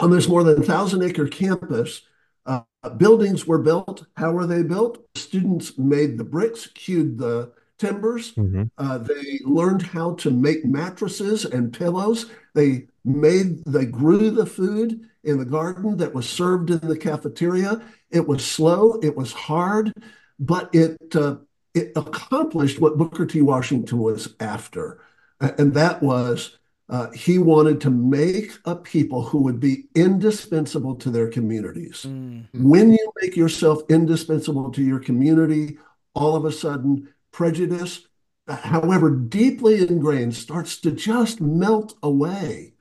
on 0.00 0.10
this 0.10 0.28
more 0.28 0.44
than 0.44 0.56
1,000 0.56 1.02
acre 1.02 1.28
campus, 1.28 2.02
uh, 2.46 2.62
buildings 2.96 3.46
were 3.46 3.58
built. 3.58 4.06
How 4.16 4.32
were 4.32 4.46
they 4.46 4.62
built? 4.62 5.04
Students 5.14 5.76
made 5.76 6.16
the 6.16 6.24
bricks, 6.24 6.68
hewed 6.74 7.18
the 7.18 7.52
timbers. 7.78 8.32
Mm-hmm. 8.34 8.64
Uh, 8.78 8.98
they 8.98 9.40
learned 9.44 9.82
how 9.82 10.14
to 10.16 10.30
make 10.30 10.64
mattresses 10.64 11.44
and 11.44 11.72
pillows. 11.72 12.26
They 12.54 12.86
made, 13.04 13.64
they 13.64 13.86
grew 13.86 14.30
the 14.30 14.46
food 14.46 15.08
in 15.24 15.38
the 15.38 15.44
garden 15.44 15.96
that 15.98 16.14
was 16.14 16.28
served 16.28 16.70
in 16.70 16.78
the 16.78 16.96
cafeteria. 16.96 17.82
It 18.10 18.26
was 18.26 18.44
slow, 18.46 18.98
it 19.02 19.16
was 19.16 19.32
hard, 19.32 19.92
but 20.38 20.74
it 20.74 21.14
uh, 21.14 21.36
it 21.74 21.92
accomplished 21.94 22.80
what 22.80 22.96
Booker 22.96 23.26
T. 23.26 23.42
Washington 23.42 23.98
was 23.98 24.34
after, 24.40 25.00
and 25.40 25.74
that 25.74 26.02
was 26.02 26.56
uh, 26.88 27.10
he 27.10 27.38
wanted 27.38 27.80
to 27.82 27.90
make 27.90 28.52
a 28.64 28.76
people 28.76 29.22
who 29.22 29.38
would 29.38 29.60
be 29.60 29.84
indispensable 29.94 30.94
to 30.96 31.10
their 31.10 31.28
communities. 31.28 32.04
Mm-hmm. 32.06 32.68
When 32.68 32.92
you 32.92 33.12
make 33.20 33.36
yourself 33.36 33.82
indispensable 33.90 34.70
to 34.72 34.82
your 34.82 35.00
community, 35.00 35.78
all 36.14 36.36
of 36.36 36.44
a 36.44 36.52
sudden 36.52 37.12
prejudice, 37.36 38.06
however 38.48 39.10
deeply 39.10 39.86
ingrained, 39.86 40.34
starts 40.34 40.78
to 40.78 40.90
just 40.90 41.38
melt 41.38 41.94
away. 42.02 42.72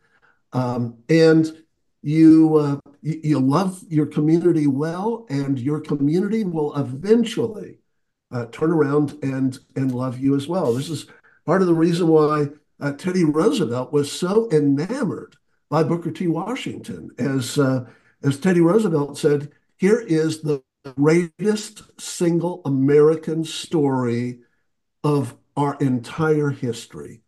Um, 0.54 1.00
and 1.10 1.62
you, 2.02 2.56
uh, 2.56 2.92
you, 3.02 3.38
love 3.40 3.84
your 3.90 4.06
community 4.06 4.66
well, 4.66 5.26
and 5.30 5.60
your 5.60 5.82
community 5.82 6.46
will 6.46 6.74
eventually 6.78 7.80
uh, 8.32 8.46
turn 8.46 8.72
around 8.72 9.18
and 9.22 9.60
and 9.76 9.94
love 9.94 10.20
you 10.20 10.36
as 10.36 10.48
well. 10.48 10.74
This 10.74 10.90
is 10.90 11.08
part 11.46 11.62
of 11.62 11.68
the 11.68 11.74
reason 11.74 12.08
why 12.08 12.48
uh, 12.80 12.94
Teddy 12.94 13.26
Roosevelt 13.26 13.92
was 13.92 14.10
so 14.10 14.50
enamored 14.52 15.36
by 15.70 15.84
Booker 15.84 16.12
T. 16.12 16.28
Washington, 16.28 17.10
as 17.18 17.60
uh, 17.60 17.86
as 18.24 18.40
Teddy 18.40 18.62
Roosevelt 18.62 19.18
said, 19.18 19.52
"Here 19.78 20.00
is 20.00 20.42
the 20.42 20.64
greatest 20.96 22.00
single 22.00 22.62
American 22.64 23.44
story 23.44 24.40
of 25.06 25.38
our 25.56 25.78
entire 25.80 26.50
history." 26.50 27.22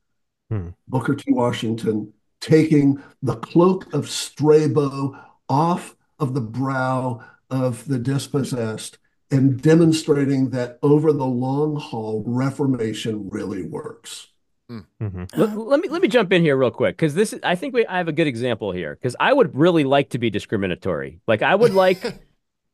Hmm. 0.49 0.69
Booker 0.89 1.15
T. 1.15 1.31
Washington 1.31 2.11
taking 2.39 3.01
the 3.21 3.35
cloak 3.37 3.93
of 3.93 4.09
Strabo 4.09 5.17
off 5.49 5.95
of 6.19 6.33
the 6.33 6.41
brow 6.41 7.23
of 7.49 7.87
the 7.87 7.97
dispossessed 7.97 8.97
and 9.31 9.61
demonstrating 9.61 10.49
that 10.51 10.79
over 10.81 11.11
the 11.11 11.25
long 11.25 11.75
haul, 11.75 12.23
Reformation 12.25 13.29
really 13.29 13.63
works. 13.63 14.27
Hmm. 14.69 14.79
Mm-hmm. 15.01 15.39
Let, 15.39 15.57
let, 15.57 15.79
me 15.79 15.89
let 15.89 16.01
me 16.01 16.07
jump 16.07 16.33
in 16.33 16.41
here 16.41 16.57
real 16.57 16.71
quick 16.71 16.97
because 16.97 17.15
this 17.15 17.31
is, 17.31 17.39
I 17.43 17.55
think 17.55 17.73
we 17.73 17.85
I 17.85 17.97
have 17.97 18.09
a 18.09 18.13
good 18.13 18.27
example 18.27 18.71
here 18.73 18.95
because 18.95 19.15
I 19.19 19.31
would 19.31 19.55
really 19.55 19.85
like 19.85 20.09
to 20.09 20.17
be 20.17 20.29
discriminatory. 20.29 21.21
Like 21.25 21.41
I 21.41 21.55
would 21.55 21.73
like 21.73 22.03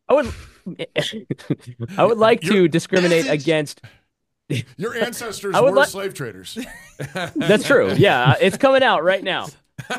I 0.09 0.13
would 0.13 0.33
I 1.97 2.05
would 2.05 2.17
like 2.17 2.43
Your 2.43 2.53
to 2.53 2.67
discriminate 2.67 3.25
message. 3.25 3.43
against 3.43 3.81
your 4.77 4.95
ancestors 4.95 5.55
were 5.55 5.71
li- 5.71 5.85
slave 5.85 6.13
traders. 6.13 6.57
That's 7.35 7.65
true. 7.65 7.93
Yeah, 7.93 8.35
it's 8.39 8.57
coming 8.57 8.83
out 8.83 9.03
right 9.03 9.23
now. 9.23 9.47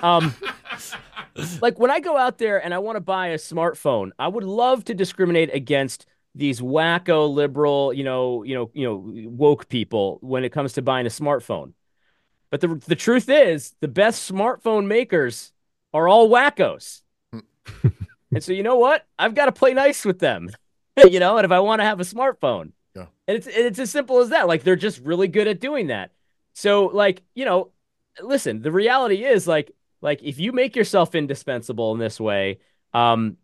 Um, 0.02 0.34
like 1.60 1.78
when 1.78 1.90
I 1.90 2.00
go 2.00 2.16
out 2.16 2.38
there 2.38 2.62
and 2.62 2.72
I 2.72 2.78
want 2.78 2.96
to 2.96 3.00
buy 3.00 3.28
a 3.28 3.38
smartphone, 3.38 4.10
I 4.18 4.28
would 4.28 4.44
love 4.44 4.84
to 4.84 4.94
discriminate 4.94 5.52
against 5.52 6.06
these 6.34 6.60
wacko 6.60 7.32
liberal, 7.32 7.92
you 7.92 8.04
know, 8.04 8.42
you 8.42 8.54
know, 8.54 8.70
you 8.74 8.84
know, 8.84 9.30
woke 9.30 9.68
people 9.68 10.18
when 10.20 10.44
it 10.44 10.50
comes 10.50 10.72
to 10.74 10.82
buying 10.82 11.06
a 11.06 11.10
smartphone. 11.10 11.72
But 12.50 12.60
the 12.60 12.80
the 12.86 12.96
truth 12.96 13.28
is, 13.28 13.74
the 13.80 13.88
best 13.88 14.30
smartphone 14.30 14.86
makers 14.86 15.52
are 15.92 16.08
all 16.08 16.28
wackos. 16.28 17.02
and 18.32 18.42
so 18.42 18.52
you 18.52 18.62
know 18.62 18.76
what? 18.76 19.06
I've 19.18 19.34
got 19.34 19.46
to 19.46 19.52
play 19.52 19.74
nice 19.74 20.04
with 20.04 20.18
them. 20.18 20.50
you 20.96 21.18
know, 21.18 21.36
and 21.36 21.44
if 21.44 21.50
I 21.50 21.60
want 21.60 21.80
to 21.80 21.84
have 21.84 22.00
a 22.00 22.04
smartphone. 22.04 22.72
Yeah. 22.94 23.06
And 23.26 23.36
it's 23.36 23.46
it's 23.46 23.78
as 23.78 23.90
simple 23.90 24.20
as 24.20 24.30
that. 24.30 24.46
Like 24.48 24.62
they're 24.62 24.76
just 24.76 25.00
really 25.00 25.28
good 25.28 25.48
at 25.48 25.60
doing 25.60 25.88
that. 25.88 26.12
So 26.54 26.86
like, 26.86 27.22
you 27.34 27.44
know, 27.44 27.70
listen, 28.22 28.62
the 28.62 28.72
reality 28.72 29.24
is 29.24 29.46
like 29.46 29.72
like 30.00 30.22
if 30.22 30.38
you 30.38 30.52
make 30.52 30.76
yourself 30.76 31.14
indispensable 31.14 31.92
in 31.92 31.98
this 31.98 32.20
way, 32.20 32.58
um, 32.92 33.36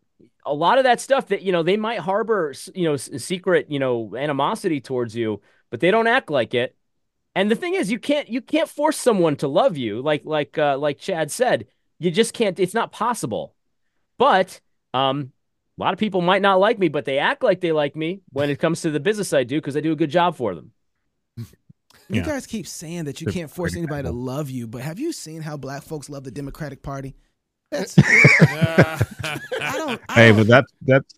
a 0.44 0.55
lot 0.55 0.78
of 0.78 0.84
that 0.84 1.01
stuff 1.01 1.28
that 1.28 1.42
you 1.42 1.53
know 1.53 1.62
they 1.62 1.76
might 1.76 2.01
harbor 2.01 2.55
you 2.74 2.84
know 2.84 2.96
secret 2.96 3.66
you 3.70 3.78
know 3.78 4.14
animosity 4.16 4.80
towards 4.80 5.14
you 5.14 5.40
but 5.70 5.80
they 5.80 5.90
don't 5.90 6.07
act 6.07 6.30
like 6.30 6.55
it 6.55 6.76
and 7.34 7.51
the 7.51 7.55
thing 7.55 7.74
is 7.74 7.90
you 7.90 7.98
can't 7.98 8.28
you 8.28 8.40
can't 8.40 8.68
force 8.68 8.96
someone 8.96 9.36
to 9.36 9.48
love 9.48 9.76
you 9.76 10.01
like 10.01 10.24
like 10.24 10.57
uh, 10.59 10.76
like 10.78 10.98
chad 10.98 11.30
said 11.30 11.66
you 11.98 12.11
just 12.11 12.34
can't 12.34 12.59
it's 12.59 12.74
not 12.74 12.92
possible 12.92 13.55
but 14.18 14.61
um 14.94 15.32
a 15.81 15.83
lot 15.83 15.93
of 15.93 15.99
people 15.99 16.20
might 16.20 16.43
not 16.43 16.61
like 16.61 16.78
me 16.78 16.89
but 16.89 17.05
they 17.05 17.18
act 17.18 17.43
like 17.43 17.61
they 17.61 17.72
like 17.72 17.97
me 17.97 18.20
when 18.33 18.51
it 18.51 18.59
comes 18.59 18.83
to 18.83 18.91
the 18.91 19.01
business 19.01 19.33
i 19.33 19.45
do 19.45 19.57
because 19.57 19.76
i 19.76 19.81
do 19.81 19.93
a 19.93 19.97
good 19.97 20.11
job 20.11 20.37
for 20.37 20.55
them 20.55 20.72
you 21.37 21.47
yeah. 22.20 22.24
guys 22.24 22.47
keep 22.47 22.66
saying 22.66 23.05
that 23.05 23.20
you 23.20 23.28
can't 23.28 23.51
force 23.51 23.76
anybody 23.76 24.03
to 24.03 24.12
love 24.12 24.51
you 24.51 24.66
but 24.66 24.83
have 24.83 24.99
you 24.99 25.12
seen 25.12 25.43
how 25.43 25.57
black 25.57 25.83
folks 25.83 26.11
love 26.11 26.24
the 26.24 26.31
democratic 26.31 26.83
party 26.83 27.14
that's 27.70 27.95
I 27.99 28.99
don't. 29.76 30.01
I 30.09 30.14
hey, 30.14 30.28
don't. 30.28 30.39
but 30.39 30.47
that's 30.47 30.72
that's 30.83 31.14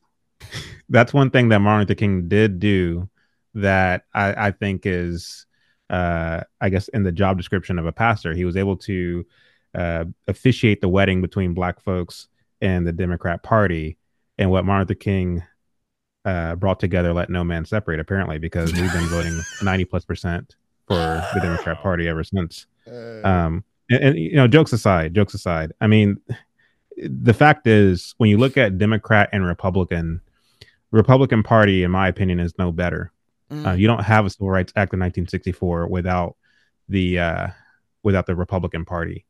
that's 0.89 1.15
one 1.15 1.31
thing 1.31 1.49
that 1.49 1.61
Martin 1.61 1.81
Luther 1.81 1.95
King 1.95 2.29
did 2.29 2.59
do 2.59 3.09
that 3.55 4.05
I, 4.15 4.49
I 4.49 4.51
think 4.51 4.83
is, 4.85 5.47
uh, 5.89 6.43
I 6.61 6.69
guess, 6.69 6.89
in 6.89 7.03
the 7.03 7.13
job 7.13 7.39
description 7.39 7.79
of 7.79 7.87
a 7.87 7.93
pastor, 7.93 8.35
he 8.35 8.45
was 8.45 8.57
able 8.57 8.77
to 8.79 9.25
uh, 9.75 10.05
officiate 10.29 10.81
the 10.81 10.89
wedding 10.89 11.23
between 11.23 11.55
black 11.55 11.81
folks 11.81 12.29
and 12.61 12.87
the 12.87 12.93
Democrat 12.93 13.43
Party, 13.43 13.97
and 14.39 14.51
what 14.51 14.65
Martin 14.65 14.87
Luther 14.89 14.95
King 14.95 15.43
uh, 16.25 16.57
brought 16.57 16.81
together, 16.81 17.13
let 17.13 17.31
no 17.31 17.45
man 17.45 17.65
separate. 17.65 18.01
Apparently, 18.01 18.39
because 18.39 18.73
we've 18.73 18.93
been 18.93 19.07
voting 19.07 19.39
ninety 19.63 19.85
plus 19.85 20.05
percent 20.05 20.57
for 20.87 20.95
the 21.35 21.41
Democrat 21.41 21.81
Party 21.81 22.09
ever 22.09 22.25
since. 22.25 22.67
Um, 22.87 23.65
and, 23.91 24.05
and, 24.05 24.19
you 24.19 24.35
know, 24.35 24.49
jokes 24.49 24.73
aside, 24.73 25.15
jokes 25.15 25.35
aside, 25.35 25.73
I 25.81 25.87
mean, 25.87 26.19
the 26.97 27.35
fact 27.35 27.67
is, 27.67 28.15
when 28.19 28.31
you 28.31 28.39
look 28.39 28.57
at 28.57 28.79
Democrat 28.79 29.29
and 29.33 29.47
Republican, 29.47 30.21
Republican 30.91 31.43
Party, 31.43 31.83
in 31.83 31.91
my 31.91 32.09
opinion, 32.09 32.41
is 32.41 32.55
no 32.59 32.73
better. 32.73 33.13
Mm. 33.51 33.67
Uh, 33.67 33.73
you 33.73 33.87
don't 33.87 34.03
have 34.03 34.27
a 34.27 34.31
Civil 34.31 34.51
Rights 34.51 34.73
Act 34.77 34.93
of 34.93 35.01
1964 35.01 35.87
without 35.89 36.37
the 36.89 37.19
uh, 37.19 37.47
without 38.03 38.27
the 38.27 38.35
Republican 38.35 38.85
Party, 38.85 39.25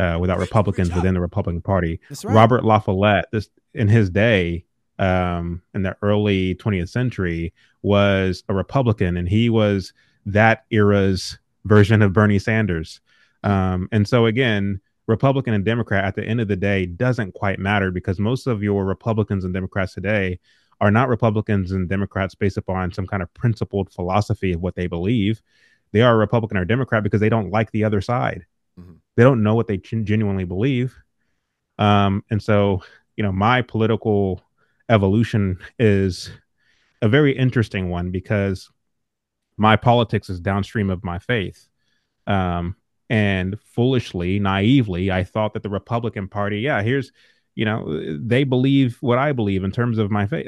uh, 0.00 0.18
without 0.18 0.38
Republicans 0.38 0.94
within 0.94 1.14
the 1.14 1.20
Republican 1.20 1.60
Party. 1.60 2.00
Right. 2.08 2.34
Robert 2.34 2.64
La 2.64 2.78
Follette, 2.78 3.26
this 3.32 3.50
in 3.74 3.86
his 3.86 4.08
day, 4.08 4.64
um, 4.98 5.62
in 5.74 5.82
the 5.82 5.96
early 6.02 6.54
20th 6.54 6.88
century, 6.88 7.52
was 7.82 8.42
a 8.48 8.54
Republican, 8.54 9.16
and 9.16 9.28
he 9.28 9.50
was 9.50 9.92
that 10.26 10.64
era's 10.70 11.38
version 11.64 12.00
of 12.00 12.14
Bernie 12.14 12.38
Sanders. 12.38 13.00
Um, 13.44 13.88
and 13.92 14.08
so 14.08 14.26
again, 14.26 14.80
Republican 15.06 15.52
and 15.54 15.64
Democrat 15.64 16.04
at 16.04 16.14
the 16.14 16.24
end 16.24 16.40
of 16.40 16.48
the 16.48 16.56
day 16.56 16.86
doesn't 16.86 17.34
quite 17.34 17.58
matter 17.58 17.90
because 17.90 18.18
most 18.18 18.46
of 18.46 18.62
your 18.62 18.84
Republicans 18.84 19.44
and 19.44 19.52
Democrats 19.52 19.92
today 19.92 20.38
are 20.80 20.90
not 20.90 21.08
Republicans 21.08 21.72
and 21.72 21.88
Democrats 21.88 22.34
based 22.34 22.56
upon 22.56 22.92
some 22.92 23.06
kind 23.06 23.22
of 23.22 23.32
principled 23.34 23.92
philosophy 23.92 24.52
of 24.52 24.62
what 24.62 24.76
they 24.76 24.86
believe. 24.86 25.42
They 25.92 26.00
are 26.00 26.14
a 26.14 26.18
Republican 26.18 26.56
or 26.56 26.64
Democrat 26.64 27.02
because 27.02 27.20
they 27.20 27.28
don't 27.28 27.50
like 27.50 27.70
the 27.70 27.84
other 27.84 28.00
side. 28.00 28.46
Mm-hmm. 28.78 28.92
They 29.20 29.24
don't 29.24 29.42
know 29.42 29.54
what 29.54 29.66
they 29.66 29.76
genuinely 29.76 30.44
believe. 30.44 30.96
Um, 31.76 32.24
and 32.30 32.42
so, 32.42 32.82
you 33.16 33.22
know, 33.22 33.30
my 33.30 33.60
political 33.60 34.42
evolution 34.88 35.58
is 35.78 36.30
a 37.02 37.08
very 37.10 37.36
interesting 37.36 37.90
one 37.90 38.12
because 38.12 38.70
my 39.58 39.76
politics 39.76 40.30
is 40.30 40.40
downstream 40.40 40.88
of 40.88 41.04
my 41.04 41.18
faith. 41.18 41.68
Um, 42.26 42.76
and 43.10 43.60
foolishly, 43.60 44.38
naively, 44.38 45.10
I 45.10 45.24
thought 45.24 45.52
that 45.52 45.62
the 45.62 45.68
Republican 45.68 46.26
Party, 46.26 46.60
yeah, 46.60 46.80
here's, 46.80 47.12
you 47.54 47.66
know, 47.66 48.18
they 48.18 48.44
believe 48.44 48.96
what 49.02 49.18
I 49.18 49.32
believe 49.32 49.64
in 49.64 49.70
terms 49.70 49.98
of 49.98 50.10
my 50.10 50.26
faith. 50.28 50.46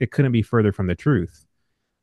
It 0.00 0.12
couldn't 0.12 0.32
be 0.32 0.40
further 0.40 0.72
from 0.72 0.86
the 0.86 0.94
truth. 0.94 1.44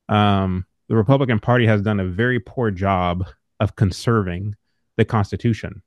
Um, 0.07 0.67
the 0.87 0.95
Republican 0.95 1.39
Party 1.39 1.65
has 1.65 1.81
done 1.81 1.99
a 1.99 2.05
very 2.05 2.39
poor 2.39 2.69
job 2.69 3.25
of 3.59 3.75
conserving 3.75 4.55
the 4.97 5.05
Constitution. 5.05 5.81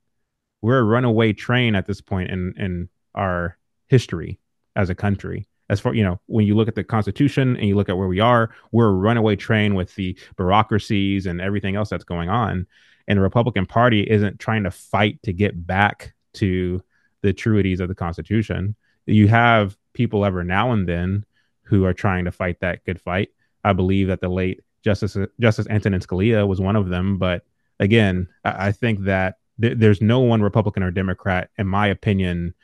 We're 0.65 0.79
a 0.79 0.85
runaway 0.85 1.35
train 1.35 1.75
at 1.75 1.85
this 1.85 2.01
point 2.01 2.31
in 2.31 2.55
in 2.57 2.89
our 3.15 3.59
history 3.89 4.41
as 4.75 4.89
a 4.89 4.95
country. 4.95 5.47
As 5.69 5.79
far 5.79 5.93
you 5.95 6.03
know, 6.03 6.19
when 6.25 6.47
you 6.47 6.55
look 6.57 6.69
at 6.69 6.75
the 6.75 6.83
Constitution 6.83 7.55
and 7.59 7.69
you 7.69 7.77
look 7.77 7.91
at 7.91 7.99
where 7.99 8.09
we 8.09 8.21
are, 8.21 8.49
we're 8.73 8.89
a 8.89 8.93
runaway 8.93 9.37
train 9.37 9.75
with 9.75 9.95
the 9.95 10.17
bureaucracies 10.39 11.27
and 11.27 11.39
everything 11.39 11.77
else 11.77 11.91
that's 11.91 12.05
going 12.05 12.31
on. 12.31 12.67
And 13.07 13.19
the 13.19 13.23
Republican 13.23 13.67
Party 13.67 14.11
isn't 14.11 14.41
trying 14.41 14.65
to 14.65 14.71
fight 14.71 15.23
to 15.25 15.35
get 15.35 15.67
back 15.67 16.15
to 16.35 16.83
the 17.21 17.35
truities 17.35 17.81
of 17.81 17.89
the 17.89 17.95
Constitution. 17.95 18.75
You 19.05 19.29
have 19.29 19.77
people 19.93 20.25
ever 20.25 20.45
now 20.45 20.73
and 20.73 20.89
then 20.89 21.27
who 21.65 21.85
are 21.85 21.93
trying 21.93 22.25
to 22.25 22.33
fight 22.33 22.61
that 22.61 22.87
good 22.87 23.03
fight. 23.03 23.29
I 23.65 23.75
believe 23.75 24.09
that 24.09 24.23
the 24.23 24.31
late 24.31 24.63
Justice 24.83 25.15
Justice 25.39 25.67
Antonin 25.69 26.01
Scalia 26.01 26.49
was 26.49 26.59
one 26.59 26.77
of 26.77 26.89
them. 26.89 27.19
But 27.19 27.45
again, 27.79 28.29
I, 28.47 28.69
I 28.69 28.73
think 28.73 29.01
that 29.01 29.37
th- 29.61 29.79
there's 29.79 30.01
no 30.01 30.21
one 30.21 30.43
Republican 30.43 30.83
or 30.83 30.91
Democrat, 30.91 31.51
in 31.59 31.67
my 31.67 31.87
opinion, 31.87 32.55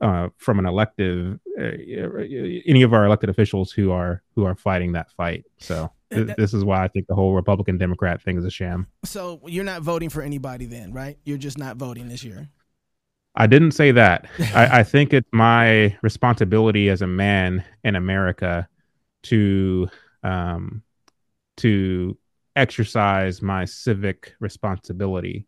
uh, 0.00 0.28
from 0.38 0.58
an 0.58 0.66
elective, 0.66 1.38
uh, 1.58 1.70
any 2.66 2.82
of 2.82 2.94
our 2.94 3.04
elected 3.04 3.28
officials 3.28 3.70
who 3.70 3.90
are 3.90 4.22
who 4.34 4.44
are 4.44 4.54
fighting 4.54 4.92
that 4.92 5.10
fight. 5.12 5.44
So 5.58 5.90
th- 6.10 6.36
this 6.36 6.54
is 6.54 6.64
why 6.64 6.82
I 6.82 6.88
think 6.88 7.06
the 7.06 7.14
whole 7.14 7.34
Republican 7.34 7.78
Democrat 7.78 8.22
thing 8.22 8.38
is 8.38 8.44
a 8.44 8.50
sham. 8.50 8.86
So 9.04 9.40
you're 9.46 9.64
not 9.64 9.82
voting 9.82 10.08
for 10.08 10.22
anybody 10.22 10.66
then, 10.66 10.92
right? 10.92 11.18
You're 11.24 11.38
just 11.38 11.58
not 11.58 11.76
voting 11.76 12.08
this 12.08 12.24
year. 12.24 12.48
I 13.34 13.46
didn't 13.46 13.72
say 13.72 13.92
that. 13.92 14.26
I, 14.54 14.80
I, 14.80 14.82
think 14.82 15.12
it's 15.12 15.28
my 15.32 15.96
responsibility 16.02 16.88
as 16.88 17.00
a 17.00 17.06
man 17.06 17.64
in 17.84 17.94
America 17.94 18.68
to 19.24 19.88
um, 20.22 20.82
to 21.58 22.16
exercise 22.56 23.40
my 23.42 23.64
civic 23.64 24.34
responsibility, 24.40 25.46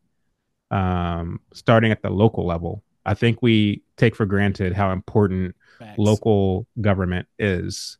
um, 0.72 1.40
starting 1.52 1.92
at 1.92 2.02
the 2.02 2.10
local 2.10 2.44
level. 2.44 2.82
I 3.06 3.14
think 3.14 3.42
we 3.42 3.82
take 3.96 4.16
for 4.16 4.26
granted 4.26 4.72
how 4.72 4.90
important 4.90 5.54
Facts. 5.78 5.98
local 5.98 6.66
government 6.80 7.28
is, 7.38 7.98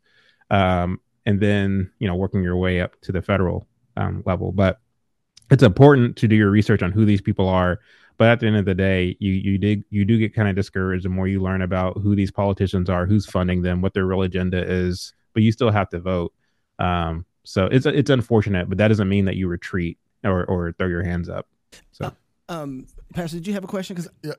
um, 0.49 0.99
and 1.25 1.39
then 1.39 1.91
you 1.99 2.07
know 2.07 2.15
working 2.15 2.43
your 2.43 2.57
way 2.57 2.81
up 2.81 2.99
to 3.01 3.11
the 3.11 3.21
federal 3.21 3.67
um, 3.95 4.23
level. 4.25 4.51
But 4.51 4.79
it's 5.51 5.63
important 5.63 6.17
to 6.17 6.27
do 6.27 6.35
your 6.35 6.49
research 6.49 6.81
on 6.81 6.91
who 6.91 7.05
these 7.05 7.21
people 7.21 7.47
are 7.47 7.79
but 8.17 8.29
at 8.29 8.39
the 8.39 8.47
end 8.47 8.57
of 8.57 8.65
the 8.65 8.75
day, 8.75 9.17
you 9.19 9.31
you 9.31 9.57
did 9.57 9.83
you 9.89 10.05
do 10.05 10.17
get 10.17 10.33
kind 10.33 10.47
of 10.47 10.55
discouraged 10.55 11.05
the 11.05 11.09
more 11.09 11.27
you 11.27 11.41
learn 11.41 11.61
about 11.61 11.97
who 11.97 12.15
these 12.15 12.31
politicians 12.31 12.89
are, 12.89 13.05
who's 13.05 13.25
funding 13.25 13.61
them, 13.61 13.81
what 13.81 13.93
their 13.93 14.05
real 14.05 14.21
agenda 14.21 14.63
is. 14.63 15.13
But 15.33 15.43
you 15.43 15.51
still 15.51 15.71
have 15.71 15.89
to 15.89 15.99
vote. 15.99 16.33
Um, 16.79 17.25
so 17.43 17.65
it's 17.65 17.85
it's 17.85 18.09
unfortunate, 18.09 18.69
but 18.69 18.77
that 18.77 18.89
doesn't 18.89 19.09
mean 19.09 19.25
that 19.25 19.35
you 19.35 19.47
retreat 19.47 19.97
or 20.23 20.45
or 20.45 20.73
throw 20.73 20.87
your 20.87 21.03
hands 21.03 21.27
up. 21.27 21.47
So, 21.91 22.05
uh, 22.05 22.11
um, 22.49 22.87
Pastor, 23.13 23.37
did 23.37 23.47
you 23.47 23.53
have 23.53 23.63
a 23.63 23.67
question? 23.67 23.95
Because 23.95 24.11
yeah. 24.23 24.33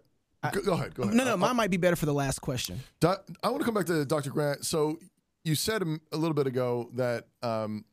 Go, 0.52 0.60
go, 0.60 0.72
ahead. 0.74 0.94
Go 0.94 1.04
ahead. 1.04 1.14
No, 1.14 1.24
no, 1.24 1.36
mine 1.38 1.56
might 1.56 1.70
be 1.70 1.78
better 1.78 1.96
for 1.96 2.04
the 2.04 2.12
last 2.12 2.40
question. 2.40 2.80
I 3.02 3.48
want 3.48 3.60
to 3.60 3.64
come 3.64 3.74
back 3.74 3.86
to 3.86 4.04
Dr. 4.04 4.30
Grant. 4.30 4.66
So 4.66 4.98
you 5.42 5.54
said 5.54 5.82
a 5.82 6.16
little 6.16 6.34
bit 6.34 6.46
ago 6.46 6.90
that 6.94 7.24
um, 7.42 7.84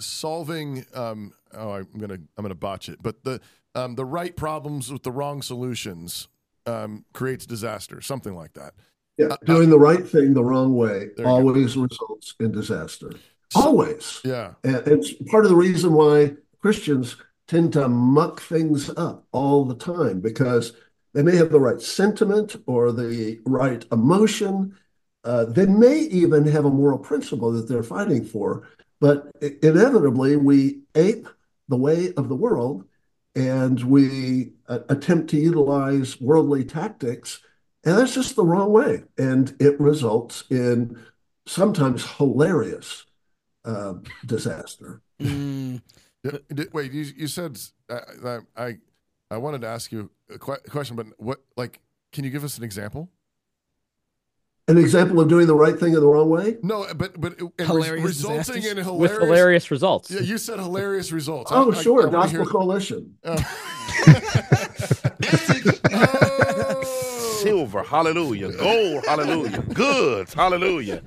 solving. 0.00 0.86
Um, 0.94 1.32
oh, 1.52 1.72
I'm 1.72 1.88
gonna 1.98 2.14
I'm 2.14 2.42
gonna 2.42 2.54
botch 2.54 2.88
it, 2.88 3.02
but 3.02 3.24
the 3.24 3.40
um, 3.74 3.94
the 3.94 4.06
right 4.06 4.34
problems 4.34 4.90
with 4.90 5.02
the 5.02 5.12
wrong 5.12 5.42
solutions 5.42 6.28
um, 6.66 7.04
creates 7.12 7.44
disaster, 7.44 8.00
something 8.00 8.34
like 8.34 8.54
that. 8.54 8.72
Yeah, 9.18 9.26
uh, 9.26 9.36
doing 9.44 9.70
the 9.70 9.78
right 9.78 10.06
thing 10.06 10.34
the 10.34 10.44
wrong 10.44 10.74
way 10.74 11.08
always 11.24 11.76
results 11.76 12.34
in 12.40 12.52
disaster. 12.52 13.12
So, 13.50 13.60
always. 13.60 14.20
Yeah. 14.24 14.54
And 14.64 14.76
it's 14.86 15.12
part 15.30 15.44
of 15.44 15.50
the 15.50 15.56
reason 15.56 15.92
why 15.92 16.34
Christians 16.60 17.16
tend 17.46 17.72
to 17.72 17.88
muck 17.88 18.40
things 18.40 18.90
up 18.96 19.24
all 19.32 19.64
the 19.64 19.74
time 19.74 20.20
because 20.20 20.72
they 21.14 21.22
may 21.22 21.36
have 21.36 21.50
the 21.50 21.60
right 21.60 21.80
sentiment 21.80 22.56
or 22.66 22.92
the 22.92 23.40
right 23.46 23.84
emotion. 23.92 24.76
Uh, 25.24 25.44
they 25.44 25.66
may 25.66 25.98
even 25.98 26.46
have 26.46 26.64
a 26.64 26.70
moral 26.70 26.98
principle 26.98 27.52
that 27.52 27.68
they're 27.68 27.82
fighting 27.82 28.24
for, 28.24 28.68
but 29.00 29.30
inevitably 29.62 30.36
we 30.36 30.80
ape 30.94 31.28
the 31.68 31.76
way 31.76 32.12
of 32.14 32.28
the 32.28 32.34
world 32.34 32.84
and 33.34 33.82
we 33.84 34.52
uh, 34.68 34.80
attempt 34.88 35.28
to 35.30 35.36
utilize 35.36 36.20
worldly 36.20 36.64
tactics, 36.64 37.40
and 37.84 37.96
that's 37.98 38.14
just 38.14 38.34
the 38.34 38.44
wrong 38.44 38.72
way. 38.72 39.04
And 39.18 39.54
it 39.60 39.78
results 39.78 40.44
in 40.50 40.98
sometimes 41.46 42.10
hilarious 42.16 43.04
uh, 43.64 43.94
disaster. 44.24 45.02
Mm. 45.20 45.82
Wait, 46.72 46.92
you, 46.92 47.02
you 47.16 47.26
said 47.26 47.58
uh, 47.88 48.40
I 48.56 48.78
I 49.30 49.36
wanted 49.38 49.60
to 49.62 49.66
ask 49.66 49.90
you 49.92 50.10
a 50.32 50.38
question, 50.38 50.96
but 50.96 51.06
what 51.18 51.42
like 51.56 51.80
can 52.12 52.24
you 52.24 52.30
give 52.30 52.44
us 52.44 52.58
an 52.58 52.64
example? 52.64 53.10
An 54.68 54.78
example 54.78 55.20
of 55.20 55.28
doing 55.28 55.46
the 55.46 55.54
right 55.54 55.78
thing 55.78 55.94
in 55.94 56.00
the 56.00 56.06
wrong 56.06 56.28
way? 56.28 56.56
No, 56.60 56.86
but 56.94 57.20
but 57.20 57.38
hilarious 57.58 58.04
resulting 58.04 58.38
disasters? 58.38 58.66
in 58.66 58.76
hilarious, 58.78 59.00
with 59.00 59.20
hilarious 59.20 59.70
results. 59.70 60.10
Yeah, 60.10 60.20
you 60.20 60.38
said 60.38 60.58
hilarious 60.58 61.12
results. 61.12 61.52
Oh, 61.54 61.72
I, 61.72 61.82
sure, 61.82 62.04
I, 62.04 62.08
I 62.08 62.10
Gospel 62.10 62.44
hear... 62.44 62.50
Coalition. 62.50 63.14
Uh, 63.22 63.40
oh. 65.92 66.82
Silver, 67.42 67.84
hallelujah. 67.84 68.50
Gold, 68.52 69.06
hallelujah. 69.06 69.62
Goods, 69.72 70.34
hallelujah. 70.34 71.00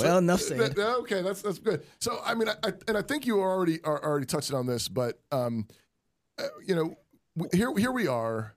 So, 0.00 0.06
well, 0.06 0.18
enough 0.18 0.40
said. 0.40 0.78
okay, 0.78 1.22
that's 1.22 1.42
that's 1.42 1.58
good. 1.58 1.84
So, 2.00 2.20
I 2.24 2.34
mean, 2.34 2.48
I, 2.48 2.72
and 2.88 2.96
I 2.96 3.02
think 3.02 3.26
you 3.26 3.40
already 3.40 3.80
are 3.82 4.02
already 4.02 4.26
touching 4.26 4.56
on 4.56 4.66
this, 4.66 4.88
but 4.88 5.20
um, 5.32 5.66
uh, 6.38 6.44
you 6.66 6.74
know, 6.74 6.96
here 7.52 7.72
here 7.76 7.92
we 7.92 8.06
are, 8.06 8.54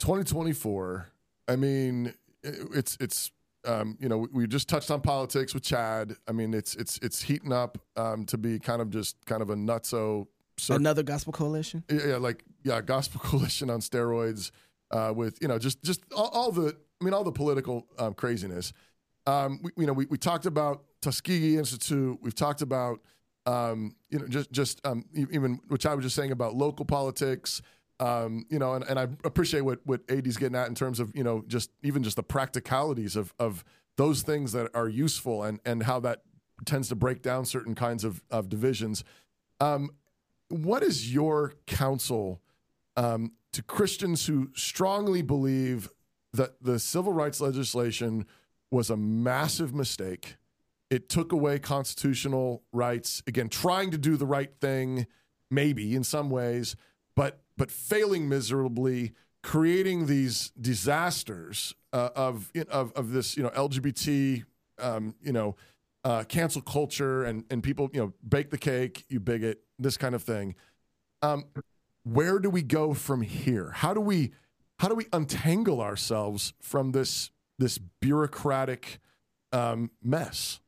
2024. 0.00 1.10
I 1.48 1.56
mean, 1.56 2.14
it's 2.42 2.96
it's 3.00 3.30
um, 3.66 3.96
you 4.00 4.08
know, 4.08 4.26
we 4.32 4.46
just 4.46 4.68
touched 4.68 4.90
on 4.90 5.00
politics 5.00 5.54
with 5.54 5.62
Chad. 5.62 6.16
I 6.28 6.32
mean, 6.32 6.54
it's 6.54 6.74
it's 6.74 6.98
it's 7.02 7.22
heating 7.22 7.52
up 7.52 7.78
um, 7.96 8.24
to 8.26 8.38
be 8.38 8.58
kind 8.58 8.82
of 8.82 8.90
just 8.90 9.16
kind 9.26 9.42
of 9.42 9.50
a 9.50 9.54
nutso. 9.54 10.26
Cir- 10.58 10.76
Another 10.76 11.02
gospel 11.02 11.32
coalition. 11.32 11.84
Yeah, 11.90 12.06
yeah, 12.06 12.16
like 12.16 12.44
yeah, 12.62 12.80
gospel 12.80 13.20
coalition 13.24 13.70
on 13.70 13.80
steroids 13.80 14.50
uh, 14.90 15.12
with 15.14 15.38
you 15.40 15.48
know 15.48 15.58
just 15.58 15.82
just 15.82 16.00
all, 16.14 16.28
all, 16.28 16.52
the 16.52 16.76
I 17.00 17.04
mean 17.04 17.14
all 17.14 17.24
the 17.24 17.32
political 17.32 17.86
um, 17.98 18.14
craziness. 18.14 18.72
Um, 19.26 19.60
we, 19.62 19.70
you 19.76 19.86
know, 19.86 19.92
we, 19.92 20.06
we 20.06 20.18
talked 20.18 20.46
about 20.46 20.84
Tuskegee 21.02 21.56
Institute. 21.56 22.18
We've 22.22 22.34
talked 22.34 22.62
about 22.62 23.00
um, 23.46 23.94
you 24.10 24.18
know 24.18 24.26
just 24.26 24.50
just 24.52 24.80
um, 24.86 25.04
even 25.14 25.60
which 25.68 25.86
I 25.86 25.94
was 25.94 26.04
just 26.04 26.16
saying 26.16 26.32
about 26.32 26.54
local 26.54 26.84
politics. 26.84 27.62
Um, 28.00 28.44
you 28.50 28.58
know, 28.58 28.74
and, 28.74 28.84
and 28.84 28.98
I 28.98 29.08
appreciate 29.24 29.62
what 29.62 29.80
what 29.84 30.00
AD's 30.10 30.36
getting 30.36 30.56
at 30.56 30.68
in 30.68 30.74
terms 30.74 31.00
of 31.00 31.14
you 31.14 31.24
know 31.24 31.44
just 31.46 31.70
even 31.82 32.02
just 32.02 32.16
the 32.16 32.22
practicalities 32.22 33.16
of 33.16 33.34
of 33.38 33.64
those 33.96 34.22
things 34.22 34.52
that 34.52 34.70
are 34.74 34.88
useful 34.88 35.42
and 35.42 35.60
and 35.64 35.82
how 35.84 36.00
that 36.00 36.22
tends 36.64 36.88
to 36.88 36.94
break 36.94 37.22
down 37.22 37.44
certain 37.44 37.74
kinds 37.74 38.04
of 38.04 38.22
of 38.30 38.48
divisions. 38.48 39.04
Um, 39.60 39.90
what 40.48 40.82
is 40.82 41.12
your 41.12 41.54
counsel 41.66 42.40
um, 42.96 43.32
to 43.52 43.62
Christians 43.62 44.26
who 44.26 44.50
strongly 44.54 45.22
believe 45.22 45.90
that 46.32 46.62
the 46.62 46.78
civil 46.78 47.12
rights 47.12 47.40
legislation 47.40 48.26
was 48.74 48.90
a 48.90 48.96
massive 48.96 49.72
mistake? 49.72 50.36
It 50.90 51.08
took 51.08 51.32
away 51.32 51.58
constitutional 51.58 52.62
rights. 52.72 53.22
Again, 53.26 53.48
trying 53.48 53.90
to 53.92 53.98
do 53.98 54.16
the 54.16 54.26
right 54.26 54.50
thing, 54.60 55.06
maybe 55.50 55.94
in 55.94 56.04
some 56.04 56.28
ways, 56.28 56.76
but 57.16 57.40
but 57.56 57.70
failing 57.70 58.28
miserably, 58.28 59.12
creating 59.42 60.06
these 60.06 60.50
disasters 60.60 61.74
uh, 61.92 62.10
of, 62.16 62.50
of 62.68 62.92
of 62.92 63.12
this 63.12 63.36
you 63.36 63.44
know 63.44 63.50
LGBT 63.50 64.44
um, 64.80 65.14
you 65.22 65.32
know 65.32 65.54
uh, 66.02 66.24
cancel 66.24 66.60
culture 66.60 67.24
and 67.24 67.44
and 67.50 67.62
people 67.62 67.88
you 67.92 68.00
know 68.00 68.12
bake 68.28 68.50
the 68.50 68.58
cake, 68.58 69.04
you 69.08 69.20
bigot, 69.20 69.62
this 69.78 69.96
kind 69.96 70.14
of 70.14 70.22
thing. 70.22 70.56
Um, 71.22 71.44
where 72.02 72.38
do 72.38 72.50
we 72.50 72.62
go 72.62 72.92
from 72.92 73.22
here? 73.22 73.70
How 73.70 73.94
do 73.94 74.00
we 74.00 74.32
how 74.80 74.88
do 74.88 74.96
we 74.96 75.06
untangle 75.12 75.80
ourselves 75.80 76.52
from 76.60 76.92
this 76.92 77.30
this 77.64 77.78
bureaucratic 77.78 79.00
um, 79.50 79.90
mess? 80.02 80.60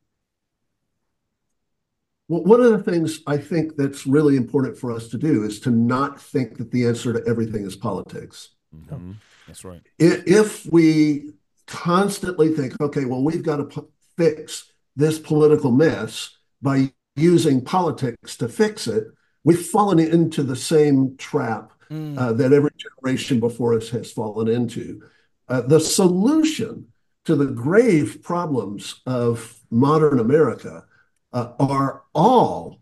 Well, 2.29 2.43
one 2.43 2.61
of 2.61 2.73
the 2.73 2.91
things 2.91 3.21
I 3.27 3.37
think 3.37 3.77
that's 3.77 4.07
really 4.07 4.37
important 4.37 4.79
for 4.79 4.91
us 4.91 5.09
to 5.09 5.19
do 5.19 5.45
is 5.45 5.61
to 5.61 5.71
not 5.71 6.21
think 6.21 6.57
that 6.57 6.71
the 6.71 6.87
answer 6.87 7.13
to 7.13 7.23
everything 7.29 7.65
is 7.65 7.77
politics. 7.77 8.49
Mm-hmm. 8.75 9.13
That's 9.47 9.65
right. 9.65 9.83
If 9.99 10.67
we 10.73 11.33
constantly 11.67 12.49
think, 12.49 12.81
okay, 12.81 13.05
well, 13.05 13.23
we've 13.23 13.45
got 13.45 13.59
to 13.59 13.65
p- 13.65 13.89
fix 14.17 14.73
this 14.97 15.19
political 15.19 15.71
mess 15.71 16.37
by 16.63 16.93
using 17.15 17.63
politics 17.63 18.37
to 18.39 18.49
fix 18.49 18.89
it, 18.89 19.05
we've 19.45 19.67
fallen 19.67 19.99
into 19.99 20.43
the 20.43 20.57
same 20.57 21.17
trap 21.19 21.73
mm. 21.91 22.19
uh, 22.19 22.33
that 22.33 22.53
every 22.53 22.71
generation 22.77 23.39
before 23.39 23.75
us 23.75 23.91
has 23.91 24.11
fallen 24.11 24.49
into. 24.49 25.03
Uh, 25.49 25.61
the 25.63 25.81
solution 25.81 26.87
to 27.25 27.37
the 27.37 27.47
grave 27.47 28.21
problems 28.23 29.03
of 29.07 29.61
modern 29.71 30.19
America 30.19 30.85
uh, 31.33 31.53
are 31.59 32.03
all 32.15 32.81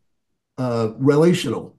uh, 0.59 0.91
relational. 0.97 1.77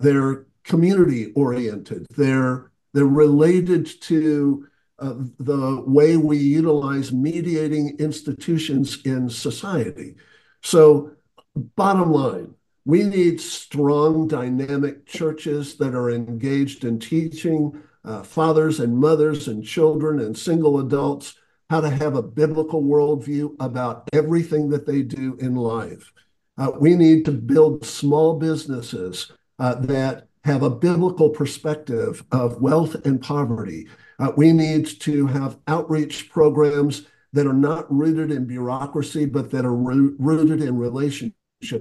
They're 0.00 0.46
community 0.64 1.32
oriented. 1.32 2.06
They're 2.16 2.70
they're 2.92 3.04
related 3.06 3.86
to 4.02 4.68
uh, 4.98 5.14
the 5.38 5.82
way 5.86 6.16
we 6.16 6.36
utilize 6.36 7.12
mediating 7.12 7.96
institutions 7.98 9.00
in 9.04 9.28
society. 9.28 10.14
So, 10.62 11.12
bottom 11.54 12.12
line, 12.12 12.54
we 12.84 13.02
need 13.04 13.40
strong, 13.40 14.28
dynamic 14.28 15.06
churches 15.06 15.76
that 15.78 15.94
are 15.94 16.10
engaged 16.10 16.84
in 16.84 16.98
teaching 16.98 17.82
uh, 18.04 18.22
fathers 18.22 18.80
and 18.80 18.96
mothers 18.96 19.48
and 19.48 19.64
children 19.64 20.20
and 20.20 20.36
single 20.36 20.78
adults 20.80 21.34
how 21.70 21.80
to 21.80 21.88
have 21.88 22.16
a 22.16 22.22
biblical 22.22 22.82
worldview 22.82 23.54
about 23.58 24.08
everything 24.12 24.68
that 24.68 24.86
they 24.86 25.02
do 25.02 25.36
in 25.40 25.54
life. 25.54 26.12
Uh, 26.58 26.70
we 26.78 26.94
need 26.94 27.24
to 27.24 27.32
build 27.32 27.84
small 27.84 28.38
businesses 28.38 29.32
uh, 29.58 29.74
that 29.76 30.28
have 30.44 30.62
a 30.62 30.70
biblical 30.70 31.30
perspective 31.30 32.24
of 32.30 32.60
wealth 32.60 32.94
and 33.06 33.22
poverty. 33.22 33.88
Uh, 34.18 34.32
we 34.36 34.52
need 34.52 34.86
to 35.00 35.26
have 35.26 35.58
outreach 35.66 36.28
programs 36.30 37.06
that 37.32 37.46
are 37.46 37.54
not 37.54 37.90
rooted 37.90 38.30
in 38.30 38.44
bureaucracy, 38.44 39.24
but 39.24 39.50
that 39.50 39.64
are 39.64 39.74
ro- 39.74 40.14
rooted 40.18 40.60
in 40.60 40.76
relationship 40.76 41.32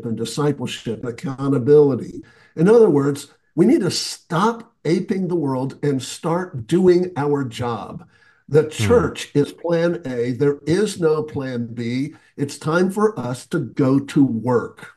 and 0.05 0.15
discipleship, 0.15 1.03
accountability. 1.03 2.23
In 2.55 2.69
other 2.69 2.89
words, 2.89 3.33
we 3.55 3.65
need 3.65 3.81
to 3.81 3.91
stop 3.91 4.73
aping 4.85 5.27
the 5.27 5.35
world 5.35 5.77
and 5.83 6.01
start 6.01 6.67
doing 6.67 7.11
our 7.17 7.43
job. 7.43 8.07
The 8.49 8.63
hmm. 8.63 8.69
church 8.69 9.31
is 9.33 9.53
plan 9.53 10.01
A. 10.05 10.31
There 10.31 10.59
is 10.65 10.99
no 10.99 11.23
plan 11.23 11.73
B. 11.73 12.15
It's 12.35 12.57
time 12.57 12.91
for 12.91 13.17
us 13.19 13.45
to 13.47 13.59
go 13.59 13.99
to 13.99 14.23
work. 14.23 14.93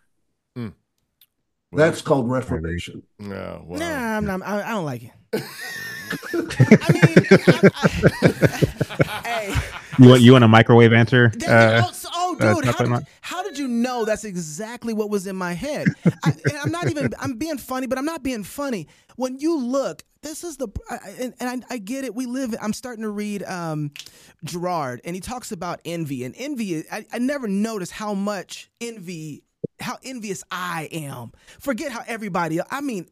Mm. 0.56 0.72
Well, 1.70 1.86
That's 1.86 2.02
called 2.02 2.30
reformation. 2.30 3.02
No, 3.18 3.64
well, 3.66 3.80
nah, 3.80 4.16
I'm 4.16 4.24
not, 4.24 4.42
I, 4.42 4.62
I 4.62 4.70
don't 4.70 4.84
like 4.84 5.04
it. 5.04 5.12
I 6.32 6.92
mean, 6.92 7.16
I, 7.42 7.70
I, 9.22 9.22
hey. 9.28 9.80
You 9.98 10.08
want 10.08 10.22
you 10.22 10.32
want 10.32 10.44
a 10.44 10.48
microwave 10.48 10.92
answer? 10.92 11.32
Uh, 11.46 11.82
oh, 12.14 12.36
uh, 12.40 12.54
dude, 12.54 12.68
uh, 12.68 12.72
how, 12.72 12.84
did, 12.84 13.06
how, 13.20 13.42
did, 13.42 13.58
you 13.58 13.68
know 13.68 14.04
that's 14.04 14.24
exactly 14.24 14.92
what 14.92 15.10
was 15.10 15.26
in 15.26 15.36
my 15.36 15.52
head? 15.52 15.88
I, 16.24 16.32
am 16.64 16.70
not 16.70 16.88
even. 16.88 17.10
I'm 17.18 17.36
being 17.36 17.58
funny, 17.58 17.86
but 17.86 17.98
I'm 17.98 18.04
not 18.04 18.22
being 18.22 18.44
funny. 18.44 18.88
When 19.16 19.38
you 19.38 19.58
look, 19.58 20.02
this 20.22 20.42
is 20.42 20.56
the 20.56 20.68
and, 21.20 21.34
and 21.38 21.64
I, 21.70 21.74
I, 21.74 21.78
get 21.78 22.04
it. 22.04 22.14
We 22.14 22.26
live. 22.26 22.54
I'm 22.60 22.72
starting 22.72 23.02
to 23.02 23.10
read 23.10 23.42
um, 23.44 23.92
Girard, 24.44 25.00
and 25.04 25.14
he 25.14 25.20
talks 25.20 25.52
about 25.52 25.80
envy, 25.84 26.24
and 26.24 26.34
envy. 26.36 26.84
I, 26.90 27.06
I 27.12 27.18
never 27.18 27.46
noticed 27.46 27.92
how 27.92 28.14
much 28.14 28.70
envy 28.80 29.44
how 29.80 29.98
envious 30.02 30.44
I 30.50 30.88
am. 30.92 31.32
Forget 31.60 31.92
how 31.92 32.02
everybody, 32.06 32.60
I 32.70 32.80
mean, 32.80 33.06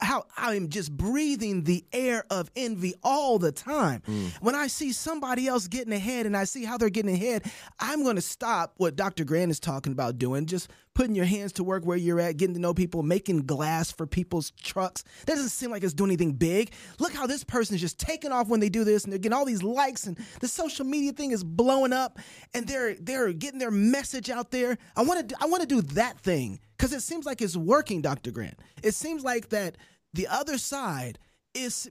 how 0.00 0.26
I'm 0.36 0.68
just 0.68 0.94
breathing 0.96 1.64
the 1.64 1.84
air 1.92 2.24
of 2.30 2.50
envy 2.56 2.94
all 3.02 3.38
the 3.38 3.52
time. 3.52 4.02
Mm. 4.06 4.32
When 4.40 4.54
I 4.54 4.66
see 4.66 4.92
somebody 4.92 5.46
else 5.46 5.68
getting 5.68 5.92
ahead 5.92 6.26
and 6.26 6.36
I 6.36 6.44
see 6.44 6.64
how 6.64 6.76
they're 6.76 6.90
getting 6.90 7.14
ahead, 7.14 7.50
I'm 7.78 8.02
going 8.02 8.16
to 8.16 8.22
stop 8.22 8.74
what 8.76 8.96
Dr. 8.96 9.24
Grant 9.24 9.50
is 9.50 9.60
talking 9.60 9.92
about 9.92 10.18
doing, 10.18 10.46
just 10.46 10.70
putting 10.94 11.14
your 11.14 11.24
hands 11.24 11.52
to 11.52 11.64
work 11.64 11.84
where 11.84 11.96
you're 11.96 12.20
at, 12.20 12.36
getting 12.36 12.54
to 12.54 12.60
know 12.60 12.74
people, 12.74 13.02
making 13.02 13.46
glass 13.46 13.90
for 13.90 14.06
people's 14.06 14.50
trucks. 14.62 15.04
That 15.26 15.34
doesn't 15.34 15.48
seem 15.48 15.70
like 15.70 15.82
it's 15.82 15.94
doing 15.94 16.10
anything 16.10 16.32
big. 16.32 16.72
Look 16.98 17.14
how 17.14 17.26
this 17.26 17.44
person 17.44 17.74
is 17.74 17.80
just 17.80 17.98
taking 17.98 18.32
off 18.32 18.48
when 18.48 18.60
they 18.60 18.68
do 18.68 18.84
this 18.84 19.04
and 19.04 19.12
they're 19.12 19.18
getting 19.18 19.36
all 19.36 19.44
these 19.44 19.62
likes 19.62 20.06
and 20.06 20.18
the 20.40 20.48
social 20.48 20.84
media 20.84 21.12
thing 21.12 21.30
is 21.30 21.44
blowing 21.44 21.92
up 21.92 22.18
and 22.52 22.66
they're 22.66 22.94
they're 22.96 23.32
getting 23.32 23.58
their 23.58 23.70
message 23.70 24.28
out 24.28 24.50
there. 24.50 24.76
I 24.96 25.02
want 25.02 25.28
to 25.28 25.36
I 25.40 25.46
want 25.46 25.62
to 25.62 25.68
do 25.68 25.80
that 25.94 26.01
thing 26.18 26.60
cuz 26.78 26.92
it 26.92 27.02
seems 27.02 27.26
like 27.26 27.40
it's 27.40 27.56
working, 27.56 28.02
Dr. 28.02 28.30
Grant. 28.30 28.58
It 28.82 28.94
seems 28.94 29.22
like 29.22 29.48
that 29.50 29.76
the 30.12 30.26
other 30.26 30.58
side 30.58 31.18
is 31.54 31.90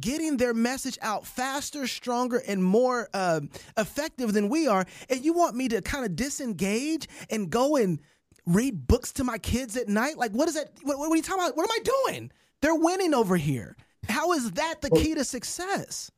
getting 0.00 0.36
their 0.36 0.54
message 0.54 0.98
out 1.00 1.26
faster, 1.26 1.86
stronger, 1.86 2.42
and 2.46 2.62
more 2.62 3.08
uh, 3.14 3.40
effective 3.76 4.32
than 4.32 4.48
we 4.48 4.66
are. 4.66 4.84
And 5.08 5.24
you 5.24 5.32
want 5.32 5.56
me 5.56 5.68
to 5.68 5.80
kind 5.80 6.04
of 6.04 6.16
disengage 6.16 7.08
and 7.30 7.50
go 7.50 7.76
and 7.76 8.00
read 8.46 8.86
books 8.86 9.12
to 9.12 9.24
my 9.24 9.38
kids 9.38 9.76
at 9.76 9.88
night? 9.88 10.16
Like, 10.16 10.32
what 10.32 10.48
is 10.48 10.54
that? 10.54 10.70
What, 10.82 10.98
what 10.98 11.10
are 11.10 11.16
you 11.16 11.22
talking 11.22 11.44
about? 11.44 11.56
What 11.56 11.64
am 11.70 11.80
I 11.80 12.10
doing? 12.10 12.30
They're 12.62 12.74
winning 12.74 13.14
over 13.14 13.36
here. 13.36 13.76
How 14.08 14.32
is 14.32 14.52
that 14.52 14.80
the 14.82 14.90
key 14.90 15.14
to 15.14 15.24
success? 15.24 16.10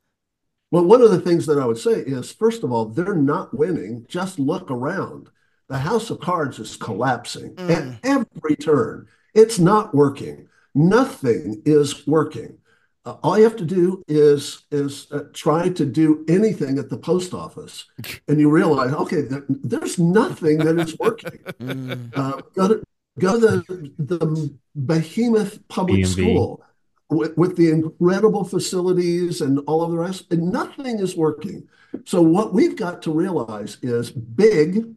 Well, 0.70 0.84
one 0.84 1.00
of 1.00 1.10
the 1.10 1.20
things 1.20 1.46
that 1.46 1.58
I 1.58 1.64
would 1.64 1.78
say 1.78 1.92
is 1.92 2.30
first 2.30 2.62
of 2.62 2.70
all, 2.70 2.86
they're 2.86 3.14
not 3.14 3.56
winning. 3.56 4.04
Just 4.08 4.38
look 4.38 4.70
around. 4.70 5.30
The 5.68 5.78
house 5.78 6.10
of 6.10 6.20
cards 6.20 6.58
is 6.58 6.76
collapsing 6.76 7.54
mm. 7.54 7.70
at 7.70 8.00
every 8.02 8.56
turn. 8.56 9.06
It's 9.34 9.58
not 9.58 9.94
working. 9.94 10.48
Nothing 10.74 11.62
is 11.64 12.06
working. 12.06 12.58
Uh, 13.04 13.16
all 13.22 13.38
you 13.38 13.44
have 13.44 13.56
to 13.56 13.64
do 13.64 14.02
is 14.06 14.64
is 14.70 15.06
uh, 15.12 15.24
try 15.32 15.68
to 15.68 15.86
do 15.86 16.24
anything 16.28 16.78
at 16.78 16.90
the 16.90 16.96
post 16.96 17.32
office, 17.32 17.84
and 18.28 18.40
you 18.40 18.50
realize, 18.50 18.92
okay, 18.92 19.22
there, 19.22 19.44
there's 19.48 19.98
nothing 19.98 20.58
that 20.58 20.78
is 20.78 20.96
working. 20.98 21.38
Mm. 21.58 22.16
uh, 22.16 22.40
go 22.54 22.68
to 22.68 22.82
go 23.18 23.40
to 23.40 23.62
the, 23.66 23.92
the 23.98 24.54
behemoth 24.76 25.66
public 25.68 26.04
BMV. 26.04 26.06
school 26.06 26.64
with, 27.10 27.36
with, 27.36 27.56
the 27.56 27.70
incredible 27.70 28.44
facilities 28.44 29.40
and 29.40 29.58
all 29.66 29.82
of 29.82 29.90
the 29.90 29.98
rest, 29.98 30.30
and 30.30 30.52
nothing 30.52 31.00
is 31.00 31.16
working. 31.16 31.66
So 32.04 32.22
what 32.22 32.52
we've 32.52 32.76
got 32.76 33.02
to 33.02 33.12
realize 33.12 33.78
is 33.82 34.10
big 34.10 34.94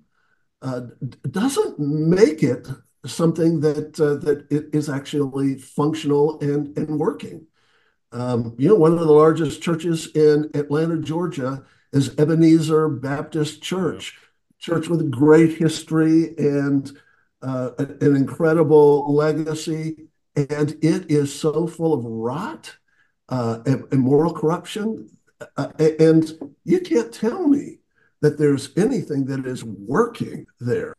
uh, 0.61 0.81
doesn't 1.29 1.79
make 1.79 2.43
it 2.43 2.67
something 3.05 3.59
that 3.61 3.99
uh, 3.99 4.15
that 4.25 4.45
is 4.49 4.89
actually 4.89 5.55
functional 5.55 6.39
and 6.39 6.77
and 6.77 6.99
working. 6.99 7.47
Um, 8.11 8.55
you 8.57 8.67
know, 8.67 8.75
one 8.75 8.93
of 8.93 8.99
the 8.99 9.11
largest 9.11 9.61
churches 9.61 10.09
in 10.15 10.51
Atlanta, 10.53 10.97
Georgia, 10.97 11.63
is 11.93 12.17
Ebenezer 12.17 12.89
Baptist 12.89 13.61
Church, 13.61 14.17
church 14.59 14.87
with 14.87 15.09
great 15.09 15.57
history 15.57 16.35
and 16.37 16.91
uh, 17.41 17.71
an 17.77 18.15
incredible 18.15 19.13
legacy, 19.13 20.07
and 20.35 20.71
it 20.81 21.09
is 21.09 21.33
so 21.33 21.67
full 21.67 21.93
of 21.93 22.05
rot 22.05 22.75
uh, 23.29 23.59
and, 23.65 23.85
and, 23.91 24.01
moral 24.01 24.33
corruption, 24.33 25.09
uh, 25.57 25.71
and 25.79 26.33
you 26.65 26.79
can't 26.81 27.13
tell 27.13 27.47
me 27.47 27.80
that 28.21 28.37
there's 28.37 28.69
anything 28.77 29.25
that 29.25 29.45
is 29.45 29.63
working 29.63 30.45
there 30.59 30.95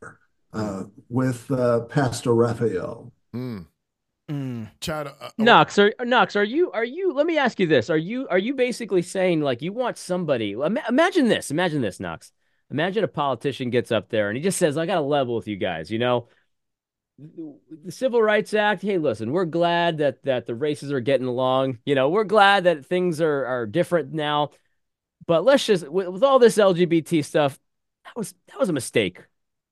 uh, 0.53 0.85
with 1.09 1.51
uh, 1.51 1.81
Pastor 1.81 2.35
Raphael. 2.35 3.13
Mm. 3.35 3.67
Mm. 4.31 4.71
Chad, 4.81 5.09
uh, 5.09 5.31
Knox, 5.39 5.79
are 5.79 5.93
Knox, 6.01 6.37
are 6.37 6.45
you 6.45 6.71
are 6.73 6.85
you? 6.85 7.13
Let 7.13 7.27
me 7.27 7.39
ask 7.39 7.59
you 7.59 7.67
this: 7.67 7.91
Are 7.91 7.97
you 7.97 8.29
are 8.29 8.39
you 8.39 8.55
basically 8.55 9.03
saying 9.03 9.41
like 9.41 9.63
you 9.63 9.73
want 9.73 9.99
somebody? 9.99 10.53
Imagine 10.53 11.29
this. 11.29 11.51
Imagine 11.51 11.83
this, 11.83 12.01
Knox. 12.01 12.33
Imagine 12.71 13.05
a 13.05 13.09
politician 13.09 13.69
gets 13.71 13.93
up 13.93 14.09
there 14.09 14.29
and 14.29 14.37
he 14.37 14.43
just 14.43 14.59
says, 14.59 14.79
"I 14.79 14.87
got 14.87 14.95
to 14.97 15.01
level 15.03 15.35
with 15.37 15.49
you 15.49 15.57
guys." 15.57 15.91
You 15.91 15.99
know, 15.99 16.29
the 17.19 17.93
Civil 17.93 18.23
Rights 18.23 18.55
Act. 18.55 18.83
Hey, 18.83 18.99
listen, 18.99 19.33
we're 19.33 19.45
glad 19.45 19.99
that 19.99 20.23
that 20.23 20.47
the 20.47 20.55
races 20.55 20.93
are 20.93 21.01
getting 21.01 21.27
along. 21.27 21.79
You 21.85 21.95
know, 21.95 22.09
we're 22.09 22.25
glad 22.25 22.65
that 22.65 22.87
things 22.87 23.21
are 23.21 23.45
are 23.45 23.67
different 23.67 24.13
now. 24.13 24.51
But 25.27 25.45
let's 25.45 25.67
just 25.67 25.89
with, 25.89 26.09
with 26.09 26.23
all 26.23 26.39
this 26.39 26.57
LGBT 26.57 27.25
stuff, 27.25 27.59
that 28.05 28.17
was 28.17 28.35
that 28.49 28.59
was 28.59 28.69
a 28.69 28.73
mistake. 28.73 29.19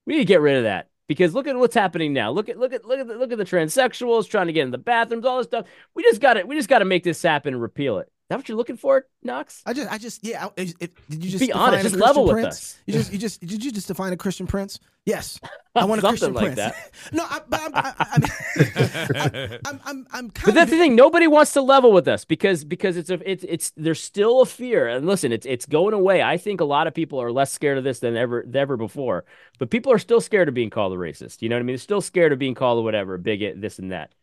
We 0.06 0.14
need 0.14 0.20
to 0.20 0.24
get 0.24 0.40
rid 0.40 0.58
of 0.58 0.64
that 0.64 0.88
because 1.08 1.34
look 1.34 1.46
at 1.46 1.56
what's 1.56 1.74
happening 1.74 2.12
now. 2.12 2.30
Look 2.30 2.48
at 2.48 2.58
look 2.58 2.72
at 2.72 2.84
look 2.84 3.00
at 3.00 3.08
the, 3.08 3.14
look 3.14 3.32
at 3.32 3.38
the 3.38 3.44
transsexuals 3.44 4.28
trying 4.28 4.46
to 4.46 4.52
get 4.52 4.62
in 4.62 4.70
the 4.70 4.78
bathrooms, 4.78 5.26
all 5.26 5.38
this 5.38 5.46
stuff. 5.46 5.66
We 5.94 6.02
just 6.02 6.20
got 6.20 6.34
to 6.34 6.44
we 6.44 6.56
just 6.56 6.68
got 6.68 6.80
to 6.80 6.84
make 6.84 7.04
this 7.04 7.22
happen 7.22 7.54
and 7.54 7.62
repeal 7.62 7.98
it 7.98 8.10
that 8.30 8.36
what 8.36 8.48
you're 8.48 8.56
looking 8.56 8.76
for, 8.76 9.06
Knox? 9.24 9.60
I 9.66 9.72
just, 9.72 9.90
I 9.90 9.98
just, 9.98 10.24
yeah. 10.24 10.46
I, 10.56 10.64
did 10.64 10.94
you 11.10 11.30
just 11.30 11.40
be 11.40 11.52
honest? 11.52 11.82
Just 11.82 11.96
level 11.96 12.28
prince? 12.28 12.44
with 12.44 12.52
us. 12.52 12.78
You 12.86 12.94
just, 12.94 13.12
you 13.12 13.18
just, 13.18 13.40
did 13.40 13.64
you 13.64 13.72
just 13.72 13.88
define 13.88 14.12
a 14.12 14.16
Christian 14.16 14.46
prince? 14.46 14.78
Yes, 15.04 15.40
I 15.74 15.84
want 15.84 16.00
a 16.00 16.06
Christian 16.06 16.32
like 16.32 16.54
prince. 16.54 16.56
That. 16.56 16.92
no, 17.12 17.24
I, 17.24 17.40
but 17.48 17.60
I'm, 17.60 17.74
I, 17.74 17.94
I 17.98 18.18
mean, 18.20 19.58
I'm, 19.66 19.80
I'm, 19.84 20.06
I'm, 20.12 20.32
But 20.44 20.54
that's 20.54 20.70
the 20.70 20.78
thing. 20.78 20.94
Nobody 20.94 21.26
wants 21.26 21.52
to 21.54 21.60
level 21.60 21.90
with 21.90 22.06
us 22.06 22.24
because 22.24 22.62
because 22.62 22.96
it's 22.96 23.10
a, 23.10 23.18
it's, 23.28 23.44
it's. 23.48 23.72
There's 23.76 24.00
still 24.00 24.42
a 24.42 24.46
fear, 24.46 24.86
and 24.86 25.06
listen, 25.06 25.32
it's, 25.32 25.44
it's 25.44 25.66
going 25.66 25.94
away. 25.94 26.22
I 26.22 26.36
think 26.36 26.60
a 26.60 26.64
lot 26.64 26.86
of 26.86 26.94
people 26.94 27.20
are 27.20 27.32
less 27.32 27.50
scared 27.50 27.78
of 27.78 27.84
this 27.84 27.98
than 27.98 28.16
ever, 28.16 28.44
than 28.46 28.56
ever 28.56 28.76
before. 28.76 29.24
But 29.58 29.70
people 29.70 29.90
are 29.90 29.98
still 29.98 30.20
scared 30.20 30.46
of 30.46 30.54
being 30.54 30.70
called 30.70 30.92
a 30.92 30.96
racist. 30.96 31.42
You 31.42 31.48
know 31.48 31.56
what 31.56 31.60
I 31.60 31.64
mean? 31.64 31.74
They're 31.74 31.78
still 31.78 32.00
scared 32.00 32.32
of 32.32 32.38
being 32.38 32.54
called 32.54 32.78
a 32.78 32.82
whatever, 32.82 33.14
a 33.14 33.18
bigot, 33.18 33.60
this 33.60 33.80
and 33.80 33.90
that. 33.90 34.14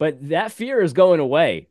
But 0.00 0.30
that 0.30 0.50
fear 0.50 0.80
is 0.80 0.92
going 0.92 1.20
away 1.20 1.68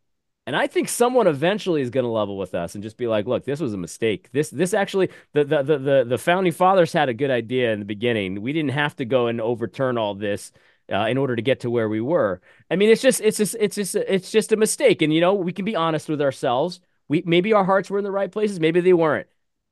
and 0.47 0.55
I 0.55 0.67
think 0.67 0.89
someone 0.89 1.27
eventually 1.27 1.81
is 1.81 1.89
going 1.89 2.03
to 2.03 2.09
level 2.09 2.37
with 2.37 2.55
us 2.55 2.73
and 2.73 2.83
just 2.83 2.97
be 2.97 3.07
like, 3.07 3.27
"Look, 3.27 3.45
this 3.45 3.59
was 3.59 3.73
a 3.73 3.77
mistake. 3.77 4.29
This, 4.31 4.49
this 4.49 4.73
actually, 4.73 5.09
the, 5.33 5.43
the 5.43 5.63
the 5.63 5.77
the 5.77 6.05
the 6.09 6.17
founding 6.17 6.53
fathers 6.53 6.93
had 6.93 7.09
a 7.09 7.13
good 7.13 7.29
idea 7.31 7.71
in 7.73 7.79
the 7.79 7.85
beginning. 7.85 8.41
We 8.41 8.53
didn't 8.53 8.71
have 8.71 8.95
to 8.97 9.05
go 9.05 9.27
and 9.27 9.39
overturn 9.39 9.97
all 9.97 10.15
this 10.15 10.51
uh, 10.91 11.05
in 11.07 11.17
order 11.17 11.35
to 11.35 11.41
get 11.41 11.61
to 11.61 11.69
where 11.69 11.89
we 11.89 12.01
were. 12.01 12.41
I 12.69 12.75
mean, 12.75 12.89
it's 12.89 13.01
just, 13.01 13.21
it's 13.21 13.37
just, 13.37 13.55
it's 13.59 13.75
just, 13.75 13.95
it's 13.95 14.31
just 14.31 14.51
a 14.51 14.57
mistake. 14.57 15.01
And 15.01 15.13
you 15.13 15.21
know, 15.21 15.33
we 15.33 15.53
can 15.53 15.65
be 15.65 15.75
honest 15.75 16.09
with 16.09 16.21
ourselves. 16.21 16.79
We 17.07 17.23
maybe 17.25 17.53
our 17.53 17.65
hearts 17.65 17.89
were 17.89 17.97
in 17.97 18.03
the 18.03 18.11
right 18.11 18.31
places, 18.31 18.59
maybe 18.59 18.81
they 18.81 18.93
weren't. 18.93 19.27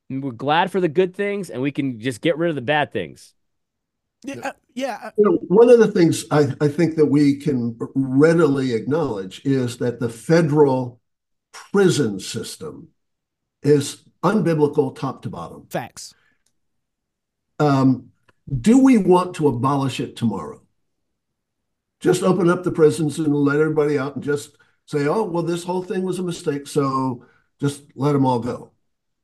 We're 0.10 0.32
glad 0.32 0.72
for 0.72 0.82
the 0.82 0.88
good 0.90 1.16
things, 1.16 1.50
and 1.50 1.62
we 1.62 1.72
can 1.72 2.00
just 2.00 2.22
get 2.22 2.38
rid 2.38 2.50
of 2.50 2.56
the 2.56 2.62
bad 2.62 2.92
things. 2.92 3.34
Yeah, 4.24 4.36
uh, 4.44 4.52
yeah. 4.74 5.00
uh, 5.04 5.12
You 5.18 5.26
know, 5.26 5.38
one 5.48 5.70
of 5.70 5.80
the 5.80 5.92
things 5.92 6.26
I, 6.32 6.54
I 6.62 6.68
think 6.68 6.96
that 6.96 7.06
we 7.06 7.38
can 7.38 7.78
readily 7.96 8.74
acknowledge 8.74 9.42
is 9.46 9.78
that 9.78 10.00
the 10.00 10.10
federal 10.10 11.00
prison 11.72 12.20
system 12.20 12.90
is 13.64 14.04
unbiblical 14.24 14.96
top 14.96 15.22
to 15.24 15.30
bottom. 15.30 15.68
Facts. 15.70 16.14
Um, 17.60 18.12
do 18.62 18.84
we 18.84 18.98
want 18.98 19.36
to 19.36 19.48
abolish 19.48 20.00
it 20.00 20.16
tomorrow? 20.16 20.62
Just 22.00 22.24
open 22.24 22.50
up 22.50 22.64
the 22.64 22.72
prisons 22.72 23.20
and 23.20 23.34
let 23.34 23.60
everybody 23.60 24.00
out 24.00 24.16
and 24.16 24.24
just 24.24 24.58
say, 24.86 25.08
oh, 25.08 25.24
well, 25.24 25.44
this 25.44 25.64
whole 25.64 25.84
thing 25.84 26.04
was 26.04 26.20
a 26.20 26.24
mistake, 26.24 26.66
so 26.68 27.26
just 27.60 27.84
let 27.96 28.14
them 28.14 28.26
all 28.26 28.40
go. 28.40 28.72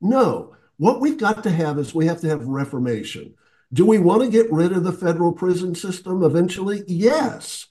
No. 0.00 0.54
What 0.76 1.00
we've 1.00 1.18
got 1.18 1.42
to 1.44 1.50
have 1.50 1.78
is 1.78 1.94
we 1.94 2.06
have 2.06 2.20
to 2.20 2.28
have 2.28 2.46
reformation. 2.46 3.34
Do 3.72 3.84
we 3.84 3.98
want 3.98 4.22
to 4.22 4.28
get 4.30 4.50
rid 4.52 4.72
of 4.72 4.84
the 4.84 4.92
federal 4.92 5.32
prison 5.32 5.74
system 5.74 6.22
eventually? 6.22 6.82
Yes. 6.86 7.66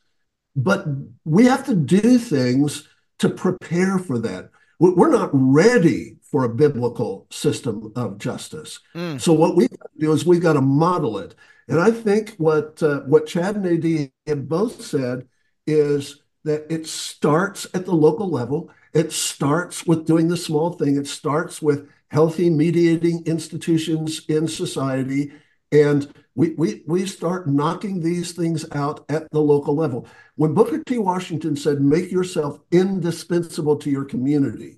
But 0.55 0.85
we 1.23 1.45
have 1.45 1.65
to 1.65 1.75
do 1.75 2.17
things 2.17 2.87
to 3.19 3.29
prepare 3.29 3.97
for 3.97 4.19
that. 4.19 4.49
We- 4.79 4.91
We're 4.91 5.11
not 5.11 5.29
ready 5.33 6.17
for 6.21 6.43
a 6.43 6.53
biblical 6.53 7.27
system 7.29 7.91
of 7.95 8.17
justice. 8.17 8.79
Mm. 8.93 9.21
So 9.21 9.31
what 9.33 9.57
to 9.57 9.69
do 9.97 10.11
is 10.11 10.25
we've 10.25 10.41
got 10.41 10.53
to 10.53 10.61
model 10.61 11.17
it. 11.17 11.35
And 11.67 11.79
I 11.79 11.91
think 11.91 12.35
what 12.37 12.83
uh, 12.83 12.99
what 13.01 13.25
Chad 13.25 13.55
and 13.55 13.65
Nadine 13.65 14.11
have 14.27 14.47
both 14.47 14.83
said 14.83 15.27
is 15.65 16.21
that 16.43 16.65
it 16.69 16.85
starts 16.87 17.65
at 17.73 17.85
the 17.85 17.93
local 17.93 18.29
level. 18.29 18.69
It 18.93 19.11
starts 19.11 19.85
with 19.85 20.05
doing 20.05 20.27
the 20.27 20.37
small 20.37 20.73
thing. 20.73 20.95
It 20.95 21.07
starts 21.07 21.61
with 21.61 21.89
healthy 22.09 22.49
mediating 22.49 23.23
institutions 23.25 24.25
in 24.27 24.47
society. 24.47 25.31
And 25.81 26.07
we, 26.35 26.51
we, 26.51 26.83
we 26.87 27.05
start 27.05 27.47
knocking 27.47 27.99
these 27.99 28.31
things 28.31 28.65
out 28.71 29.05
at 29.09 29.29
the 29.31 29.41
local 29.41 29.75
level. 29.75 30.07
When 30.35 30.53
Booker 30.53 30.81
T. 30.83 30.97
Washington 30.97 31.55
said, 31.55 31.81
make 31.81 32.11
yourself 32.11 32.59
indispensable 32.71 33.75
to 33.77 33.89
your 33.89 34.05
community, 34.05 34.77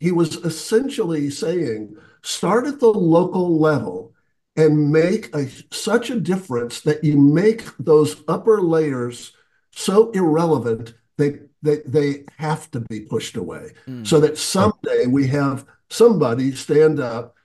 he 0.00 0.12
was 0.12 0.36
essentially 0.36 1.28
saying, 1.28 1.96
start 2.22 2.66
at 2.66 2.80
the 2.80 2.88
local 2.88 3.58
level 3.58 4.14
and 4.56 4.90
make 4.90 5.34
a, 5.34 5.48
such 5.70 6.10
a 6.10 6.20
difference 6.20 6.80
that 6.80 7.04
you 7.04 7.18
make 7.18 7.64
those 7.78 8.22
upper 8.26 8.62
layers 8.62 9.32
so 9.72 10.10
irrelevant 10.12 10.94
they, 11.16 11.40
they, 11.62 11.78
they 11.84 12.24
have 12.36 12.70
to 12.70 12.80
be 12.80 13.00
pushed 13.00 13.36
away 13.36 13.72
so 14.04 14.20
that 14.20 14.38
someday 14.38 15.06
we 15.06 15.26
have 15.26 15.66
somebody 15.90 16.52
stand 16.54 17.00
up 17.00 17.36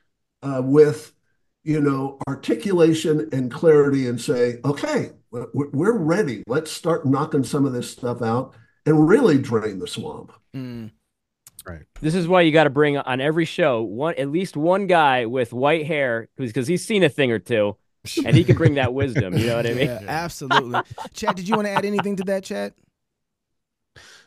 uh, 0.44 0.62
with 0.64 1.13
you 1.64 1.80
know 1.80 2.18
articulation 2.28 3.30
and 3.32 3.52
clarity 3.52 4.08
and 4.08 4.20
say 4.20 4.60
okay 4.66 5.12
we're, 5.32 5.70
we're 5.72 5.98
ready 5.98 6.44
let's 6.48 6.72
start 6.72 7.06
knocking 7.06 7.44
some 7.44 7.66
of 7.66 7.74
this 7.74 7.90
stuff 7.90 8.22
out 8.22 8.54
and 8.86 9.08
really 9.08 9.38
drain 9.38 9.80
the 9.80 9.88
swamp 9.88 10.32
Mm. 10.56 10.92
This 12.02 12.16
is 12.16 12.28
why 12.28 12.42
you 12.42 12.52
got 12.52 12.66
to 12.66 12.70
bring 12.70 12.98
on 12.98 13.22
every 13.22 13.46
show 13.46 13.82
one 13.82 14.16
at 14.16 14.30
least 14.30 14.58
one 14.58 14.88
guy 14.88 15.26
with 15.26 15.54
white 15.54 15.86
hair 15.86 16.28
because 16.36 16.68
he's 16.68 16.86
seen 16.86 17.04
a 17.04 17.10
thing 17.10 17.32
or 17.32 17.40
two, 17.40 17.78
and 18.26 18.36
he 18.36 18.44
can 18.44 18.58
bring 18.58 18.76
that 18.76 18.94
wisdom. 18.94 19.38
You 19.38 19.48
know 19.48 19.56
what 19.56 19.66
I 19.66 19.74
mean? 19.74 19.88
Yeah, 19.88 20.02
absolutely. 20.08 20.82
Chad, 21.14 21.36
did 21.36 21.48
you 21.48 21.56
want 21.56 21.68
to 21.68 21.72
add 21.72 21.86
anything 21.86 22.18
to 22.18 22.24
that, 22.26 22.44
Chad? 22.44 22.74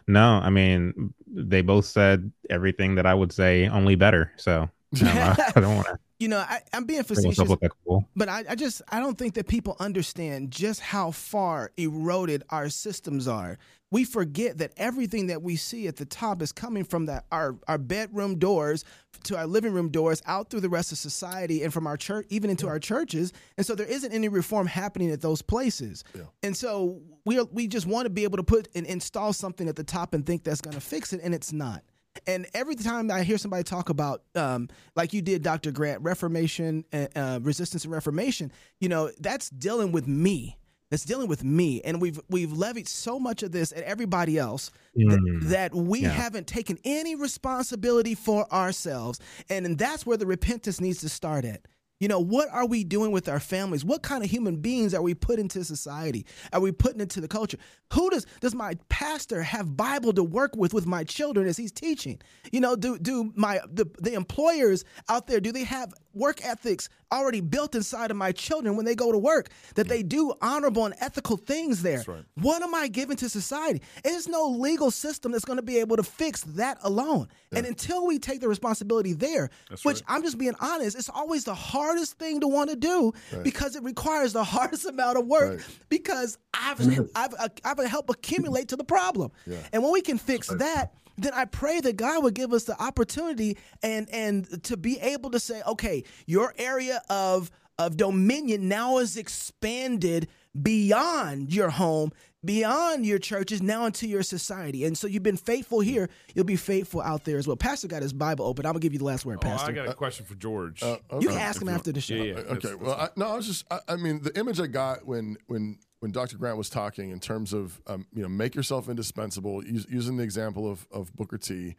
No, 0.09 0.41
I 0.43 0.49
mean 0.49 1.12
they 1.26 1.61
both 1.61 1.84
said 1.84 2.32
everything 2.49 2.95
that 2.95 3.05
I 3.05 3.12
would 3.12 3.32
say, 3.32 3.68
only 3.68 3.97
better. 3.97 4.32
So 4.37 4.62
um, 4.62 4.70
I, 5.03 5.53
I 5.55 5.61
don't 5.61 5.76
want 5.76 5.89
to 5.89 5.99
You 6.19 6.29
know, 6.29 6.39
I, 6.39 6.61
I'm 6.73 6.85
being 6.85 7.03
facetious, 7.03 7.39
look 7.39 7.61
like 7.62 7.73
a 7.73 7.75
fool. 7.85 8.09
but 8.17 8.29
I, 8.29 8.45
I 8.49 8.55
just 8.55 8.81
I 8.89 9.01
don't 9.01 9.19
think 9.19 9.35
that 9.35 9.47
people 9.49 9.77
understand 9.79 10.51
just 10.51 10.81
how 10.81 11.11
far 11.11 11.73
eroded 11.77 12.43
our 12.51 12.69
systems 12.71 13.29
are. 13.29 13.59
We 13.91 14.05
forget 14.05 14.59
that 14.59 14.73
everything 14.79 15.29
that 15.29 15.43
we 15.43 15.57
see 15.57 15.87
at 15.87 15.97
the 15.97 16.07
top 16.07 16.43
is 16.43 16.53
coming 16.53 16.85
from 16.85 17.07
that 17.07 17.27
our 17.31 17.57
our 17.69 17.79
bedroom 17.79 18.39
doors 18.39 18.83
to 19.25 19.37
our 19.37 19.47
living 19.47 19.73
room 19.73 19.91
doors 19.91 20.23
out 20.27 20.49
through 20.51 20.61
the 20.61 20.69
rest 20.69 20.91
of 20.91 20.99
society 20.99 21.62
and 21.62 21.73
from 21.73 21.87
our 21.87 21.97
church 21.97 22.27
even 22.31 22.49
into 22.51 22.67
our 22.67 22.79
churches. 22.79 23.33
And 23.59 23.67
so 23.67 23.75
there 23.75 23.87
isn't 23.87 24.12
any 24.12 24.29
reform 24.29 24.67
happening 24.67 25.11
at 25.11 25.21
those 25.21 25.43
places. 25.43 26.03
And 26.43 26.57
so 26.57 27.01
we 27.25 27.39
are, 27.39 27.45
we 27.53 27.69
just 27.69 27.87
want 27.87 28.07
to 28.07 28.11
be 28.11 28.25
able 28.25 28.39
to 28.39 28.43
put 28.43 28.69
and 28.75 28.87
install 28.87 29.33
something 29.33 29.69
at 29.69 29.77
the 29.77 29.85
top 29.85 30.14
and 30.14 30.25
think 30.25 30.45
that's 30.45 30.61
going 30.61 30.75
to 30.75 30.81
fix 30.81 31.12
it, 31.12 31.21
and 31.23 31.35
it's 31.35 31.53
not. 31.53 31.83
And 32.27 32.47
every 32.55 32.75
time 32.75 33.11
I 33.11 33.23
hear 33.23 33.39
somebody 33.39 33.62
talk 33.62 33.89
about, 33.89 34.23
um, 34.35 34.69
like 34.95 35.12
you 35.12 35.23
did, 35.23 35.43
Dr. 35.43 35.71
Grant, 35.73 36.03
Reformation, 36.03 36.85
uh, 36.93 37.07
uh, 37.17 37.39
resistance 37.43 37.85
and 37.85 37.93
Reformation, 37.93 38.53
you 38.81 38.89
know, 38.89 39.11
that's 39.21 39.51
dealing 39.51 39.93
with 39.93 40.07
me. 40.07 40.59
That's 40.89 41.05
dealing 41.05 41.27
with 41.27 41.43
me, 41.43 41.83
and 41.83 42.01
we've 42.01 42.21
we've 42.31 42.53
levied 42.53 42.87
so 42.87 43.19
much 43.19 43.43
of 43.43 43.51
this 43.51 43.73
at 43.73 43.83
everybody 43.83 44.39
else 44.39 44.71
th- 44.97 45.09
Mm. 45.09 45.43
that 45.49 45.75
we 45.75 46.03
Yeah. 46.03 46.11
haven't 46.11 46.47
taken 46.47 46.79
any 46.85 47.17
responsibility 47.17 48.14
for 48.14 48.47
ourselves, 48.53 49.19
and, 49.51 49.67
and 49.67 49.77
that's 49.79 50.07
where 50.07 50.17
the 50.17 50.27
repentance 50.27 50.81
needs 50.81 51.01
to 51.01 51.09
start 51.09 51.45
at. 51.45 51.62
You 51.99 52.09
know, 52.09 52.20
what 52.20 52.49
are 52.53 52.66
we 52.66 52.84
doing 52.84 53.11
with 53.11 53.26
our 53.28 53.40
families? 53.40 53.84
What 53.84 54.03
kind 54.03 54.22
of 54.22 54.30
human 54.30 54.57
beings 54.57 54.92
are 54.92 55.01
we 55.01 55.14
put 55.14 55.38
into 55.38 55.64
society? 55.64 56.26
Are 56.53 56.61
we 56.61 56.70
putting 56.70 57.01
into 57.01 57.22
the 57.22 57.28
culture? 57.28 57.57
Who 57.94 58.11
does 58.11 58.26
does 58.40 58.55
my 58.55 58.76
pastor 58.88 59.42
have 59.42 59.76
Bible 59.76 60.12
to 60.12 60.22
work 60.22 60.57
with 60.57 60.74
with 60.74 60.86
my 60.86 61.05
children 61.05 61.47
as 61.47 61.57
he's 61.57 61.72
teaching? 61.72 62.20
You 62.53 62.61
know, 62.61 62.76
do 62.76 62.99
do 62.99 63.32
my 63.34 63.61
the, 63.72 63.86
the 63.99 64.12
employers 64.12 64.84
out 65.09 65.26
there 65.26 65.40
do 65.40 65.53
they 65.53 65.64
have 65.64 65.94
work 66.12 66.44
ethics 66.44 66.88
already 67.12 67.40
built 67.40 67.74
inside 67.74 68.11
of 68.11 68.16
my 68.16 68.32
children 68.32 68.74
when 68.74 68.84
they 68.84 68.94
go 68.94 69.12
to 69.12 69.18
work 69.18 69.51
that 69.74 69.86
they 69.86 70.03
do 70.03 70.32
honorable 70.42 70.86
and 70.86 70.94
ethical 71.01 71.36
things 71.36 71.82
there? 71.82 72.03
right. 72.09 72.24
What 72.34 72.62
am 72.62 72.74
I 72.74 72.88
giving 72.88 73.16
to 73.18 73.28
society? 73.28 73.82
There's 74.03 74.26
no 74.26 74.49
legal 74.49 74.90
system 74.90 75.32
that's 75.32 75.44
going 75.44 75.59
to 75.59 75.62
be 75.62 75.78
able 75.78 75.97
to 75.97 76.03
fix 76.03 76.42
that 76.42 76.78
alone. 76.82 77.28
And 77.53 77.64
until 77.64 78.07
we 78.07 78.18
take 78.18 78.40
the 78.40 78.49
responsibility 78.49 79.12
there, 79.12 79.51
which 79.82 80.03
I'm 80.09 80.22
just 80.22 80.36
being 80.38 80.55
honest, 80.61 80.97
it's 80.97 81.09
always 81.09 81.44
the 81.44 81.55
hardest 81.87 82.18
thing 82.18 82.41
to 82.41 82.49
want 82.49 82.70
to 82.70 82.76
do 82.76 83.12
because 83.43 83.76
it 83.76 83.82
requires 83.82 84.32
the 84.32 84.45
hardest 84.57 84.87
amount 84.87 85.18
of 85.18 85.26
work 85.26 85.59
Right. 85.59 85.78
because 85.89 86.39
I've 86.55 86.78
mm-hmm. 86.78 87.05
I've 87.14 87.34
uh, 87.39 87.49
I've 87.64 87.78
uh, 87.78 87.89
helped 87.89 88.11
accumulate 88.11 88.68
to 88.68 88.76
the 88.76 88.84
problem. 88.84 89.30
And 89.72 89.82
when 89.82 89.93
we 89.93 90.01
can 90.03 90.18
fix 90.18 90.49
that, 90.49 90.93
then 91.18 91.32
I 91.32 91.45
pray 91.47 91.80
that 91.80 91.97
God 91.97 92.22
would 92.24 92.34
give 92.34 92.53
us 92.53 92.64
the 92.64 92.80
opportunity 92.82 93.57
and 93.82 94.09
and 94.11 94.62
to 94.64 94.76
be 94.76 94.99
able 95.01 95.30
to 95.30 95.41
say, 95.41 95.62
okay, 95.66 96.05
your 96.26 96.55
area 96.59 97.03
of 97.09 97.51
of 97.78 97.97
dominion 97.97 98.68
now 98.68 98.99
is 98.99 99.16
expanded 99.16 100.28
beyond 100.61 101.53
your 101.53 101.68
home, 101.70 102.11
beyond 102.47 103.05
your 103.05 103.18
churches, 103.18 103.61
now 103.61 103.84
into 103.86 104.07
your 104.09 104.22
society. 104.22 104.84
And 104.84 104.97
so 104.97 105.07
you've 105.07 105.22
been 105.22 105.36
faithful 105.36 105.80
here, 105.80 106.09
you'll 106.34 106.44
be 106.44 106.57
faithful 106.57 107.03
out 107.03 107.24
there 107.24 107.36
as 107.38 107.47
well. 107.47 107.57
Pastor 107.57 107.88
got 107.88 108.03
his 108.03 108.12
Bible 108.12 108.47
open. 108.47 108.64
I'm 108.64 108.72
gonna 108.72 108.80
give 108.80 108.92
you 108.92 108.99
the 109.01 109.05
last 109.05 109.26
word, 109.26 109.38
Oh, 109.38 109.42
Pastor. 109.42 109.70
I 109.70 109.74
got 109.74 109.88
a 109.88 109.94
question 109.94 110.24
for 110.24 110.34
George. 110.36 110.82
Uh, 110.82 110.97
you 111.20 111.28
can 111.28 111.36
ask 111.38 111.61
him 111.61 111.68
after 111.68 111.92
the 111.92 112.01
show. 112.01 112.14
yeah, 112.14 112.22
yeah. 112.22 112.32
Okay. 112.38 112.55
That's- 112.55 112.76
Well, 112.76 112.94
I, 112.94 113.09
no, 113.16 113.26
I 113.26 113.36
was 113.36 113.47
just. 113.47 113.64
I, 113.70 113.80
I 113.88 113.97
mean, 113.97 114.22
the 114.22 114.38
image 114.38 114.61
I 114.61 114.66
got 114.68 115.07
when 115.07 115.36
when 115.49 115.78
when 116.01 116.12
Dr. 116.12 116.36
Grant 116.38 116.57
was 116.59 116.70
talking 116.70 117.11
in 117.11 117.20
terms 117.20 117.53
of 117.53 117.80
um, 117.86 118.07
you 118.14 118.22
know 118.22 118.28
make 118.28 118.55
yourself 118.55 118.88
indispensable, 118.88 119.64
use, 119.64 119.86
using 119.90 120.16
the 120.16 120.22
example 120.24 120.70
of 120.70 120.86
of 120.90 121.12
Booker 121.14 121.38
T, 121.38 121.74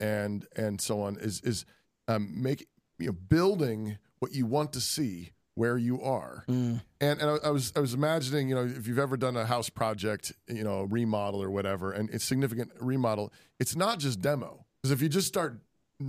and 0.00 0.46
and 0.56 0.80
so 0.80 1.00
on 1.02 1.16
is 1.18 1.40
is 1.42 1.64
um, 2.08 2.30
make 2.42 2.66
you 2.98 3.06
know 3.06 3.12
building 3.12 3.98
what 4.18 4.32
you 4.34 4.46
want 4.46 4.72
to 4.74 4.80
see 4.80 5.30
where 5.54 5.76
you 5.76 6.00
are. 6.00 6.44
Mm. 6.48 6.80
And 7.00 7.20
and 7.20 7.30
I, 7.30 7.48
I 7.48 7.50
was 7.50 7.72
I 7.76 7.80
was 7.80 7.94
imagining 7.94 8.48
you 8.48 8.54
know 8.54 8.64
if 8.64 8.86
you've 8.86 8.98
ever 8.98 9.16
done 9.16 9.36
a 9.36 9.46
house 9.46 9.68
project, 9.68 10.32
you 10.48 10.64
know, 10.64 10.80
a 10.80 10.86
remodel 10.86 11.42
or 11.42 11.50
whatever, 11.50 11.92
and 11.92 12.10
it's 12.10 12.24
significant 12.24 12.72
remodel, 12.80 13.32
it's 13.60 13.76
not 13.76 13.98
just 13.98 14.20
demo 14.20 14.64
because 14.82 14.92
if 14.92 15.02
you 15.02 15.08
just 15.08 15.28
start 15.28 15.58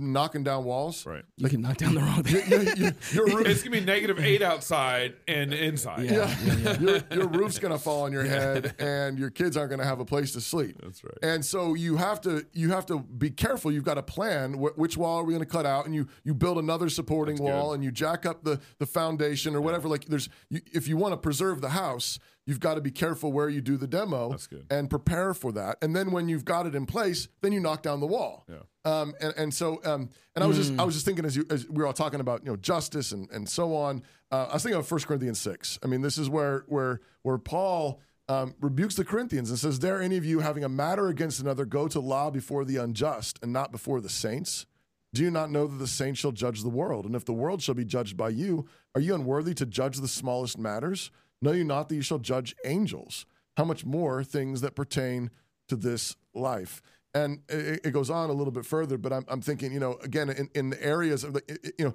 knocking 0.00 0.42
down 0.44 0.64
walls, 0.64 1.04
right. 1.06 1.24
You 1.36 1.48
can 1.48 1.60
knock 1.62 1.76
down 1.78 1.94
the 1.94 2.00
wrong 2.00 2.22
thing. 2.22 2.50
you, 2.78 2.86
you, 2.86 2.92
your 3.12 3.26
roof, 3.26 3.46
It's 3.46 3.62
gonna 3.62 3.76
be 3.78 3.84
negative 3.84 4.18
eight 4.18 4.42
outside 4.42 5.14
and 5.28 5.52
inside. 5.52 6.04
yeah, 6.04 6.78
your, 6.78 7.00
your 7.12 7.28
roof's 7.28 7.58
gonna 7.58 7.78
fall 7.78 8.02
on 8.02 8.12
your 8.12 8.24
head, 8.24 8.74
and 8.78 9.18
your 9.18 9.30
kids 9.30 9.56
aren't 9.56 9.70
gonna 9.70 9.84
have 9.84 10.00
a 10.00 10.04
place 10.04 10.32
to 10.32 10.40
sleep. 10.40 10.76
That's 10.82 11.02
right. 11.04 11.18
And 11.22 11.44
so 11.44 11.74
you 11.74 11.96
have 11.96 12.20
to 12.22 12.44
you 12.52 12.70
have 12.72 12.86
to 12.86 12.98
be 13.00 13.30
careful. 13.30 13.72
You've 13.72 13.84
got 13.84 13.94
to 13.94 14.02
plan 14.02 14.54
wh- 14.54 14.76
which 14.78 14.96
wall 14.96 15.18
are 15.20 15.24
we 15.24 15.32
going 15.32 15.44
to 15.44 15.50
cut 15.50 15.66
out, 15.66 15.86
and 15.86 15.94
you 15.94 16.08
you 16.24 16.34
build 16.34 16.58
another 16.58 16.88
supporting 16.88 17.36
That's 17.36 17.50
wall, 17.50 17.68
good. 17.70 17.74
and 17.76 17.84
you 17.84 17.90
jack 17.90 18.26
up 18.26 18.44
the 18.44 18.60
the 18.78 18.86
foundation 18.86 19.54
or 19.54 19.60
whatever. 19.60 19.88
Like 19.88 20.06
there's 20.06 20.28
you, 20.48 20.60
if 20.72 20.88
you 20.88 20.96
want 20.96 21.12
to 21.12 21.16
preserve 21.18 21.60
the 21.60 21.70
house, 21.70 22.18
you've 22.46 22.60
got 22.60 22.74
to 22.74 22.80
be 22.80 22.90
careful 22.90 23.32
where 23.32 23.48
you 23.48 23.60
do 23.60 23.76
the 23.76 23.86
demo 23.86 24.30
That's 24.30 24.46
good. 24.46 24.66
and 24.70 24.90
prepare 24.90 25.34
for 25.34 25.52
that. 25.52 25.78
And 25.82 25.94
then 25.96 26.10
when 26.10 26.28
you've 26.28 26.44
got 26.44 26.66
it 26.66 26.74
in 26.74 26.86
place, 26.86 27.28
then 27.40 27.52
you 27.52 27.60
knock 27.60 27.82
down 27.82 28.00
the 28.00 28.06
wall. 28.06 28.44
Yeah. 28.48 28.58
Um, 28.84 29.14
and, 29.20 29.32
and 29.36 29.54
so, 29.54 29.80
um, 29.84 30.10
and 30.34 30.44
I 30.44 30.46
was 30.46 30.58
just, 30.58 30.78
I 30.78 30.84
was 30.84 30.94
just 30.94 31.06
thinking 31.06 31.24
as 31.24 31.36
you, 31.36 31.46
as 31.50 31.66
we 31.68 31.76
were 31.76 31.86
all 31.86 31.94
talking 31.94 32.20
about, 32.20 32.44
you 32.44 32.50
know, 32.50 32.56
justice 32.56 33.12
and, 33.12 33.30
and 33.30 33.48
so 33.48 33.74
on. 33.74 34.02
Uh, 34.30 34.46
I 34.50 34.54
was 34.54 34.62
thinking 34.62 34.78
of 34.78 34.90
1 34.90 35.00
Corinthians 35.02 35.40
six. 35.40 35.78
I 35.82 35.86
mean, 35.86 36.02
this 36.02 36.18
is 36.18 36.28
where, 36.28 36.64
where, 36.68 37.00
where 37.22 37.38
Paul, 37.38 38.00
um, 38.28 38.54
rebukes 38.60 38.94
the 38.94 39.04
Corinthians 39.04 39.50
and 39.50 39.58
says, 39.58 39.78
dare 39.78 40.00
any 40.00 40.16
of 40.16 40.24
you 40.24 40.40
having 40.40 40.64
a 40.64 40.68
matter 40.68 41.08
against 41.08 41.40
another 41.40 41.64
go 41.64 41.88
to 41.88 42.00
law 42.00 42.30
before 42.30 42.64
the 42.64 42.76
unjust 42.76 43.38
and 43.42 43.52
not 43.52 43.70
before 43.70 44.00
the 44.00 44.08
saints? 44.08 44.66
Do 45.12 45.22
you 45.22 45.30
not 45.30 45.50
know 45.50 45.66
that 45.66 45.76
the 45.76 45.86
saints 45.86 46.18
shall 46.20 46.32
judge 46.32 46.62
the 46.62 46.68
world? 46.68 47.06
And 47.06 47.14
if 47.14 47.24
the 47.24 47.32
world 47.32 47.62
shall 47.62 47.74
be 47.76 47.84
judged 47.84 48.16
by 48.16 48.30
you, 48.30 48.66
are 48.94 49.00
you 49.00 49.14
unworthy 49.14 49.54
to 49.54 49.66
judge 49.66 49.98
the 49.98 50.08
smallest 50.08 50.58
matters? 50.58 51.10
Know 51.42 51.52
you 51.52 51.64
not 51.64 51.88
that 51.88 51.94
you 51.94 52.02
shall 52.02 52.18
judge 52.18 52.54
angels? 52.64 53.26
How 53.56 53.64
much 53.64 53.84
more 53.84 54.24
things 54.24 54.60
that 54.62 54.74
pertain 54.74 55.30
to 55.68 55.76
this 55.76 56.16
life? 56.34 56.82
And 57.12 57.40
it, 57.48 57.86
it 57.86 57.90
goes 57.92 58.10
on 58.10 58.30
a 58.30 58.32
little 58.32 58.52
bit 58.52 58.66
further, 58.66 58.98
but 58.98 59.12
I'm, 59.12 59.24
I'm 59.28 59.40
thinking, 59.40 59.72
you 59.72 59.78
know, 59.78 59.98
again, 60.02 60.30
in, 60.30 60.48
in 60.54 60.70
the 60.70 60.84
areas 60.84 61.22
of, 61.22 61.34
the, 61.34 61.42
you 61.78 61.84
know, 61.84 61.94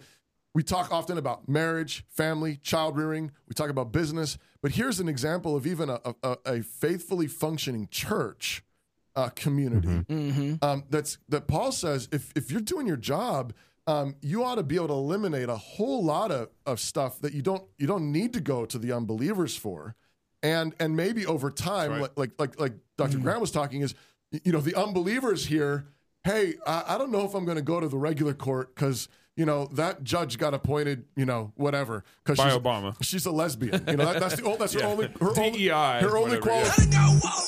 we 0.55 0.63
talk 0.63 0.91
often 0.91 1.17
about 1.17 1.47
marriage, 1.47 2.05
family, 2.09 2.57
child 2.57 2.97
rearing. 2.97 3.31
We 3.47 3.53
talk 3.53 3.69
about 3.69 3.91
business. 3.91 4.37
But 4.61 4.71
here's 4.71 4.99
an 4.99 5.07
example 5.07 5.55
of 5.55 5.67
even 5.67 5.89
a, 5.89 5.99
a, 6.23 6.37
a 6.45 6.61
faithfully 6.63 7.27
functioning 7.27 7.87
church 7.91 8.63
uh, 9.15 9.29
community 9.29 9.87
Mm-hmm. 9.87 10.55
um, 10.61 10.85
that's 10.89 11.17
that 11.27 11.47
Paul 11.47 11.71
says 11.71 12.07
if 12.11 12.31
if 12.35 12.51
you're 12.51 12.61
doing 12.61 12.87
your 12.87 12.95
job, 12.95 13.53
um, 13.89 14.15
you 14.21 14.43
ought 14.43 14.55
to 14.55 14.63
be 14.63 14.75
able 14.75 14.89
to 14.89 14.93
eliminate 14.93 15.49
a 15.49 15.57
whole 15.57 16.03
lot 16.03 16.31
of, 16.31 16.49
of 16.67 16.79
stuff 16.79 17.19
that 17.21 17.33
you 17.33 17.41
don't 17.41 17.63
you 17.79 17.87
don't 17.87 18.11
need 18.11 18.33
to 18.33 18.39
go 18.39 18.63
to 18.65 18.77
the 18.77 18.91
unbelievers 18.91 19.55
for, 19.55 19.95
and 20.43 20.75
and 20.79 20.95
maybe 20.95 21.25
over 21.25 21.49
time, 21.49 21.91
right. 21.91 22.01
like 22.01 22.11
like 22.15 22.39
like, 22.39 22.59
like 22.59 22.73
doctor 22.97 23.17
Grant 23.17 23.41
was 23.41 23.49
talking, 23.49 23.81
is 23.81 23.95
you 24.43 24.51
know 24.51 24.61
the 24.61 24.75
unbelievers 24.75 25.47
here. 25.47 25.87
Hey, 26.23 26.53
I, 26.67 26.83
I 26.89 26.97
don't 26.99 27.11
know 27.11 27.25
if 27.25 27.33
I'm 27.33 27.45
going 27.45 27.57
to 27.57 27.63
go 27.63 27.79
to 27.79 27.87
the 27.87 27.97
regular 27.97 28.35
court 28.35 28.75
because 28.75 29.07
you 29.39 29.45
know 29.45 29.67
that 29.73 30.03
judge 30.03 30.37
got 30.37 30.53
appointed, 30.53 31.05
you 31.15 31.25
know, 31.25 31.53
whatever 31.55 32.03
because 32.23 32.37
By 32.37 32.49
she's, 32.49 32.59
Obama. 32.59 32.95
She's 33.01 33.25
a 33.25 33.31
lesbian. 33.31 33.83
You 33.87 33.95
know, 33.97 34.05
that, 34.05 34.19
that's 34.19 34.35
the 34.35 34.43
oh, 34.43 34.57
that's 34.57 34.73
her 34.73 34.79
Yeah. 34.81 34.87
only 34.87 35.07
her 35.21 35.29
only 35.29 35.51
DEI, 35.51 35.99
her 36.01 36.17
only 36.17 36.37
whatever, 36.39 36.41
quali- 36.41 36.69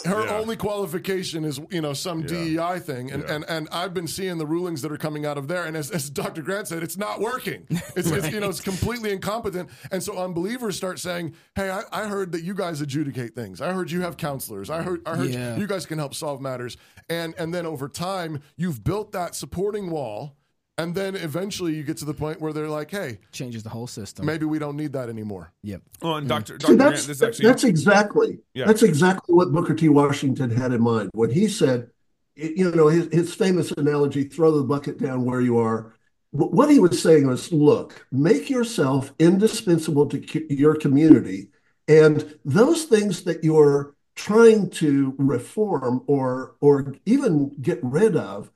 her 0.05 0.25
Yeah. 0.25 0.37
only 0.39 0.55
qualification 0.55 1.43
is 1.43 1.59
you 1.69 1.81
know 1.81 1.93
some 1.93 2.21
DEI 2.23 2.79
thing, 2.79 3.11
and, 3.11 3.23
Yeah. 3.23 3.35
and 3.35 3.45
and 3.49 3.67
I've 3.71 3.93
been 3.93 4.07
seeing 4.07 4.37
the 4.37 4.45
rulings 4.47 4.81
that 4.83 4.91
are 4.91 4.97
coming 4.97 5.25
out 5.25 5.37
of 5.37 5.47
there, 5.47 5.65
and 5.65 5.75
as, 5.75 5.91
as 5.91 6.09
Dr. 6.09 6.41
Grant 6.41 6.67
said, 6.69 6.81
it's 6.81 6.97
not 6.97 7.19
working. 7.19 7.67
It's, 7.69 8.09
it's 8.09 8.31
you 8.31 8.39
know 8.39 8.49
it's 8.49 8.61
completely 8.71 9.11
incompetent, 9.11 9.69
and 9.91 10.01
so 10.01 10.17
unbelievers 10.17 10.77
start 10.77 10.97
saying, 10.97 11.35
"Hey, 11.55 11.69
I, 11.69 11.81
I 11.91 12.07
heard 12.07 12.31
that 12.31 12.43
you 12.43 12.53
guys 12.53 12.79
adjudicate 12.81 13.35
things. 13.35 13.59
I 13.61 13.73
heard 13.73 13.91
you 13.91 14.01
have 14.01 14.15
counselors. 14.17 14.69
I 14.69 14.81
heard 14.81 15.01
I 15.05 15.17
heard 15.17 15.29
Yeah. 15.31 15.57
you 15.57 15.67
guys 15.67 15.85
can 15.85 15.97
help 15.99 16.15
solve 16.15 16.39
matters." 16.41 16.77
And 17.09 17.33
and 17.37 17.53
then 17.53 17.65
over 17.65 17.89
time, 17.89 18.39
you've 18.55 18.83
built 18.83 19.11
that 19.11 19.35
supporting 19.35 19.89
wall, 19.91 20.37
and 20.77 20.95
then 20.95 21.15
eventually 21.15 21.75
you 21.75 21.83
get 21.83 21.97
to 21.97 22.05
the 22.05 22.13
point 22.13 22.41
where 22.41 22.53
they're 22.53 22.69
like, 22.69 22.91
"Hey, 22.91 23.19
Changes 23.31 23.63
the 23.63 23.69
whole 23.69 23.87
system. 23.87 24.25
maybe 24.25 24.45
we 24.45 24.59
don't 24.59 24.77
need 24.77 24.93
that 24.93 25.09
anymore." 25.09 25.53
Yep. 25.63 25.81
Oh, 26.01 26.15
and 26.15 26.25
mm. 26.25 26.29
Dr. 26.29 26.53
See, 26.53 26.57
Dr. 26.59 26.75
Grant, 26.75 26.79
that's, 26.79 27.05
this 27.07 27.17
is 27.17 27.23
actually 27.23 27.45
that's 27.47 27.63
exactly 27.63 28.39
Yeah. 28.53 28.65
that's 28.65 28.83
exactly 28.83 29.35
what 29.35 29.51
Booker 29.51 29.73
T. 29.73 29.89
Washington 29.89 30.49
had 30.49 30.71
in 30.71 30.81
mind 30.81 31.09
when 31.13 31.29
he 31.29 31.47
said, 31.47 31.89
you 32.35 32.71
know, 32.71 32.87
his, 32.87 33.07
his 33.11 33.33
famous 33.35 33.71
analogy, 33.71 34.23
throw 34.23 34.51
the 34.51 34.63
bucket 34.63 34.97
down 34.99 35.25
where 35.25 35.41
you 35.41 35.57
are. 35.57 35.93
What 36.31 36.69
he 36.69 36.79
was 36.79 37.01
saying 37.01 37.27
was, 37.27 37.51
look, 37.51 38.07
make 38.11 38.49
yourself 38.49 39.13
indispensable 39.19 40.05
to 40.07 40.19
cu- 40.19 40.47
your 40.49 40.75
community, 40.75 41.49
and 41.89 42.37
those 42.45 42.85
things 42.85 43.23
that 43.25 43.43
you're 43.43 43.95
trying 44.15 44.69
to 44.69 45.13
reform 45.17 46.03
or 46.07 46.55
or 46.61 46.95
even 47.05 47.49
get 47.61 47.79
rid 47.83 48.15
of, 48.15 48.49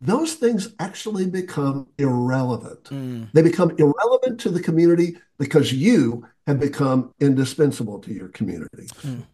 those 0.00 0.34
things 0.34 0.74
actually 0.78 1.26
become 1.26 1.86
irrelevant. 1.98 2.84
Mm. 2.84 3.28
They 3.32 3.42
become 3.42 3.70
irrelevant 3.78 4.40
to 4.40 4.50
the 4.50 4.60
community 4.60 5.16
because 5.38 5.72
you 5.72 6.26
have 6.46 6.60
become 6.60 7.12
indispensable 7.20 7.98
to 8.00 8.12
your 8.12 8.28
community. 8.28 8.88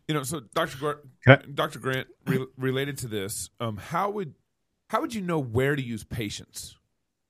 you 0.09 0.15
know 0.15 0.23
so 0.23 0.41
dr 0.55 0.77
Gra- 0.79 1.43
dr 1.55 1.79
grant 1.79 2.09
re- 2.27 2.47
related 2.57 2.97
to 2.99 3.09
this 3.09 3.51
um, 3.61 3.77
how 3.77 4.11
would 4.11 4.35
how 4.89 5.01
would 5.01 5.15
you 5.15 5.21
know 5.21 5.39
where 5.39 5.77
to 5.77 5.83
use 5.83 6.05
patience 6.05 6.77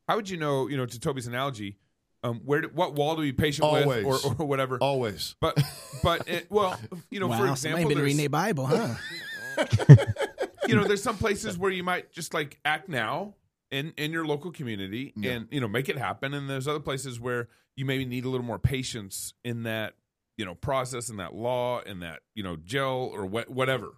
how 0.08 0.16
would 0.16 0.28
you 0.28 0.36
know 0.36 0.68
you 0.68 0.76
know 0.76 0.86
to 0.86 1.00
toby's 1.00 1.26
analogy 1.26 1.76
um, 2.24 2.40
where 2.44 2.60
do, 2.60 2.70
what 2.72 2.94
wall 2.94 3.16
to 3.16 3.22
be 3.22 3.32
patient 3.32 3.64
Always. 3.64 4.04
with 4.04 4.24
or, 4.24 4.36
or 4.38 4.46
whatever 4.46 4.78
Always. 4.78 5.34
but 5.40 5.60
but 6.02 6.28
it, 6.28 6.46
well 6.50 6.78
you 7.10 7.18
know 7.18 7.26
for 7.26 7.46
wow, 7.46 7.54
somebody 7.54 7.82
example 7.82 7.88
been 7.88 7.98
reading 7.98 8.18
their 8.18 8.28
Bible, 8.28 8.66
huh? 8.66 8.94
you 10.68 10.74
know 10.76 10.84
there's 10.84 11.02
some 11.02 11.16
places 11.16 11.58
where 11.58 11.70
you 11.70 11.82
might 11.82 12.12
just 12.12 12.34
like 12.34 12.58
act 12.64 12.88
now 12.88 13.34
in 13.70 13.92
in 13.96 14.12
your 14.12 14.24
local 14.26 14.50
community 14.52 15.12
Yeah. 15.16 15.32
and 15.32 15.48
you 15.50 15.60
know 15.60 15.68
make 15.68 15.88
it 15.88 15.98
happen 15.98 16.34
and 16.34 16.48
there's 16.48 16.68
other 16.68 16.80
places 16.80 17.18
where 17.20 17.48
you 17.76 17.84
maybe 17.84 18.04
need 18.04 18.24
a 18.24 18.28
little 18.28 18.46
more 18.46 18.58
patience 18.58 19.34
in 19.44 19.62
that 19.64 19.94
you 20.36 20.44
know 20.44 20.54
process 20.54 21.08
and 21.08 21.18
that 21.18 21.34
law 21.34 21.80
and 21.84 22.02
that 22.02 22.20
you 22.34 22.42
know 22.42 22.56
jail 22.56 23.10
or 23.12 23.26
wha- 23.26 23.44
whatever 23.48 23.92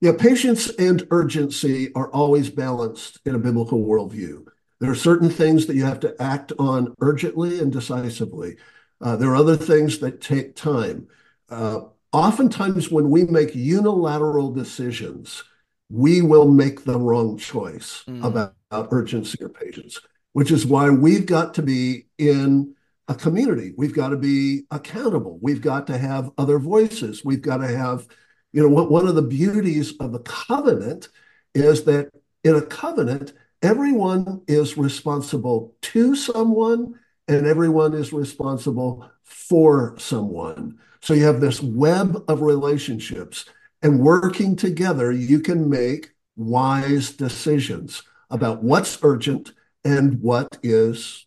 Yeah, 0.00 0.12
patience 0.18 0.68
and 0.70 1.06
urgency 1.10 1.92
are 1.94 2.10
always 2.10 2.50
balanced 2.50 3.20
in 3.24 3.34
a 3.34 3.38
biblical 3.38 3.84
worldview. 3.84 4.44
There 4.80 4.90
are 4.90 4.94
certain 4.94 5.30
things 5.30 5.66
that 5.66 5.76
you 5.76 5.84
have 5.84 6.00
to 6.00 6.20
act 6.20 6.52
on 6.58 6.94
urgently 7.00 7.58
and 7.60 7.72
decisively. 7.72 8.56
Uh, 9.00 9.16
there 9.16 9.30
are 9.30 9.36
other 9.36 9.56
things 9.56 9.98
that 10.00 10.20
take 10.20 10.56
time. 10.56 11.08
Uh, 11.48 11.82
oftentimes, 12.14 12.90
when 12.90 13.10
we 13.10 13.24
make 13.24 13.54
unilateral 13.54 14.52
decisions, 14.52 15.42
we 15.90 16.22
will 16.22 16.48
make 16.48 16.84
the 16.84 16.98
wrong 16.98 17.36
choice 17.36 18.04
Mhm. 18.08 18.24
about, 18.24 18.54
about 18.70 18.88
urgency 18.92 19.38
or 19.42 19.48
patience, 19.48 20.00
which 20.32 20.50
is 20.50 20.64
why 20.64 20.90
we've 20.90 21.26
got 21.26 21.54
to 21.54 21.62
be 21.62 22.06
in 22.18 22.74
a 23.08 23.14
community. 23.14 23.74
We've 23.76 23.94
got 23.94 24.08
to 24.10 24.16
be 24.16 24.64
accountable. 24.70 25.38
We've 25.42 25.60
got 25.60 25.86
to 25.88 25.98
have 25.98 26.30
other 26.38 26.58
voices. 26.58 27.24
We've 27.24 27.42
got 27.42 27.58
to 27.58 27.68
have 27.68 28.06
you 28.52 28.62
know, 28.62 28.68
what, 28.68 28.88
one 28.88 29.08
of 29.08 29.16
the 29.16 29.22
beauties 29.22 29.94
of 29.98 30.14
a 30.14 30.20
covenant 30.20 31.08
is 31.56 31.82
that 31.86 32.10
in 32.44 32.54
a 32.54 32.62
covenant, 32.62 33.32
everyone 33.62 34.42
is 34.46 34.78
responsible 34.78 35.74
to 35.82 36.14
someone 36.14 36.94
and 37.26 37.46
everyone 37.48 37.94
is 37.94 38.12
responsible 38.12 39.10
for 39.24 39.96
someone. 39.98 40.78
So 41.04 41.12
you 41.12 41.26
have 41.26 41.42
this 41.42 41.62
web 41.62 42.24
of 42.28 42.40
relationships, 42.40 43.44
and 43.82 44.00
working 44.00 44.56
together, 44.56 45.12
you 45.12 45.38
can 45.38 45.68
make 45.68 46.12
wise 46.34 47.10
decisions 47.10 48.02
about 48.30 48.62
what's 48.62 48.98
urgent 49.02 49.52
and 49.84 50.18
what 50.22 50.56
is 50.62 51.26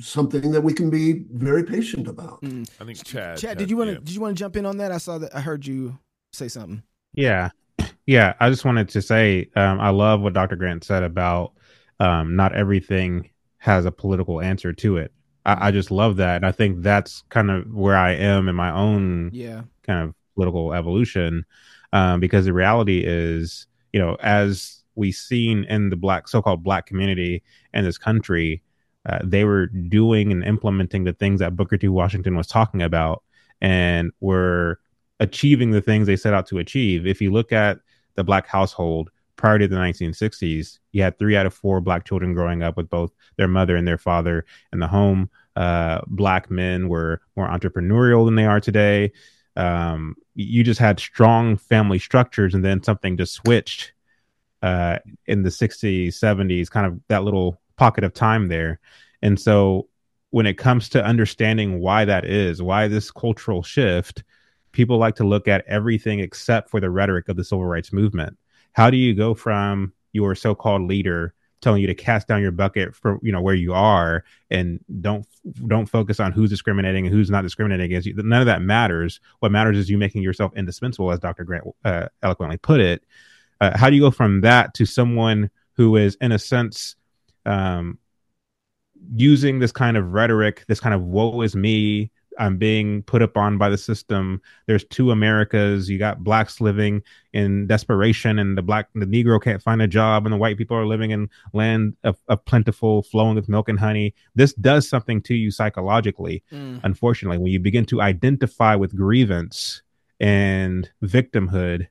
something 0.00 0.52
that 0.52 0.60
we 0.60 0.72
can 0.72 0.88
be 0.88 1.24
very 1.32 1.64
patient 1.64 2.06
about. 2.06 2.40
Mm. 2.42 2.70
i 2.80 2.84
think 2.84 3.04
chad 3.04 3.38
Chad, 3.38 3.48
had- 3.48 3.58
did 3.58 3.70
you 3.70 3.76
want 3.76 3.88
to 3.88 3.94
yeah. 3.94 3.98
did 4.04 4.14
you 4.14 4.20
want 4.20 4.36
to 4.36 4.38
jump 4.38 4.54
in 4.54 4.64
on 4.64 4.76
that? 4.76 4.92
I 4.92 4.98
saw 4.98 5.18
that 5.18 5.34
I 5.34 5.40
heard 5.40 5.66
you 5.66 5.98
say 6.32 6.46
something. 6.46 6.84
Yeah. 7.12 7.50
Yeah. 8.06 8.34
I 8.38 8.50
just 8.50 8.64
wanted 8.64 8.88
to 8.90 9.02
say 9.02 9.50
um, 9.56 9.80
I 9.80 9.88
love 9.88 10.20
what 10.20 10.32
Dr. 10.32 10.54
Grant 10.54 10.84
said 10.84 11.02
about 11.02 11.54
um, 11.98 12.36
not 12.36 12.54
everything 12.54 13.30
has 13.58 13.84
a 13.84 13.90
political 13.90 14.40
answer 14.40 14.72
to 14.74 14.98
it. 14.98 15.12
I, 15.46 15.68
I 15.68 15.70
just 15.70 15.90
love 15.90 16.16
that. 16.16 16.36
And 16.36 16.44
I 16.46 16.52
think 16.52 16.82
that's 16.82 17.22
kind 17.30 17.50
of 17.50 17.72
where 17.72 17.96
I 17.96 18.12
am 18.12 18.48
in 18.48 18.54
my 18.54 18.70
own 18.70 19.30
Yeah. 19.32 19.62
kind 19.86 20.02
of 20.06 20.14
political 20.34 20.74
evolution 20.74 21.46
um, 21.94 22.20
because 22.20 22.44
the 22.44 22.52
reality 22.52 23.02
is, 23.06 23.66
you 23.94 24.00
know, 24.00 24.16
as 24.20 24.82
we've 24.96 25.14
seen 25.14 25.64
in 25.64 25.88
the 25.88 25.96
black 25.96 26.28
so 26.28 26.42
called 26.42 26.62
black 26.62 26.84
community 26.86 27.42
in 27.72 27.84
this 27.84 27.96
country, 27.96 28.62
uh, 29.08 29.20
they 29.24 29.44
were 29.44 29.66
doing 29.68 30.32
and 30.32 30.44
implementing 30.44 31.04
the 31.04 31.12
things 31.12 31.40
that 31.40 31.56
Booker 31.56 31.78
T. 31.78 31.88
Washington 31.88 32.36
was 32.36 32.46
talking 32.48 32.82
about 32.82 33.22
and 33.62 34.10
were 34.20 34.80
achieving 35.20 35.70
the 35.70 35.80
things 35.80 36.06
they 36.06 36.16
set 36.16 36.34
out 36.34 36.46
to 36.48 36.58
achieve. 36.58 37.06
If 37.06 37.22
you 37.22 37.30
look 37.32 37.52
at 37.52 37.78
the 38.16 38.24
black 38.24 38.46
household 38.46 39.10
prior 39.36 39.58
to 39.58 39.68
the 39.68 39.76
1960s, 39.76 40.78
you 40.92 41.02
had 41.02 41.18
three 41.18 41.36
out 41.36 41.46
of 41.46 41.54
four 41.54 41.80
black 41.80 42.04
children 42.04 42.34
growing 42.34 42.62
up 42.62 42.76
with 42.76 42.88
both 42.88 43.12
their 43.36 43.48
mother 43.48 43.76
and 43.76 43.86
their 43.86 43.98
father 43.98 44.44
in 44.72 44.80
the 44.80 44.86
home. 44.86 45.30
Uh, 45.54 46.00
black 46.06 46.50
men 46.50 46.88
were 46.88 47.20
more 47.36 47.48
entrepreneurial 47.48 48.26
than 48.26 48.34
they 48.34 48.46
are 48.46 48.60
today. 48.60 49.12
Um, 49.56 50.16
you 50.34 50.62
just 50.64 50.80
had 50.80 51.00
strong 51.00 51.56
family 51.56 51.98
structures, 51.98 52.54
and 52.54 52.64
then 52.64 52.82
something 52.82 53.16
just 53.16 53.34
switched 53.34 53.92
uh, 54.62 54.98
in 55.26 55.42
the 55.42 55.50
60s, 55.50 56.08
70s, 56.08 56.70
kind 56.70 56.86
of 56.86 57.00
that 57.08 57.24
little 57.24 57.60
pocket 57.76 58.04
of 58.04 58.12
time 58.12 58.48
there. 58.48 58.80
And 59.22 59.40
so, 59.40 59.88
when 60.30 60.46
it 60.46 60.58
comes 60.58 60.90
to 60.90 61.04
understanding 61.04 61.80
why 61.80 62.04
that 62.04 62.26
is, 62.26 62.60
why 62.60 62.88
this 62.88 63.10
cultural 63.10 63.62
shift, 63.62 64.24
people 64.72 64.98
like 64.98 65.14
to 65.16 65.24
look 65.24 65.48
at 65.48 65.64
everything 65.66 66.20
except 66.20 66.68
for 66.68 66.80
the 66.80 66.90
rhetoric 66.90 67.28
of 67.28 67.36
the 67.36 67.44
civil 67.44 67.64
rights 67.64 67.92
movement. 67.92 68.36
How 68.76 68.90
do 68.90 68.98
you 68.98 69.14
go 69.14 69.32
from 69.32 69.94
your 70.12 70.34
so-called 70.34 70.82
leader 70.82 71.32
telling 71.62 71.80
you 71.80 71.86
to 71.86 71.94
cast 71.94 72.28
down 72.28 72.42
your 72.42 72.52
bucket 72.52 72.94
for 72.94 73.18
you 73.22 73.32
know 73.32 73.40
where 73.40 73.54
you 73.54 73.72
are 73.72 74.22
and 74.50 74.78
don't 75.00 75.26
don't 75.66 75.86
focus 75.86 76.20
on 76.20 76.30
who's 76.30 76.50
discriminating 76.50 77.06
and 77.06 77.14
who's 77.14 77.30
not 77.30 77.40
discriminating 77.40 77.86
against 77.86 78.06
you? 78.06 78.12
None 78.14 78.42
of 78.42 78.46
that 78.46 78.60
matters. 78.60 79.18
What 79.38 79.50
matters 79.50 79.78
is 79.78 79.88
you 79.88 79.96
making 79.96 80.20
yourself 80.20 80.52
indispensable 80.54 81.10
as 81.10 81.18
dr 81.20 81.42
grant 81.44 81.64
uh, 81.86 82.08
eloquently 82.22 82.58
put 82.58 82.80
it. 82.80 83.02
Uh, 83.62 83.74
how 83.78 83.88
do 83.88 83.96
you 83.96 84.02
go 84.02 84.10
from 84.10 84.42
that 84.42 84.74
to 84.74 84.84
someone 84.84 85.50
who 85.72 85.96
is 85.96 86.18
in 86.20 86.32
a 86.32 86.38
sense 86.38 86.96
um, 87.46 87.98
using 89.14 89.58
this 89.58 89.72
kind 89.72 89.96
of 89.96 90.12
rhetoric 90.12 90.66
this 90.68 90.80
kind 90.80 90.94
of 90.94 91.00
woe 91.00 91.40
is 91.40 91.56
me 91.56 92.10
I'm 92.38 92.56
being 92.56 93.02
put 93.02 93.22
upon 93.22 93.58
by 93.58 93.68
the 93.68 93.78
system. 93.78 94.40
There's 94.66 94.84
two 94.84 95.10
Americas. 95.10 95.88
You 95.88 95.98
got 95.98 96.22
blacks 96.24 96.60
living 96.60 97.02
in 97.32 97.66
desperation, 97.66 98.38
and 98.38 98.56
the 98.56 98.62
black, 98.62 98.88
the 98.94 99.06
Negro 99.06 99.42
can't 99.42 99.62
find 99.62 99.80
a 99.82 99.88
job, 99.88 100.26
and 100.26 100.32
the 100.32 100.36
white 100.36 100.58
people 100.58 100.76
are 100.76 100.86
living 100.86 101.10
in 101.10 101.28
land 101.52 101.96
of, 102.04 102.16
of 102.28 102.44
plentiful, 102.44 103.02
flowing 103.02 103.34
with 103.34 103.48
milk 103.48 103.68
and 103.68 103.78
honey. 103.78 104.14
This 104.34 104.52
does 104.54 104.88
something 104.88 105.22
to 105.22 105.34
you 105.34 105.50
psychologically. 105.50 106.42
Mm. 106.52 106.80
Unfortunately, 106.82 107.38
when 107.38 107.52
you 107.52 107.60
begin 107.60 107.86
to 107.86 108.00
identify 108.00 108.74
with 108.74 108.96
grievance 108.96 109.82
and 110.20 110.90
victimhood, 111.02 111.86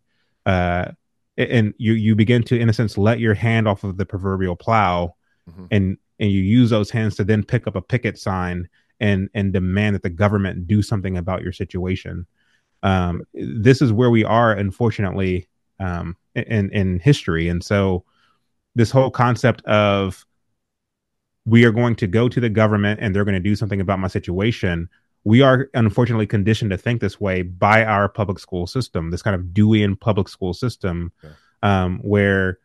uh, 0.46 0.92
and 1.38 1.74
you 1.78 1.94
you 1.94 2.16
begin 2.16 2.44
to, 2.44 2.58
in 2.58 2.70
a 2.70 2.74
sense, 2.74 2.98
let 2.98 3.20
your 3.20 3.34
hand 3.34 3.68
off 3.68 3.84
of 3.84 3.98
the 3.98 4.06
proverbial 4.06 4.56
plow, 4.56 5.16
Mhm. 5.50 5.68
and 5.72 5.98
and 6.18 6.32
you 6.32 6.40
use 6.42 6.70
those 6.70 6.92
hands 6.92 7.16
to 7.18 7.26
then 7.26 7.44
pick 7.44 7.68
up 7.68 7.76
a 7.76 7.82
picket 7.82 8.18
sign 8.18 8.70
and 9.00 9.30
and 9.34 9.54
demand 9.54 9.96
that 9.96 10.04
the 10.04 10.10
government 10.10 10.68
do 10.68 10.82
something 10.82 11.18
about 11.18 11.42
your 11.42 11.52
situation. 11.52 12.26
Um, 12.84 13.24
this 13.34 13.82
is 13.82 13.92
where 13.92 14.10
we 14.10 14.24
are, 14.24 14.52
unfortunately, 14.52 15.48
um, 15.80 16.16
in 16.36 16.70
in 16.72 17.00
history, 17.00 17.48
and 17.50 17.64
so 17.64 18.04
this 18.76 18.92
whole 18.92 19.10
concept 19.10 19.64
of 19.66 20.26
we 21.46 21.64
are 21.64 21.72
going 21.72 21.96
to 21.96 22.08
go 22.08 22.28
to 22.28 22.40
the 22.40 22.50
government 22.50 23.00
and 23.02 23.16
they're 23.16 23.26
going 23.26 23.34
to 23.34 23.40
do 23.40 23.56
something 23.56 23.80
about 23.80 24.00
my 24.00 24.08
situation. 24.08 24.90
We 25.24 25.42
are 25.42 25.70
unfortunately 25.74 26.28
conditioned 26.28 26.72
to 26.72 26.78
think 26.78 27.02
this 27.02 27.20
way 27.20 27.42
by 27.44 27.84
our 27.86 28.10
public 28.10 28.40
school 28.40 28.68
system, 28.68 29.12
this 29.12 29.22
kind 29.22 29.36
of 29.36 29.48
Deweyan 29.48 30.00
public 30.00 30.28
school 30.28 30.54
system, 30.54 31.12
um, 31.64 32.00
where 32.00 32.60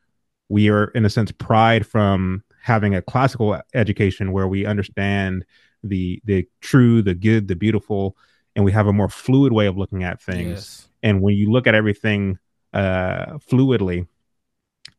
we 0.49 0.69
are, 0.69 0.87
in 0.89 1.05
a 1.05 1.11
sense, 1.11 1.31
pride 1.33 1.87
from 1.87 2.43
having 2.63 2.95
a 2.95 3.03
classical 3.03 3.61
education 3.75 4.33
where 4.33 4.49
we 4.49 4.67
understand 4.67 5.45
the 5.83 6.21
the 6.25 6.47
true, 6.61 7.03
the 7.03 7.15
good, 7.15 7.49
the 7.49 7.57
beautiful, 7.57 8.17
and 8.57 8.65
we 8.65 8.73
have 8.73 8.87
a 8.87 8.93
more 8.93 9.09
fluid 9.09 9.53
way 9.53 9.67
of 9.67 9.77
looking 9.77 10.05
at 10.05 10.21
things 10.21 10.49
Yes. 10.51 10.89
and 11.03 11.23
when 11.23 11.35
you 11.37 11.51
look 11.51 11.67
at 11.67 11.75
everything 11.75 12.39
uh 12.73 13.39
fluidly 13.51 14.07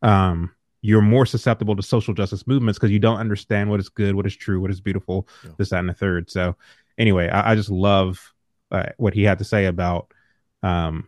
um 0.02 0.52
you're 0.82 1.02
more 1.02 1.26
susceptible 1.26 1.76
to 1.76 1.84
social 1.84 2.14
justice 2.14 2.48
movements 2.48 2.80
because 2.80 2.92
you 2.92 3.00
don't 3.00 3.18
understand 3.20 3.70
what 3.70 3.80
is 3.80 3.90
good 3.90 4.16
what 4.16 4.26
is 4.26 4.36
true 4.36 4.60
what 4.60 4.72
is 4.72 4.82
beautiful 4.82 5.28
Yeah. 5.44 5.52
this 5.58 5.70
that 5.70 5.80
and 5.80 5.90
the 5.90 5.94
third 5.94 6.30
so 6.30 6.56
anyway 6.98 7.30
i, 7.30 7.52
I 7.52 7.56
just 7.56 7.70
love 7.70 8.34
uh, 8.72 8.90
what 8.98 9.14
he 9.14 9.24
had 9.24 9.38
to 9.40 9.44
say 9.46 9.66
about 9.66 10.12
um 10.64 11.08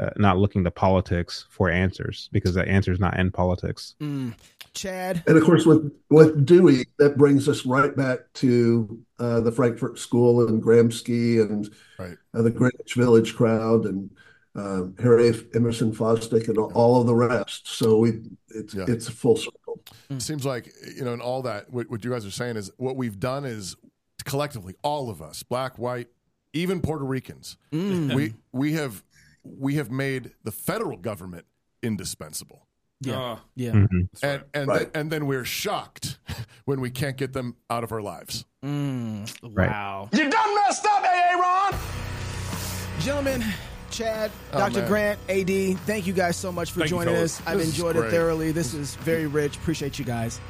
uh, 0.00 0.10
not 0.16 0.38
looking 0.38 0.62
to 0.64 0.70
politics 0.70 1.46
for 1.50 1.68
answers 1.70 2.28
because 2.32 2.54
the 2.54 2.66
answer 2.68 2.92
is 2.92 3.00
not 3.00 3.18
in 3.18 3.30
politics 3.30 3.94
Mm. 4.00 4.34
Chad. 4.74 5.24
And 5.26 5.36
of 5.36 5.42
course, 5.44 5.66
with 5.66 5.90
with 6.10 6.44
Dewey, 6.46 6.86
that 6.98 7.16
brings 7.16 7.48
us 7.48 7.66
right 7.66 7.96
back 7.96 8.20
to 8.34 8.98
uh, 9.18 9.40
the 9.40 9.50
Frankfurt 9.50 9.98
School 9.98 10.46
and 10.46 10.62
Gramsci 10.62 11.40
and 11.40 11.68
Right. 11.98 12.16
uh, 12.34 12.42
the 12.42 12.50
Greenwich 12.50 12.94
Village 12.94 13.34
crowd 13.34 13.86
and 13.86 14.10
um, 14.54 14.94
Harry 15.00 15.32
Emerson 15.54 15.92
Fosdick 15.92 16.48
and 16.48 16.58
all, 16.58 16.70
all 16.74 17.00
of 17.00 17.06
the 17.06 17.14
rest. 17.14 17.66
So 17.66 17.98
we 17.98 18.20
it's 18.50 18.74
Yeah. 18.74 18.84
it's 18.86 19.08
a 19.08 19.12
full 19.12 19.36
circle. 19.36 19.80
It 20.10 20.22
seems 20.22 20.44
like 20.44 20.72
you 20.96 21.04
know, 21.04 21.12
and 21.12 21.22
all 21.22 21.42
that. 21.42 21.72
What, 21.72 21.90
what 21.90 22.04
you 22.04 22.10
guys 22.12 22.24
are 22.26 22.30
saying 22.30 22.56
is 22.56 22.70
what 22.76 22.94
we've 22.96 23.18
done 23.18 23.44
is 23.44 23.74
collectively, 24.24 24.74
all 24.82 25.10
of 25.10 25.20
us, 25.22 25.42
black, 25.42 25.78
white, 25.78 26.08
even 26.52 26.80
Puerto 26.80 27.04
Ricans, 27.04 27.56
Mm. 27.72 28.14
we 28.14 28.34
we 28.52 28.72
have 28.74 29.02
we 29.58 29.74
have 29.76 29.90
made 29.90 30.32
the 30.44 30.52
federal 30.52 30.96
government 30.96 31.46
indispensable, 31.82 32.66
Yeah. 33.00 33.20
Uh, 33.20 33.38
Yeah. 33.54 33.70
Mhm. 33.72 34.08
and 34.22 34.44
and 34.52 34.68
Right. 34.68 34.92
then, 34.92 35.02
and 35.02 35.12
then 35.12 35.26
we're 35.26 35.44
shocked 35.44 36.18
when 36.64 36.80
we 36.80 36.90
can't 36.90 37.16
get 37.16 37.32
them 37.32 37.56
out 37.70 37.84
of 37.84 37.92
our 37.92 38.02
lives. 38.02 38.44
Mm. 38.64 39.32
Right. 39.42 39.70
Wow. 39.70 40.08
You 40.12 40.28
done 40.30 40.54
messed 40.56 40.84
up, 40.86 41.02
AA 41.04 41.34
Ron. 41.40 41.74
Gentlemen, 43.00 43.44
Chad, 43.90 44.30
Oh, 44.52 44.58
Dr. 44.58 44.80
man. 44.80 44.88
Grant, 44.88 45.18
AD, 45.28 45.74
thank 45.86 46.06
you 46.06 46.12
guys 46.12 46.36
so 46.36 46.50
much 46.52 46.72
for 46.72 46.80
Thank 46.80 46.90
joining 46.90 47.14
us. 47.16 47.40
I've 47.46 47.58
This 47.58 47.68
enjoyed 47.68 47.96
it 47.96 48.10
thoroughly. 48.10 48.52
This 48.52 48.74
is 48.74 48.96
very 48.96 49.26
rich. 49.26 49.56
Appreciate 49.56 49.98
you 49.98 50.04
guys. 50.04 50.40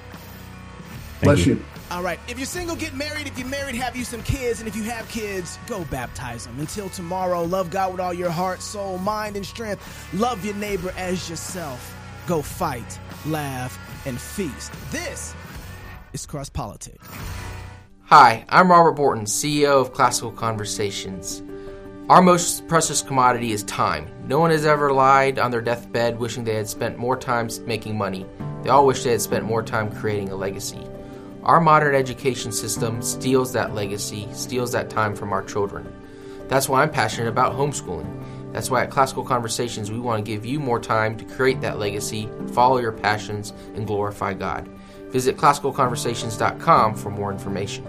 Thank 1.21 1.35
Bless 1.35 1.47
you. 1.47 1.55
you. 1.55 1.65
All 1.91 2.03
right. 2.03 2.21
If 2.29 2.39
you're 2.39 2.47
single, 2.47 2.77
get 2.77 2.95
married. 2.95 3.27
If 3.27 3.37
you're 3.37 3.49
married, 3.49 3.75
have 3.75 3.97
you 3.97 4.05
some 4.05 4.23
kids. 4.23 4.61
And 4.61 4.69
if 4.69 4.77
you 4.77 4.85
have 4.85 5.09
kids, 5.09 5.59
go 5.67 5.85
baptize 5.87 6.47
them. 6.47 6.61
Until 6.61 6.89
tomorrow, 6.91 7.43
love 7.43 7.71
God 7.71 7.91
with 7.91 8.01
all 8.01 8.15
your 8.15 8.31
heart, 8.31 8.63
soul, 8.63 8.99
mind, 8.99 9.35
and 9.35 9.45
strength. 9.45 9.83
Love 10.15 10.45
your 10.45 10.55
neighbor 10.55 10.93
as 10.97 11.29
yourself. 11.29 11.93
Go 12.29 12.41
fight, 12.41 13.01
laugh, 13.27 13.79
and 14.07 14.21
feast. 14.21 14.73
This 14.93 15.35
is 16.13 16.25
Cross 16.25 16.51
Politics. 16.51 17.09
Hi, 18.05 18.45
I'm 18.49 18.71
Robert 18.71 18.97
Bortins, 18.97 19.29
CEO 19.29 19.81
of 19.81 19.93
Classical 19.93 20.31
Conversations. 20.31 21.43
Our 22.09 22.23
most 22.23 22.69
precious 22.69 23.03
commodity 23.03 23.53
is 23.53 23.65
time. 23.65 24.09
No 24.25 24.39
one 24.39 24.51
has 24.51 24.65
ever 24.65 24.93
lied 24.93 25.39
on 25.39 25.51
their 25.51 25.61
deathbed 25.61 26.19
wishing 26.19 26.45
they 26.45 26.55
had 26.55 26.69
spent 26.69 26.97
more 26.97 27.17
time 27.17 27.51
making 27.67 27.99
money. 27.99 28.25
They 28.63 28.71
all 28.71 28.87
wish 28.87 29.05
they 29.05 29.11
had 29.11 29.21
spent 29.21 29.45
more 29.45 29.63
time 29.63 29.91
creating 29.91 30.31
a 30.31 30.37
legacy. 30.37 30.87
Our 31.43 31.61
modern 31.61 31.95
education 31.95 32.53
system 32.53 33.03
steals 33.03 33.53
that 33.53 33.75
legacy, 33.75 34.29
steals 34.33 34.73
that 34.73 34.91
time 34.91 35.15
from 35.15 35.33
our 35.33 35.43
children. 35.43 35.93
That's 36.49 36.69
why 36.69 36.83
I'm 36.83 36.91
passionate 36.91 37.29
about 37.29 37.55
homeschooling. 37.55 38.53
That's 38.53 38.71
why 38.71 38.83
at 38.83 38.91
Classical 38.91 39.25
Conversations 39.25 39.91
we 39.91 39.99
want 39.99 40.25
to 40.25 40.31
give 40.31 40.47
you 40.47 40.59
more 40.59 40.81
time 40.81 41.17
to 41.19 41.25
create 41.25 41.61
that 41.61 41.79
legacy, 41.79 42.29
follow 42.53 42.79
your 42.79 42.93
passions, 42.93 43.53
and 43.75 43.87
glorify 43.87 44.35
God. 44.35 44.69
Visit 45.11 45.37
classicalconversations.com 45.37 46.95
for 46.95 47.11
more 47.11 47.31
information. 47.31 47.87